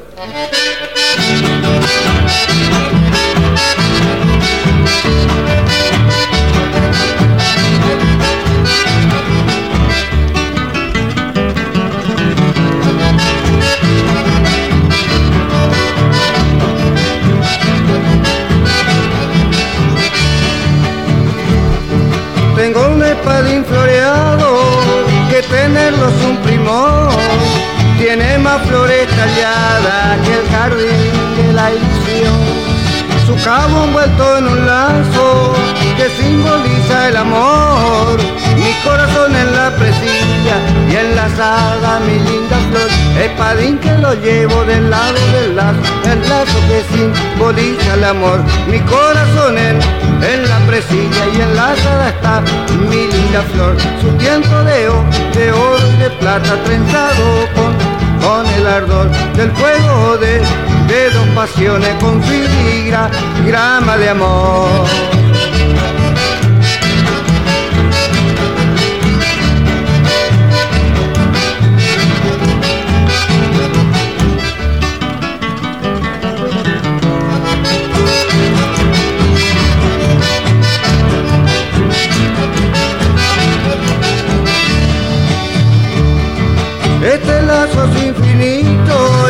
Simboliza 47.51 47.94
el 47.94 48.05
amor. 48.05 48.40
Mi 48.68 48.78
corazón 48.80 49.59
en, 49.59 49.78
en 50.22 50.48
la 50.48 50.59
presilla 50.66 51.26
y 51.34 51.40
enlazada 51.40 52.09
está 52.11 52.42
mi 52.88 53.07
linda 53.07 53.42
flor. 53.53 53.76
Su 54.01 54.09
tiempo 54.18 54.55
de, 54.64 54.88
oro, 54.88 55.05
de 55.34 55.53
oro 55.53 55.86
y 55.94 56.03
de 56.03 56.11
plata 56.11 56.57
trenzado 56.64 57.48
con, 57.55 57.74
con 58.20 58.46
el 58.55 58.66
ardor 58.66 59.11
del 59.36 59.51
fuego 59.53 60.16
de, 60.18 60.40
de 60.88 61.11
dos 61.11 61.26
pasiones 61.34 61.94
con 62.01 62.22
filigra, 62.22 63.11
grama 63.46 63.96
de 63.96 64.09
amor. 64.11 64.86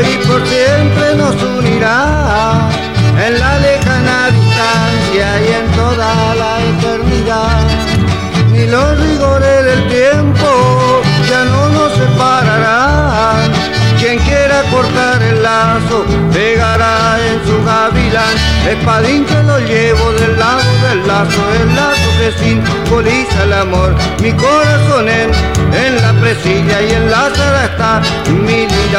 Y 0.03 0.17
por 0.27 0.41
siempre 0.47 1.15
nos 1.17 1.35
unirá 1.43 2.69
en 3.27 3.39
la 3.39 3.59
lejana 3.59 4.31
distancia 4.31 5.41
y 5.43 5.49
en 5.61 5.67
toda 5.77 6.35
la 6.35 6.61
eternidad. 6.73 7.61
Ni 8.53 8.67
los 8.67 8.99
rigores 8.99 9.65
del 9.65 9.89
tiempo 9.89 11.03
ya 11.29 11.45
no 11.45 11.69
nos 11.69 11.93
separarán. 11.93 13.53
Quien 13.99 14.19
quiera 14.21 14.63
cortar 14.71 15.23
el 15.23 15.43
lazo 15.43 16.07
pegará 16.33 17.19
en 17.29 17.45
su 17.45 17.63
gavilán. 17.65 18.35
Espadín 18.67 19.27
que 19.27 19.43
lo 19.43 19.59
llevo 19.59 20.13
del 20.13 20.39
lado 20.39 20.73
del 20.89 21.07
lazo, 21.07 21.41
el 21.61 21.77
lazo 21.77 22.09
que 22.19 22.33
simboliza 22.43 23.43
el 23.45 23.53
amor. 23.53 23.95
Mi 24.23 24.33
corazón 24.33 25.07
en, 25.09 25.31
en 25.75 25.97
la 26.01 26.13
presilla 26.19 26.81
y 26.81 26.93
enlazada 26.93 27.65
está 27.67 28.03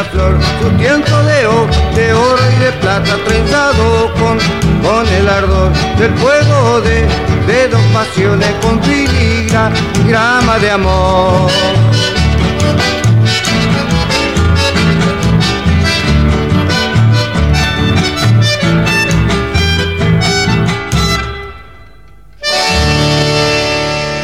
flor. 0.05 0.37
Su 0.61 0.69
tiempo 0.77 1.15
de 1.23 1.47
oro, 1.47 1.69
de 1.95 2.13
oro 2.13 2.41
y 2.55 2.59
de 2.63 2.71
plata 2.73 3.17
trenzado 3.25 4.13
con, 4.13 4.37
con 4.81 5.07
el 5.07 5.29
ardor 5.29 5.71
del 5.97 6.13
fuego 6.15 6.81
de, 6.81 7.07
de 7.47 7.67
dos 7.67 7.81
pasiones 7.93 8.49
con 8.61 8.81
filigra, 8.83 9.71
grama 10.07 10.57
de 10.59 10.71
amor. 10.71 11.51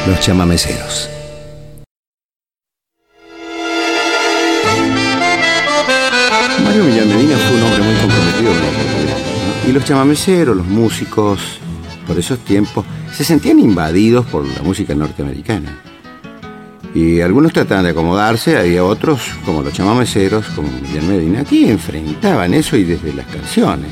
Los 0.07 0.19
chamameceros. 0.21 1.16
Los 9.77 9.85
chamameceros, 9.85 10.57
los 10.57 10.65
músicos, 10.65 11.39
por 12.07 12.17
esos 12.17 12.39
tiempos, 12.39 12.83
se 13.13 13.23
sentían 13.23 13.59
invadidos 13.59 14.25
por 14.25 14.43
la 14.43 14.63
música 14.63 14.95
norteamericana. 14.95 15.77
Y 16.95 17.21
algunos 17.21 17.53
trataban 17.53 17.83
de 17.83 17.91
acomodarse, 17.91 18.57
había 18.57 18.83
otros, 18.83 19.21
como 19.45 19.61
los 19.61 19.71
chamameceros, 19.73 20.47
como 20.55 20.67
Millán 20.71 21.07
Medina, 21.07 21.43
que 21.43 21.69
enfrentaban 21.69 22.55
eso 22.55 22.75
y 22.75 22.85
desde 22.85 23.13
las 23.13 23.27
canciones. 23.27 23.91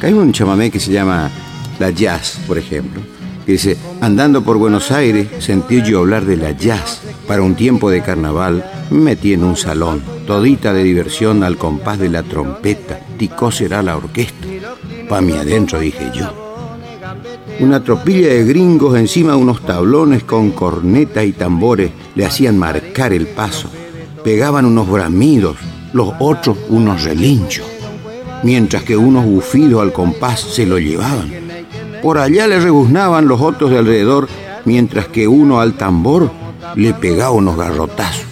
hay 0.00 0.14
un 0.14 0.32
chamamé 0.32 0.70
que 0.70 0.80
se 0.80 0.92
llama 0.92 1.30
La 1.78 1.90
Jazz, 1.90 2.38
por 2.46 2.56
ejemplo, 2.56 3.02
que 3.44 3.52
dice, 3.52 3.76
andando 4.00 4.42
por 4.42 4.56
Buenos 4.56 4.90
Aires, 4.92 5.28
sentí 5.40 5.82
yo 5.82 5.98
hablar 5.98 6.24
de 6.24 6.38
la 6.38 6.52
jazz. 6.52 7.02
Para 7.26 7.42
un 7.42 7.54
tiempo 7.54 7.90
de 7.90 8.02
carnaval, 8.02 8.64
me 8.90 9.00
metí 9.00 9.34
en 9.34 9.44
un 9.44 9.56
salón, 9.56 10.02
todita 10.26 10.72
de 10.72 10.84
diversión 10.84 11.44
al 11.44 11.58
compás 11.58 11.98
de 11.98 12.08
la 12.08 12.22
trompeta, 12.22 13.00
ticó 13.18 13.50
será 13.50 13.82
la 13.82 13.96
orquesta. 13.98 14.46
Pa' 15.10 15.20
mí 15.20 15.32
adentro, 15.32 15.80
dije 15.80 16.08
yo. 16.14 16.32
Una 17.58 17.82
tropilla 17.82 18.28
de 18.28 18.44
gringos 18.44 18.96
encima 18.96 19.32
de 19.32 19.38
unos 19.38 19.60
tablones 19.60 20.22
con 20.22 20.52
corneta 20.52 21.24
y 21.24 21.32
tambores 21.32 21.90
le 22.14 22.24
hacían 22.24 22.56
marcar 22.56 23.12
el 23.12 23.26
paso. 23.26 23.68
Pegaban 24.22 24.66
unos 24.66 24.88
bramidos, 24.88 25.56
los 25.92 26.12
otros 26.20 26.58
unos 26.68 27.02
relinchos, 27.02 27.66
mientras 28.44 28.84
que 28.84 28.96
unos 28.96 29.24
bufidos 29.24 29.82
al 29.82 29.92
compás 29.92 30.42
se 30.42 30.64
lo 30.64 30.78
llevaban. 30.78 31.28
Por 32.04 32.18
allá 32.18 32.46
le 32.46 32.60
rebuznaban 32.60 33.26
los 33.26 33.40
otros 33.40 33.72
de 33.72 33.78
alrededor, 33.78 34.28
mientras 34.64 35.08
que 35.08 35.26
uno 35.26 35.60
al 35.60 35.74
tambor 35.74 36.30
le 36.76 36.94
pegaba 36.94 37.32
unos 37.32 37.56
garrotazos. 37.56 38.26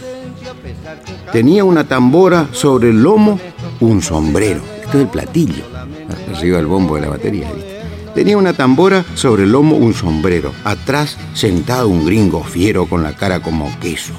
Tenía 1.32 1.64
una 1.64 1.88
tambora 1.88 2.46
sobre 2.52 2.90
el 2.90 3.02
lomo, 3.02 3.40
un 3.80 4.00
sombrero. 4.00 4.60
Esto 4.84 4.98
es 4.98 5.04
el 5.04 5.08
platillo, 5.08 5.64
arriba 6.34 6.58
del 6.58 6.66
bombo 6.66 6.96
de 6.96 7.02
la 7.02 7.08
batería. 7.08 7.50
¿viste? 7.52 7.78
Tenía 8.14 8.36
una 8.36 8.52
tambora 8.52 9.04
sobre 9.14 9.44
el 9.44 9.52
lomo, 9.52 9.76
un 9.76 9.94
sombrero. 9.94 10.52
Atrás, 10.64 11.16
sentado 11.34 11.88
un 11.88 12.04
gringo 12.04 12.42
fiero 12.42 12.86
con 12.86 13.02
la 13.02 13.14
cara 13.14 13.40
como 13.40 13.70
queso. 13.78 14.12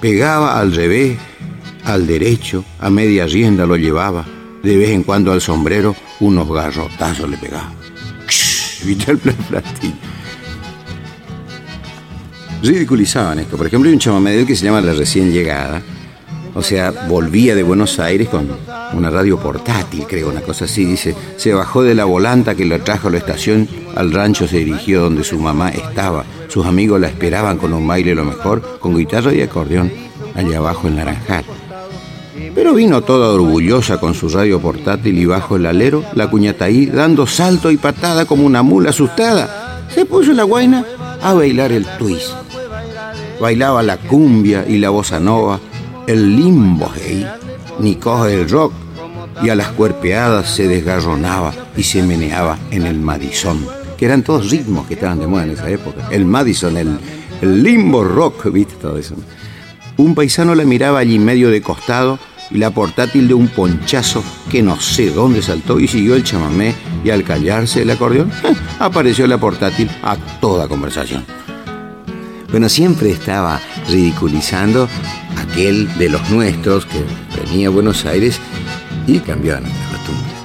Pegaba 0.00 0.58
al 0.58 0.74
revés, 0.74 1.16
al 1.84 2.06
derecho, 2.06 2.64
a 2.80 2.90
media 2.90 3.26
rienda 3.26 3.64
lo 3.64 3.76
llevaba. 3.76 4.24
De 4.62 4.76
vez 4.76 4.90
en 4.90 5.04
cuando 5.04 5.30
al 5.30 5.40
sombrero 5.40 5.94
unos 6.18 6.50
garrotazos 6.50 7.30
le 7.30 7.36
pegaba. 7.36 7.70
¿Viste 8.84 9.12
el 9.12 9.18
platillo? 9.18 9.94
Ridiculizaban 12.62 13.38
esto. 13.38 13.56
Por 13.56 13.68
ejemplo, 13.68 13.88
hay 13.88 13.94
un 13.94 14.00
chamamé 14.00 14.32
de 14.32 14.40
él 14.40 14.46
que 14.46 14.56
se 14.56 14.64
llama 14.64 14.80
La 14.80 14.92
Recién 14.92 15.30
Llegada. 15.30 15.80
O 16.54 16.62
sea, 16.62 16.90
volvía 16.90 17.54
de 17.54 17.62
Buenos 17.62 18.00
Aires 18.00 18.28
con 18.28 18.48
una 18.92 19.10
radio 19.10 19.38
portátil, 19.38 20.06
creo, 20.06 20.28
una 20.28 20.40
cosa 20.40 20.66
así. 20.66 20.84
Dice, 20.84 21.14
se 21.36 21.52
bajó 21.52 21.82
de 21.82 21.94
la 21.94 22.04
volanta 22.04 22.54
que 22.54 22.64
lo 22.64 22.80
trajo 22.80 23.08
a 23.08 23.10
la 23.10 23.18
estación, 23.18 23.68
al 23.94 24.12
rancho 24.12 24.46
se 24.46 24.58
dirigió 24.58 25.02
donde 25.02 25.24
su 25.24 25.38
mamá 25.38 25.70
estaba. 25.70 26.24
Sus 26.48 26.66
amigos 26.66 27.00
la 27.00 27.08
esperaban 27.08 27.58
con 27.58 27.72
un 27.72 27.86
baile 27.86 28.14
lo 28.14 28.24
mejor, 28.24 28.78
con 28.78 28.96
guitarra 28.96 29.32
y 29.32 29.42
acordeón, 29.42 29.92
allá 30.34 30.58
abajo 30.58 30.88
en 30.88 30.96
Naranjal. 30.96 31.44
Pero 32.54 32.74
vino 32.74 33.02
toda 33.02 33.30
orgullosa 33.30 33.98
con 33.98 34.14
su 34.14 34.28
radio 34.28 34.60
portátil 34.60 35.18
y 35.18 35.26
bajo 35.26 35.56
el 35.56 35.66
alero, 35.66 36.04
la 36.14 36.30
cuñataí, 36.30 36.86
dando 36.86 37.26
salto 37.26 37.70
y 37.70 37.76
patada 37.76 38.24
como 38.24 38.44
una 38.44 38.62
mula 38.62 38.90
asustada. 38.90 39.84
Se 39.94 40.04
puso 40.04 40.32
la 40.32 40.44
guaina 40.44 40.84
a 41.22 41.34
bailar 41.34 41.72
el 41.72 41.86
twist. 41.98 42.32
Bailaba 43.40 43.82
la 43.82 43.98
cumbia 43.98 44.64
y 44.66 44.78
la 44.78 44.90
bossa 44.90 45.20
nova, 45.20 45.60
el 46.06 46.36
limbo, 46.36 46.90
hey, 46.94 47.26
ni 47.80 47.96
coge 47.96 48.34
el 48.34 48.48
rock, 48.48 48.72
y 49.42 49.50
a 49.50 49.54
las 49.54 49.68
cuerpeadas 49.68 50.48
se 50.48 50.66
desgarronaba 50.66 51.52
y 51.76 51.82
se 51.82 52.02
meneaba 52.02 52.58
en 52.70 52.86
el 52.86 52.98
Madison, 52.98 53.66
que 53.96 54.06
eran 54.06 54.22
todos 54.22 54.50
ritmos 54.50 54.86
que 54.86 54.94
estaban 54.94 55.18
de 55.18 55.26
moda 55.26 55.44
en 55.44 55.50
esa 55.50 55.68
época. 55.68 56.08
El 56.10 56.24
Madison, 56.24 56.76
el, 56.76 56.98
el 57.42 57.62
limbo 57.62 58.02
rock, 58.04 58.50
viste 58.50 58.74
todo 58.76 58.96
eso. 58.98 59.14
Un 59.98 60.14
paisano 60.14 60.54
la 60.54 60.64
miraba 60.64 60.98
allí 60.98 61.18
medio 61.18 61.50
de 61.50 61.62
costado 61.62 62.18
y 62.50 62.58
la 62.58 62.70
portátil 62.70 63.28
de 63.28 63.34
un 63.34 63.48
ponchazo 63.48 64.22
que 64.50 64.62
no 64.62 64.80
sé 64.80 65.10
dónde 65.10 65.42
saltó 65.42 65.80
y 65.80 65.88
siguió 65.88 66.14
el 66.14 66.24
chamamé 66.24 66.74
y 67.04 67.10
al 67.10 67.24
callarse 67.24 67.82
el 67.82 67.90
acordeón 67.90 68.30
apareció 68.78 69.26
la 69.26 69.38
portátil 69.38 69.90
a 70.02 70.16
toda 70.40 70.68
conversación. 70.68 71.24
Bueno, 72.50 72.68
siempre 72.68 73.10
estaba 73.10 73.60
ridiculizando 73.88 74.88
aquel 75.36 75.88
de 75.98 76.08
los 76.08 76.28
nuestros 76.30 76.86
que 76.86 77.04
venía 77.40 77.68
a 77.68 77.70
Buenos 77.70 78.04
Aires 78.04 78.38
y 79.06 79.18
cambió 79.20 79.60
nuestras 79.60 79.88
costumbres. 79.90 80.36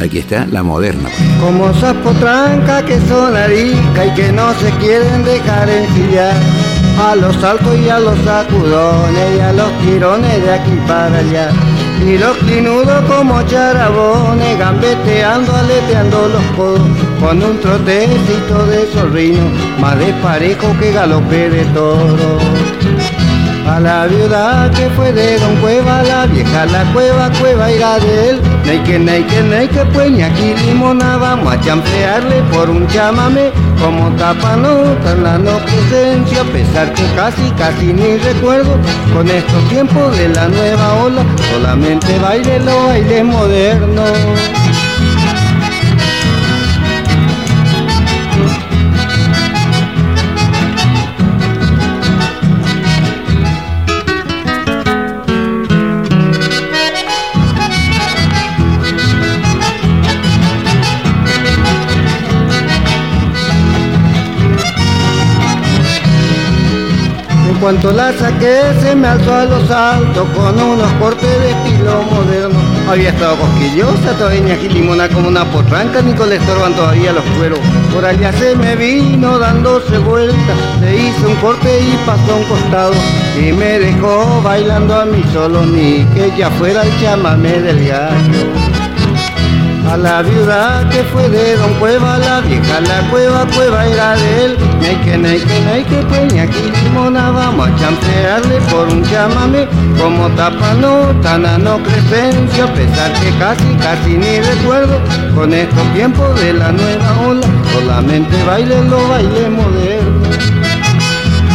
Aquí 0.00 0.18
está 0.18 0.46
la 0.46 0.62
moderna. 0.62 1.10
Como 1.40 1.74
sapo 1.74 2.10
tranca 2.12 2.82
que 2.84 2.98
son 3.06 3.36
arica 3.36 4.06
y 4.06 4.14
que 4.14 4.32
no 4.32 4.52
se 4.54 4.70
quieren 4.78 5.24
dejar 5.24 5.68
ensillar. 5.68 6.34
A 6.98 7.16
los 7.16 7.34
saltos 7.36 7.78
y 7.78 7.88
a 7.88 7.98
los 7.98 8.18
sacudones 8.24 9.36
y 9.36 9.40
a 9.40 9.52
los 9.52 9.72
tirones 9.80 10.42
de 10.42 10.52
aquí 10.52 10.78
para 10.86 11.18
allá. 11.18 11.50
Y 12.06 12.18
los 12.18 12.36
clinudos 12.38 13.04
como 13.04 13.42
charabones, 13.42 14.58
gambeteando, 14.58 15.54
aleteando 15.54 16.28
los 16.28 16.42
codos, 16.56 16.88
con 17.20 17.42
un 17.42 17.60
trotecito 17.60 18.66
de 18.66 18.86
zorrino, 18.86 19.50
más 19.78 19.98
desparejo 19.98 20.74
que 20.78 20.92
galope 20.92 21.50
de 21.50 21.64
toro. 21.66 22.38
A 23.70 23.78
la 23.78 24.08
viuda 24.08 24.68
que 24.74 24.90
fue 24.90 25.12
de 25.12 25.38
Don 25.38 25.54
Cueva, 25.60 26.02
la 26.02 26.26
vieja 26.26 26.66
la 26.66 26.82
cueva, 26.92 27.30
cueva 27.38 27.70
irá 27.70 28.00
de 28.00 28.30
él. 28.30 28.40
Neike, 28.64 28.98
neike, 28.98 29.42
neike, 29.42 29.84
pues 29.92 30.10
ni 30.10 30.24
aquí 30.24 30.54
limona, 30.66 31.16
vamos 31.16 31.54
a 31.54 31.60
champearle 31.60 32.42
por 32.52 32.68
un 32.68 32.84
chamame, 32.88 33.52
como 33.80 34.10
tapanota 34.16 35.14
la 35.22 35.38
no 35.38 35.56
presencia, 35.58 36.40
a 36.40 36.44
pesar 36.46 36.92
que 36.94 37.04
casi, 37.14 37.48
casi 37.52 37.92
ni 37.92 38.16
recuerdo, 38.16 38.76
con 39.14 39.28
estos 39.28 39.68
tiempos 39.68 40.18
de 40.18 40.30
la 40.30 40.48
nueva 40.48 40.94
ola, 41.04 41.22
solamente 41.52 42.18
baile 42.18 42.58
lo 42.58 42.86
baile 42.88 43.22
moderno. 43.22 44.02
Cuanto 67.70 67.92
la 67.92 68.12
saqué 68.18 68.62
se 68.82 68.96
me 68.96 69.06
alzó 69.06 69.32
a 69.32 69.44
los 69.44 69.70
altos 69.70 70.28
con 70.30 70.60
unos 70.60 70.92
cortes 70.94 71.40
de 71.40 71.50
estilo 71.50 72.02
moderno. 72.02 72.58
Había 72.90 73.10
estado 73.10 73.36
cosquillosa, 73.36 74.12
todavía 74.18 74.56
ni 74.56 74.68
limona 74.70 75.08
como 75.08 75.28
una 75.28 75.44
potranca, 75.44 76.02
ni 76.02 76.12
con 76.14 76.30
le 76.30 76.36
estorban 76.36 76.74
todavía 76.74 77.12
los 77.12 77.22
cueros. 77.38 77.60
Por 77.94 78.04
allá 78.04 78.32
se 78.32 78.56
me 78.56 78.74
vino 78.74 79.38
dándose 79.38 79.98
vuelta, 79.98 80.52
le 80.80 80.96
hice 80.96 81.24
un 81.24 81.36
corte 81.36 81.80
y 81.80 81.96
pasó 82.04 82.32
a 82.32 82.36
un 82.38 82.44
costado. 82.44 82.92
Y 83.38 83.52
me 83.52 83.78
dejó 83.78 84.42
bailando 84.42 85.02
a 85.02 85.04
mí 85.04 85.22
solo, 85.32 85.64
ni 85.64 86.04
que 86.06 86.32
ya 86.36 86.50
fuera 86.50 86.82
el 86.82 87.00
chamame 87.00 87.52
del 87.60 87.86
gallo. 87.86 88.69
A 89.90 89.96
la 89.96 90.22
viuda 90.22 90.88
que 90.88 91.02
fue 91.02 91.28
de 91.28 91.56
Don 91.56 91.74
Cueva, 91.80 92.16
la 92.18 92.40
vieja 92.42 92.80
la 92.80 93.10
cueva, 93.10 93.44
cueva 93.56 93.84
era 93.84 94.14
de 94.14 94.44
él. 94.44 94.56
Neike, 94.80 95.18
neike, 95.18 95.60
neike, 95.64 96.06
pues 96.08 96.32
aquí 96.34 96.70
limona, 96.84 97.30
vamos 97.30 97.68
a 97.68 97.76
champearle 97.76 98.60
por 98.70 98.86
un 98.86 99.02
chamame. 99.10 99.66
Como 100.00 100.28
tapano, 100.36 101.12
no 101.58 101.82
crecencio, 101.82 102.64
a 102.66 102.72
pesar 102.72 103.12
que 103.14 103.30
casi, 103.40 103.74
casi 103.82 104.10
ni 104.16 104.40
recuerdo. 104.40 105.00
Con 105.34 105.52
estos 105.52 105.92
tiempos 105.92 106.40
de 106.40 106.52
la 106.52 106.70
nueva 106.70 107.20
ola, 107.26 107.46
solamente 107.72 108.44
baile 108.44 108.84
lo 108.84 109.08
baile 109.08 109.48
moderno. 109.50 110.28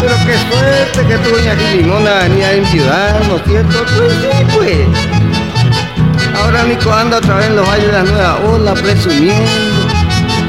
Pero 0.02 0.16
qué 0.26 0.36
suerte 0.52 1.08
que 1.08 1.18
tú, 1.20 1.36
aquí 1.50 1.78
limona, 1.78 2.16
venía 2.24 2.52
en 2.52 2.66
ciudad, 2.66 3.18
¿no 3.30 3.38
es 3.38 3.44
cierto? 3.44 3.78
Pues 3.96 4.12
sí, 4.20 4.46
pues. 4.58 5.15
Ahora 6.46 6.64
Nico 6.64 6.94
anda 6.94 7.18
otra 7.18 7.38
vez 7.38 7.48
en 7.48 7.56
los 7.56 7.68
bailes 7.68 7.88
de 7.88 7.94
la 7.94 8.04
nueva 8.04 8.36
ola 8.46 8.74
presumiendo. 8.76 9.52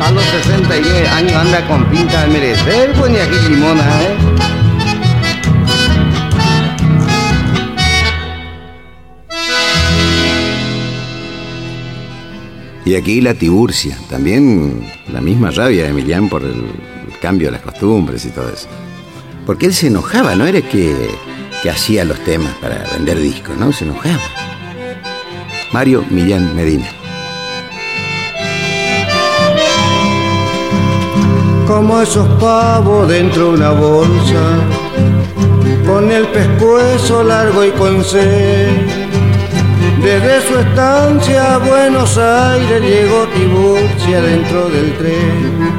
A 0.02 0.10
los 0.10 0.22
69 0.24 1.08
años 1.08 1.32
anda 1.32 1.66
con 1.66 1.86
pinta 1.86 2.20
de 2.20 2.28
merecer, 2.28 2.92
pues 2.92 3.10
ni 3.10 3.16
aquí 3.18 3.48
limona, 3.48 4.02
¿eh? 4.02 4.16
Y 12.84 12.94
aquí 12.94 13.22
la 13.22 13.32
Tiburcia, 13.32 13.96
también 14.10 14.86
la 15.10 15.22
misma 15.22 15.50
rabia 15.50 15.84
de 15.84 15.88
Emilián 15.88 16.28
por 16.28 16.42
el 16.42 16.62
cambio 17.22 17.48
de 17.48 17.52
las 17.52 17.62
costumbres 17.62 18.26
y 18.26 18.28
todo 18.28 18.50
eso. 18.50 18.68
Porque 19.46 19.64
él 19.64 19.72
se 19.72 19.86
enojaba, 19.86 20.34
no 20.34 20.46
era 20.46 20.60
que, 20.60 20.94
que 21.62 21.70
hacía 21.70 22.04
los 22.04 22.22
temas 22.22 22.54
para 22.56 22.84
vender 22.92 23.18
discos, 23.18 23.56
¿no? 23.56 23.72
Se 23.72 23.84
enojaba. 23.84 24.20
Mario 25.76 26.06
Millán 26.08 26.56
Medina. 26.56 26.86
Como 31.66 32.00
esos 32.00 32.26
pavos 32.40 33.06
dentro 33.06 33.48
de 33.48 33.58
una 33.58 33.72
bolsa, 33.72 34.42
con 35.86 36.10
el 36.10 36.28
pescuezo 36.28 37.22
largo 37.24 37.62
y 37.62 37.72
con 37.72 38.02
sed. 38.02 38.70
Desde 40.02 40.48
su 40.48 40.58
estancia 40.60 41.56
a 41.56 41.58
Buenos 41.58 42.16
Aires 42.16 42.80
llegó 42.80 43.26
Tiburcia 43.34 44.22
dentro 44.22 44.70
del 44.70 44.96
tren, 44.96 45.74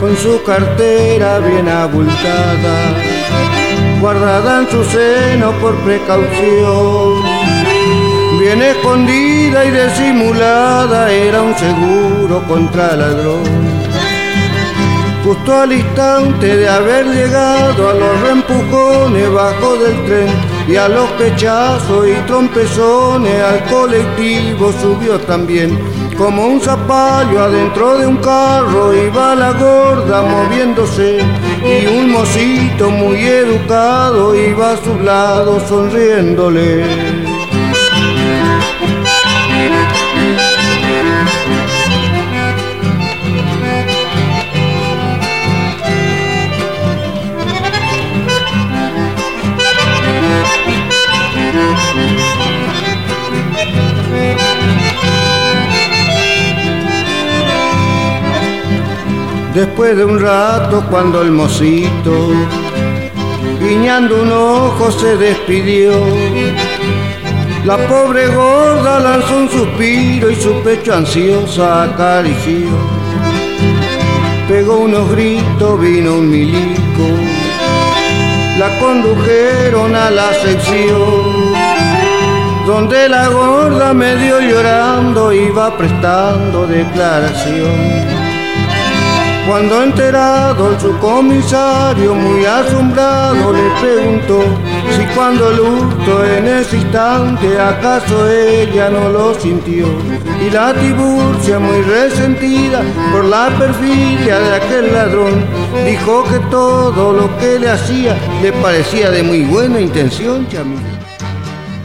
con 0.00 0.16
su 0.16 0.42
cartera 0.42 1.38
bien 1.38 1.68
abultada, 1.68 2.76
guardada 4.00 4.62
en 4.62 4.70
su 4.72 4.82
seno 4.82 5.52
por 5.60 5.72
precaución 5.84 7.31
bien 8.42 8.60
escondida 8.60 9.64
y 9.64 9.70
disimulada, 9.70 11.12
era 11.12 11.42
un 11.42 11.54
seguro 11.56 12.42
contra 12.48 12.96
ladrón. 12.96 13.44
Justo 15.24 15.60
al 15.60 15.72
instante 15.72 16.56
de 16.56 16.68
haber 16.68 17.06
llegado 17.06 17.90
a 17.90 17.94
los 17.94 18.20
reempujones 18.22 19.32
bajo 19.32 19.76
del 19.76 20.04
tren 20.06 20.28
y 20.66 20.74
a 20.74 20.88
los 20.88 21.08
pechazos 21.10 22.08
y 22.08 22.14
trompezones 22.26 23.40
al 23.40 23.64
colectivo 23.66 24.72
subió 24.82 25.20
también. 25.20 25.78
Como 26.18 26.46
un 26.46 26.60
zapallo 26.60 27.44
adentro 27.44 27.96
de 27.98 28.06
un 28.08 28.16
carro 28.16 28.92
iba 28.92 29.36
la 29.36 29.52
gorda 29.52 30.22
moviéndose 30.22 31.20
y 31.64 31.86
un 31.86 32.10
mocito 32.10 32.90
muy 32.90 33.20
educado 33.20 34.34
iba 34.34 34.72
a 34.72 34.76
su 34.78 34.98
lado 34.98 35.60
sonriéndole. 35.68 37.11
Después 59.54 59.94
de 59.98 60.04
un 60.06 60.18
rato 60.18 60.82
cuando 60.88 61.20
el 61.20 61.30
mocito, 61.30 62.30
guiñando 63.60 64.22
un 64.22 64.32
ojo, 64.32 64.90
se 64.90 65.14
despidió, 65.18 65.92
la 67.66 67.76
pobre 67.86 68.28
gorda 68.28 68.98
lanzó 68.98 69.36
un 69.36 69.50
suspiro 69.50 70.30
y 70.30 70.36
su 70.36 70.54
pecho 70.62 70.94
ansiosa 70.94 71.82
acarició. 71.82 72.70
Pegó 74.48 74.78
unos 74.78 75.10
gritos, 75.10 75.78
vino 75.78 76.14
un 76.14 76.30
milico, 76.30 77.08
la 78.58 78.78
condujeron 78.80 79.94
a 79.94 80.10
la 80.10 80.32
sección, 80.32 81.52
donde 82.66 83.06
la 83.06 83.28
gorda 83.28 83.92
medio 83.92 84.40
llorando 84.40 85.30
iba 85.30 85.76
prestando 85.76 86.66
declaración. 86.66 88.21
Cuando 89.46 89.82
enterado 89.82 90.72
el 90.72 90.80
subcomisario, 90.80 92.14
muy 92.14 92.44
asombrado, 92.44 93.52
le 93.52 93.70
preguntó 93.80 94.40
si 94.96 95.04
cuando 95.16 95.50
luto 95.50 96.24
en 96.24 96.46
ese 96.46 96.76
instante 96.76 97.60
acaso 97.60 98.28
ella 98.30 98.88
no 98.88 99.08
lo 99.08 99.34
sintió. 99.34 99.86
Y 100.40 100.48
la 100.48 100.72
Tiburcia, 100.74 101.58
muy 101.58 101.82
resentida 101.82 102.82
por 103.12 103.24
la 103.24 103.48
perfidia 103.58 104.38
de 104.38 104.54
aquel 104.54 104.92
ladrón, 104.92 105.44
dijo 105.84 106.22
que 106.24 106.38
todo 106.48 107.12
lo 107.12 107.36
que 107.38 107.58
le 107.58 107.68
hacía 107.70 108.16
le 108.42 108.52
parecía 108.52 109.10
de 109.10 109.24
muy 109.24 109.42
buena 109.42 109.80
intención, 109.80 110.46
chamito. 110.48 110.82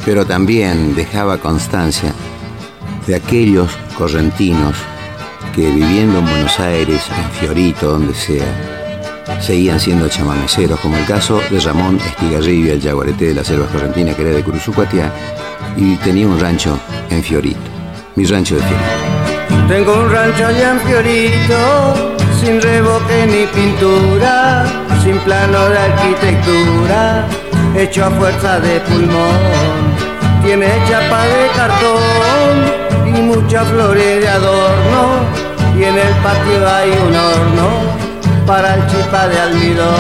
pero 0.06 0.26
también 0.26 0.96
dejaba 0.96 1.38
constancia 1.40 2.14
de 3.08 3.16
aquellos 3.16 3.70
correntinos 3.98 4.76
que 5.58 5.72
viviendo 5.72 6.20
en 6.20 6.26
Buenos 6.26 6.60
Aires, 6.60 7.02
en 7.10 7.32
Fiorito, 7.32 7.90
donde 7.94 8.14
sea, 8.14 8.46
seguían 9.42 9.80
siendo 9.80 10.08
chamameceros, 10.08 10.80
como 10.80 10.96
el 10.96 11.06
caso 11.06 11.42
de 11.50 11.60
Ramón 11.60 12.00
Estigarrillo, 12.00 12.74
el 12.74 12.82
jaguarete 12.82 13.26
de 13.26 13.34
la 13.34 13.44
selva 13.44 13.66
correntina, 13.66 14.14
que 14.14 14.22
era 14.22 14.32
de 14.36 14.44
Curuzucuatiá, 14.44 15.12
y 15.76 15.96
tenía 15.96 16.28
un 16.28 16.40
rancho 16.40 16.78
en 17.10 17.24
Fiorito, 17.24 17.60
mi 18.16 18.26
rancho 18.26 18.54
de 18.54 18.62
Fiorito. 18.62 19.68
Tengo 19.68 20.00
un 20.00 20.12
rancho 20.12 20.46
allá 20.46 20.74
en 20.74 20.80
Fiorito, 20.82 22.18
sin 22.40 22.62
revoque 22.62 23.26
ni 23.26 23.48
pintura, 23.48 24.64
sin 25.04 25.18
plano 25.22 25.70
de 25.70 25.80
arquitectura, 25.80 27.28
hecho 27.76 28.06
a 28.06 28.12
fuerza 28.12 28.60
de 28.60 28.80
pulmón. 28.82 29.40
Tiene 30.44 30.68
chapa 30.88 31.24
de 31.26 31.48
cartón 31.56 32.87
y 33.18 33.22
muchas 33.22 33.68
flores 33.70 34.22
de 34.22 34.28
adorno 34.28 35.26
y 35.78 35.84
en 35.84 35.96
el 35.98 36.14
patio 36.24 36.70
hay 36.70 36.90
un 36.92 37.16
horno 37.16 37.68
para 38.46 38.76
el 38.76 38.88
chipa 38.88 39.28
de 39.28 39.40
almidón. 39.40 39.96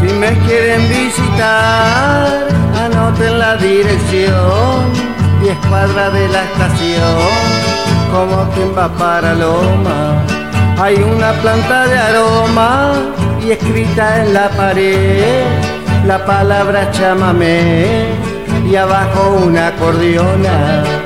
Si 0.00 0.14
me 0.14 0.38
quieren 0.46 0.88
visitar, 0.88 2.48
anoten 2.84 3.38
la 3.38 3.56
dirección 3.56 4.92
y 5.42 5.48
escuadra 5.48 6.10
de 6.10 6.28
la 6.28 6.42
estación, 6.44 7.18
como 8.10 8.50
quien 8.52 8.76
va 8.76 8.88
para 8.88 9.34
Loma. 9.34 10.37
Hay 10.80 10.94
una 10.94 11.32
planta 11.42 11.88
de 11.88 11.98
aroma 11.98 12.92
y 13.44 13.50
escrita 13.50 14.22
en 14.22 14.32
la 14.32 14.48
pared 14.50 15.44
la 16.06 16.24
palabra 16.24 16.90
chámame 16.92 18.06
y 18.64 18.76
abajo 18.76 19.40
una 19.44 19.68
acordeona. 19.68 20.97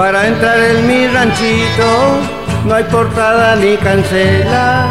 Para 0.00 0.26
entrar 0.26 0.58
en 0.58 0.86
mi 0.86 1.06
ranchito 1.08 2.20
no 2.64 2.74
hay 2.74 2.84
portada 2.84 3.54
ni 3.56 3.76
cancela, 3.76 4.88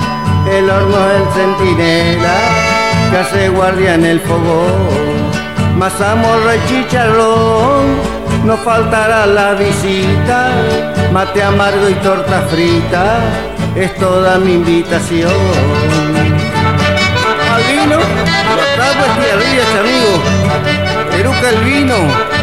el 0.47 0.69
horno 0.69 0.97
es 1.09 1.15
el 1.15 1.33
centinela 1.33 2.37
que 3.09 3.17
hace 3.17 3.49
guardia 3.49 3.95
en 3.95 4.05
el 4.05 4.19
fogón. 4.19 5.79
Mazamorra 5.79 6.57
y 6.57 6.69
chicharrón, 6.69 7.87
no 8.45 8.55
faltará 8.57 9.25
la 9.25 9.55
visita, 9.55 10.51
mate 11.11 11.41
amargo 11.41 11.89
y 11.89 11.93
torta 11.95 12.41
frita, 12.41 13.17
es 13.75 13.95
toda 13.95 14.37
mi 14.37 14.53
invitación. 14.53 15.33
Al 17.55 17.63
vino, 17.63 17.97
lo 17.97 18.63
trago 18.75 19.05
es 19.57 19.75
amigo, 19.79 21.17
eruca 21.17 21.49
el 21.49 21.63
vino 21.63 22.38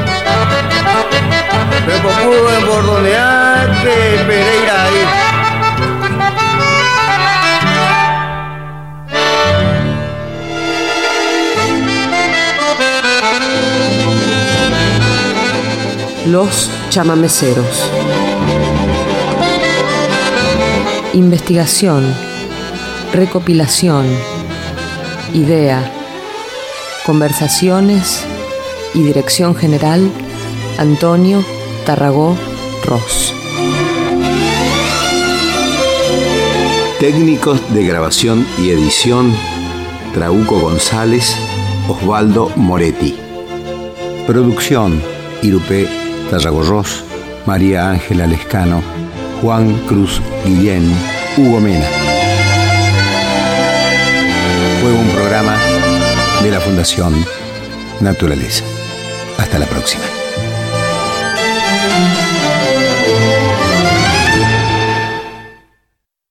Los 16.27 16.71
chamameceros. 16.91 17.91
Investigación, 21.15 22.13
recopilación, 23.13 24.07
idea, 25.33 25.89
conversaciones 27.07 28.25
y 28.93 29.03
dirección 29.05 29.55
general 29.55 30.11
Antonio 30.79 31.45
Tarragó 31.87 32.37
Ross. 32.85 33.33
Técnicos 36.99 37.61
de 37.73 37.87
grabación 37.87 38.45
y 38.59 38.71
edición, 38.71 39.33
Trauco 40.13 40.59
González, 40.59 41.37
Osvaldo 41.89 42.51
Moretti. 42.57 43.17
Producción, 44.27 45.01
Irupé 45.43 45.89
Tarragó 46.29 46.65
Ross, 46.65 47.05
María 47.47 47.89
Ángela 47.89 48.27
Lescano, 48.27 48.83
Juan 49.41 49.79
Cruz 49.87 50.21
Guillén, 50.45 50.93
Hugo 51.37 51.61
Mena. 51.61 51.87
Fue 54.83 54.93
un 54.93 55.09
programa 55.11 55.57
de 56.43 56.51
la 56.51 56.61
Fundación 56.61 57.15
Naturaleza. 58.01 58.65
Hasta 59.39 59.61
la 59.61 59.67
próxima. 59.67 60.26
Thank 61.79 63.41
you. 63.41 63.46